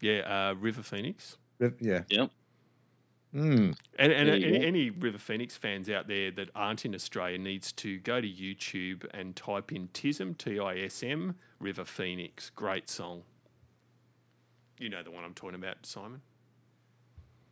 Yeah, 0.00 0.20
uh, 0.20 0.54
River 0.54 0.82
Phoenix. 0.82 1.36
Yeah. 1.58 2.02
Yep. 2.08 2.30
Mm. 3.34 3.76
And, 3.98 4.12
and 4.12 4.28
There 4.28 4.34
any, 4.34 4.64
any 4.64 4.90
River 4.90 5.18
Phoenix 5.18 5.56
fans 5.56 5.90
out 5.90 6.08
there 6.08 6.30
that 6.30 6.48
aren't 6.54 6.84
in 6.84 6.94
Australia 6.94 7.36
needs 7.38 7.70
to 7.72 7.98
go 7.98 8.20
to 8.20 8.26
YouTube 8.26 9.04
and 9.12 9.36
type 9.36 9.72
in 9.72 9.88
TISM, 9.88 10.38
T 10.38 10.58
I 10.58 10.78
S 10.78 11.02
M, 11.02 11.36
River 11.60 11.84
Phoenix. 11.84 12.50
Great 12.54 12.88
song. 12.88 13.22
You 14.78 14.88
know 14.88 15.02
the 15.02 15.10
one 15.10 15.24
I'm 15.24 15.34
talking 15.34 15.54
about, 15.54 15.84
Simon. 15.84 16.22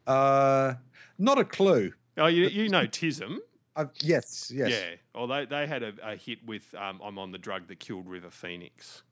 Uh, 0.07 0.75
not 1.19 1.39
a 1.39 1.45
clue. 1.45 1.93
Oh, 2.17 2.27
you, 2.27 2.47
you 2.49 2.69
know 2.69 2.87
TISM. 2.87 3.39
i 3.77 3.87
yes, 4.01 4.51
yes. 4.55 4.71
Yeah. 4.71 4.97
Well, 5.15 5.27
they, 5.27 5.45
they 5.47 5.67
had 5.67 5.83
a, 5.83 5.93
a 6.03 6.17
hit 6.17 6.45
with 6.47 6.75
um, 6.75 7.01
I'm 7.05 7.19
on 7.19 7.33
the 7.33 7.39
drug 7.39 7.69
that 7.69 7.81
killed 7.81 8.09
River 8.09 8.31
Phoenix. 8.31 9.03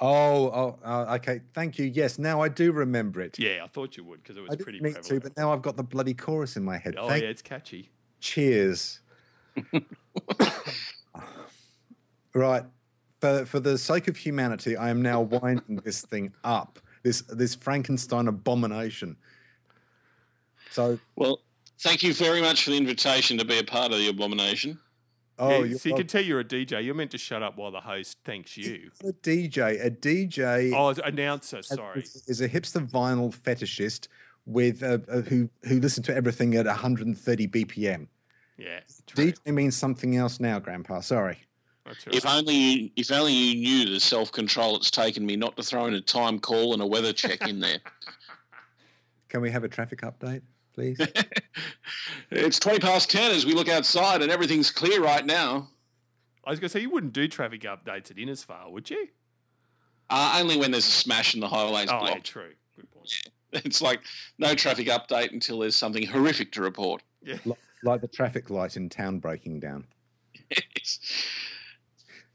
Oh, 0.00 0.46
oh, 0.46 0.78
uh, 0.84 1.14
okay. 1.16 1.40
Thank 1.54 1.78
you. 1.78 1.86
Yes, 1.86 2.18
now 2.18 2.40
I 2.40 2.48
do 2.48 2.72
remember 2.72 3.20
it. 3.20 3.38
Yeah, 3.38 3.62
I 3.64 3.68
thought 3.68 3.96
you 3.96 4.04
would 4.04 4.22
because 4.22 4.36
it 4.36 4.40
was 4.40 4.50
I 4.50 4.56
pretty 4.56 4.80
didn't 4.80 4.96
need 4.96 5.02
to, 5.04 5.20
but 5.20 5.36
now 5.36 5.52
I've 5.52 5.62
got 5.62 5.76
the 5.76 5.84
bloody 5.84 6.14
chorus 6.14 6.56
in 6.56 6.64
my 6.64 6.76
head. 6.76 6.96
oh, 6.98 7.08
Thank 7.08 7.22
yeah, 7.22 7.28
it's 7.30 7.42
catchy. 7.42 7.90
Cheers. 8.20 9.00
right. 12.34 12.64
For 13.20 13.46
for 13.46 13.60
the 13.60 13.78
sake 13.78 14.08
of 14.08 14.16
humanity, 14.16 14.76
I 14.76 14.90
am 14.90 15.00
now 15.00 15.20
winding 15.20 15.76
this 15.84 16.02
thing 16.02 16.32
up. 16.42 16.80
This 17.02 17.22
this 17.22 17.54
Frankenstein 17.54 18.26
abomination. 18.28 19.16
So 20.70 20.98
Well, 21.14 21.40
thank 21.80 22.02
you 22.02 22.12
very 22.12 22.40
much 22.40 22.64
for 22.64 22.70
the 22.70 22.76
invitation 22.76 23.38
to 23.38 23.44
be 23.44 23.58
a 23.60 23.64
part 23.64 23.92
of 23.92 23.98
the 23.98 24.08
abomination. 24.08 24.78
Oh 25.38 25.50
yeah, 25.50 25.64
you're 25.64 25.78
so 25.78 25.88
you 25.88 25.94
can 25.96 26.06
tell 26.06 26.22
you're 26.22 26.40
a 26.40 26.44
DJ. 26.44 26.84
You're 26.84 26.94
meant 26.94 27.10
to 27.12 27.18
shut 27.18 27.42
up 27.42 27.56
while 27.56 27.70
the 27.70 27.80
host 27.80 28.18
thanks 28.24 28.56
you. 28.56 28.90
a 29.02 29.12
DJ. 29.12 29.84
A 29.84 29.90
DJ 29.90 30.72
Oh, 30.74 30.88
as 30.88 30.98
announcer, 30.98 31.62
sorry. 31.62 32.02
is, 32.02 32.24
is 32.26 32.40
a 32.40 32.48
hipster 32.48 32.88
vinyl 32.88 33.34
fetishist 33.34 34.08
with 34.46 34.82
uh, 34.82 34.98
uh, 35.08 35.22
who 35.22 35.48
who 35.64 35.80
listen 35.80 36.02
to 36.04 36.14
everything 36.14 36.54
at 36.54 36.66
130 36.66 37.48
BPM. 37.48 38.06
Yeah, 38.56 38.80
true. 39.06 39.32
DJ 39.32 39.52
means 39.52 39.76
something 39.76 40.16
else 40.16 40.38
now, 40.38 40.58
Grandpa. 40.58 41.00
Sorry. 41.00 41.38
Right. 41.86 41.96
If 42.12 42.24
only 42.24 42.54
you, 42.54 42.90
if 42.96 43.12
only 43.12 43.32
you 43.32 43.60
knew 43.60 43.92
the 43.92 44.00
self 44.00 44.32
control 44.32 44.76
it's 44.76 44.90
taken 44.90 45.26
me 45.26 45.36
not 45.36 45.56
to 45.56 45.62
throw 45.62 45.86
in 45.86 45.94
a 45.94 46.00
time 46.00 46.38
call 46.38 46.72
and 46.72 46.80
a 46.80 46.86
weather 46.86 47.12
check 47.12 47.46
in 47.46 47.60
there. 47.60 47.78
Can 49.28 49.40
we 49.42 49.50
have 49.50 49.64
a 49.64 49.68
traffic 49.68 50.00
update, 50.02 50.42
please? 50.74 50.98
it's 52.30 52.58
twenty 52.58 52.78
past 52.78 53.10
ten 53.10 53.30
as 53.30 53.46
we 53.46 53.54
look 53.54 53.68
outside 53.68 54.22
and 54.22 54.30
everything's 54.30 54.70
clear 54.70 55.02
right 55.02 55.24
now. 55.24 55.68
I 56.46 56.50
was 56.50 56.60
going 56.60 56.68
to 56.68 56.72
say 56.72 56.80
you 56.80 56.90
wouldn't 56.90 57.14
do 57.14 57.26
traffic 57.26 57.62
updates 57.62 58.10
at 58.10 58.16
Innisfail, 58.18 58.70
would 58.70 58.90
you? 58.90 59.08
Uh, 60.10 60.36
only 60.40 60.58
when 60.58 60.70
there's 60.70 60.86
a 60.86 60.90
smash 60.90 61.34
in 61.34 61.40
the 61.40 61.48
highway's 61.48 61.88
Oh, 61.90 62.06
yeah, 62.06 62.18
true. 62.18 62.52
Good 62.76 62.90
point. 62.90 63.10
It's 63.64 63.80
like 63.80 64.00
no 64.36 64.52
traffic 64.56 64.88
update 64.88 65.32
until 65.32 65.60
there's 65.60 65.76
something 65.76 66.04
horrific 66.04 66.50
to 66.52 66.60
report. 66.60 67.02
Yeah. 67.22 67.36
like 67.84 68.00
the 68.00 68.08
traffic 68.08 68.50
light 68.50 68.76
in 68.76 68.88
town 68.88 69.20
breaking 69.20 69.60
down. 69.60 69.86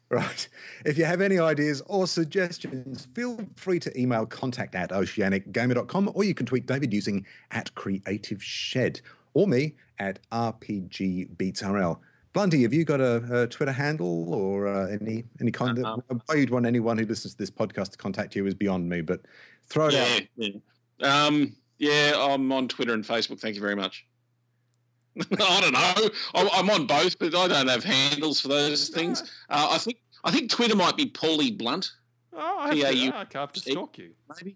Right. 0.09 0.49
If 0.85 0.97
you 0.97 1.05
have 1.05 1.21
any 1.21 1.37
ideas 1.37 1.83
or 1.85 2.07
suggestions, 2.07 3.07
feel 3.13 3.39
free 3.55 3.79
to 3.79 3.99
email 3.99 4.25
contact 4.25 4.73
at 4.73 4.89
oceanicgamer.com 4.89 6.11
or 6.15 6.23
you 6.23 6.33
can 6.33 6.47
tweet 6.47 6.65
David 6.65 6.91
using 6.91 7.27
at 7.51 7.75
Creative 7.75 8.43
Shed 8.43 9.01
or 9.35 9.47
me 9.47 9.75
at 9.99 10.19
RPGBeatsRL. 10.31 11.99
Blunty, 12.33 12.63
have 12.63 12.73
you 12.73 12.85
got 12.85 13.01
a, 13.01 13.43
a 13.43 13.47
Twitter 13.47 13.71
handle 13.71 14.33
or 14.33 14.67
uh, 14.67 14.87
any 14.87 15.25
any 15.41 15.51
kind 15.51 15.77
of 15.79 16.01
why 16.25 16.35
you'd 16.35 16.51
want 16.51 16.65
anyone 16.65 16.97
who 16.97 17.05
listens 17.05 17.33
to 17.33 17.37
this 17.37 17.51
podcast 17.51 17.91
to 17.91 17.97
contact 17.97 18.35
you 18.35 18.45
is 18.45 18.53
beyond 18.53 18.89
me, 18.89 19.01
but 19.01 19.21
throw 19.65 19.87
it 19.87 19.95
out. 19.95 20.21
Yeah, 20.37 20.49
yeah. 20.99 21.25
Um, 21.25 21.55
yeah, 21.77 22.13
I'm 22.15 22.51
on 22.51 22.67
Twitter 22.67 22.93
and 22.93 23.03
Facebook. 23.03 23.39
Thank 23.39 23.55
you 23.55 23.61
very 23.61 23.75
much. 23.75 24.05
I 25.39 25.61
don't 25.61 25.73
know. 25.73 26.09
I'm, 26.35 26.49
I'm 26.53 26.69
on 26.69 26.87
both, 26.87 27.17
but 27.19 27.35
I 27.35 27.47
don't 27.47 27.67
have 27.67 27.83
handles 27.83 28.39
for 28.39 28.47
those 28.49 28.89
things. 28.89 29.21
Uh, 29.49 29.67
I 29.71 29.77
think 29.77 29.97
I 30.23 30.31
think 30.31 30.49
Twitter 30.49 30.75
might 30.75 30.97
be 30.97 31.05
Paulie 31.07 31.57
Blunt, 31.57 31.91
Oh, 32.33 32.57
I 32.59 32.67
have, 32.69 32.77
Yeah, 32.77 32.89
to, 32.89 32.95
you- 32.95 33.11
I 33.13 33.25
have 33.33 33.53
to 33.53 33.59
stalk 33.59 33.97
you. 33.97 34.11
maybe. 34.35 34.55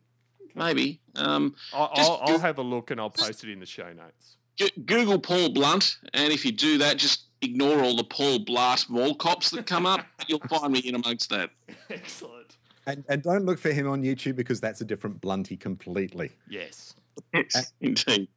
Maybe. 0.55 1.01
Um, 1.15 1.55
I'll, 1.73 1.89
I'll, 1.95 2.21
I'll 2.23 2.39
have 2.39 2.59
a 2.59 2.61
look 2.61 2.91
and 2.91 2.99
I'll 3.01 3.09
post 3.09 3.43
it 3.43 3.49
in 3.49 3.59
the 3.59 3.65
show 3.65 3.91
notes. 3.91 4.37
Google 4.85 5.17
Paul 5.17 5.49
Blunt, 5.49 5.97
and 6.13 6.31
if 6.31 6.45
you 6.45 6.51
do 6.51 6.77
that, 6.77 6.97
just 6.97 7.23
ignore 7.41 7.81
all 7.81 7.95
the 7.95 8.03
Paul 8.03 8.39
Blart 8.45 8.87
mall 8.87 9.15
cops 9.15 9.49
that 9.49 9.65
come 9.65 9.87
up. 9.87 10.05
You'll 10.27 10.39
find 10.41 10.71
me 10.71 10.79
in 10.79 10.93
amongst 10.93 11.31
that. 11.31 11.49
Excellent. 11.89 12.57
And, 12.85 13.03
and 13.09 13.23
don't 13.23 13.45
look 13.45 13.57
for 13.57 13.71
him 13.71 13.89
on 13.89 14.03
YouTube 14.03 14.35
because 14.35 14.61
that's 14.61 14.81
a 14.81 14.85
different 14.85 15.19
Blunty 15.21 15.57
completely. 15.57 16.31
Yes. 16.47 16.93
Yes, 17.33 17.73
indeed. 17.81 18.27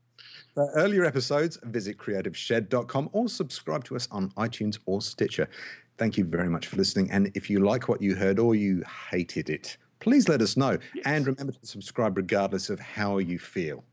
For 0.56 0.70
earlier 0.70 1.04
episodes, 1.04 1.58
visit 1.64 1.98
creativeshed.com 1.98 3.10
or 3.12 3.28
subscribe 3.28 3.84
to 3.84 3.94
us 3.94 4.08
on 4.10 4.30
iTunes 4.38 4.78
or 4.86 5.02
Stitcher. 5.02 5.50
Thank 5.98 6.16
you 6.16 6.24
very 6.24 6.48
much 6.48 6.66
for 6.66 6.76
listening. 6.76 7.10
And 7.10 7.30
if 7.34 7.50
you 7.50 7.60
like 7.60 7.88
what 7.90 8.00
you 8.00 8.14
heard 8.14 8.38
or 8.38 8.54
you 8.54 8.82
hated 9.10 9.50
it, 9.50 9.76
please 10.00 10.30
let 10.30 10.40
us 10.40 10.56
know. 10.56 10.78
And 11.04 11.26
remember 11.26 11.52
to 11.52 11.66
subscribe 11.66 12.16
regardless 12.16 12.70
of 12.70 12.80
how 12.80 13.18
you 13.18 13.38
feel. 13.38 13.84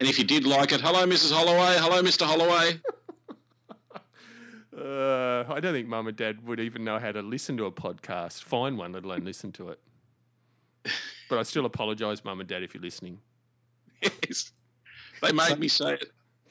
And 0.00 0.08
if 0.08 0.18
you 0.18 0.24
did 0.24 0.44
like 0.44 0.72
it, 0.72 0.80
hello, 0.80 1.06
Mrs. 1.06 1.30
Holloway. 1.30 1.76
Hello, 1.78 2.02
Mr. 2.02 2.26
Holloway. 2.26 2.80
Uh, 4.76 5.42
I 5.48 5.58
don't 5.58 5.72
think 5.72 5.88
mum 5.88 6.06
and 6.06 6.14
dad 6.14 6.46
would 6.46 6.60
even 6.60 6.84
know 6.84 6.98
how 6.98 7.10
to 7.10 7.22
listen 7.22 7.56
to 7.56 7.64
a 7.64 7.72
podcast, 7.72 8.42
find 8.42 8.76
one, 8.76 8.92
let 8.92 9.04
alone 9.04 9.24
listen 9.24 9.50
to 9.52 9.70
it. 9.70 9.80
But 11.30 11.38
I 11.38 11.44
still 11.44 11.64
apologise, 11.64 12.22
mum 12.22 12.40
and 12.40 12.48
dad, 12.48 12.62
if 12.62 12.74
you're 12.74 12.82
listening. 12.82 13.18
yes. 14.02 14.52
They 15.22 15.32
made 15.32 15.58
me 15.58 15.68
say 15.68 15.98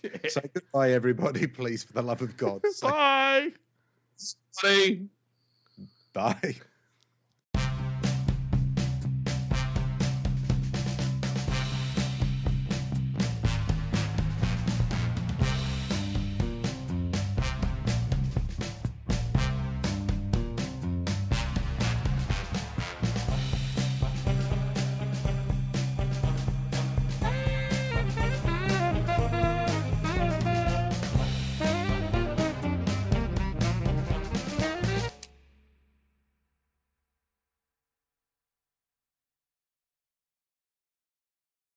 it. 0.03 0.31
Say 0.31 0.41
goodbye, 0.53 0.91
everybody, 0.91 1.47
please, 1.47 1.83
for 1.83 1.93
the 1.93 2.01
love 2.01 2.21
of 2.21 2.37
God. 2.37 2.61
Say 2.71 2.87
Bye. 2.87 3.51
See? 4.51 5.07
bye. 6.13 6.55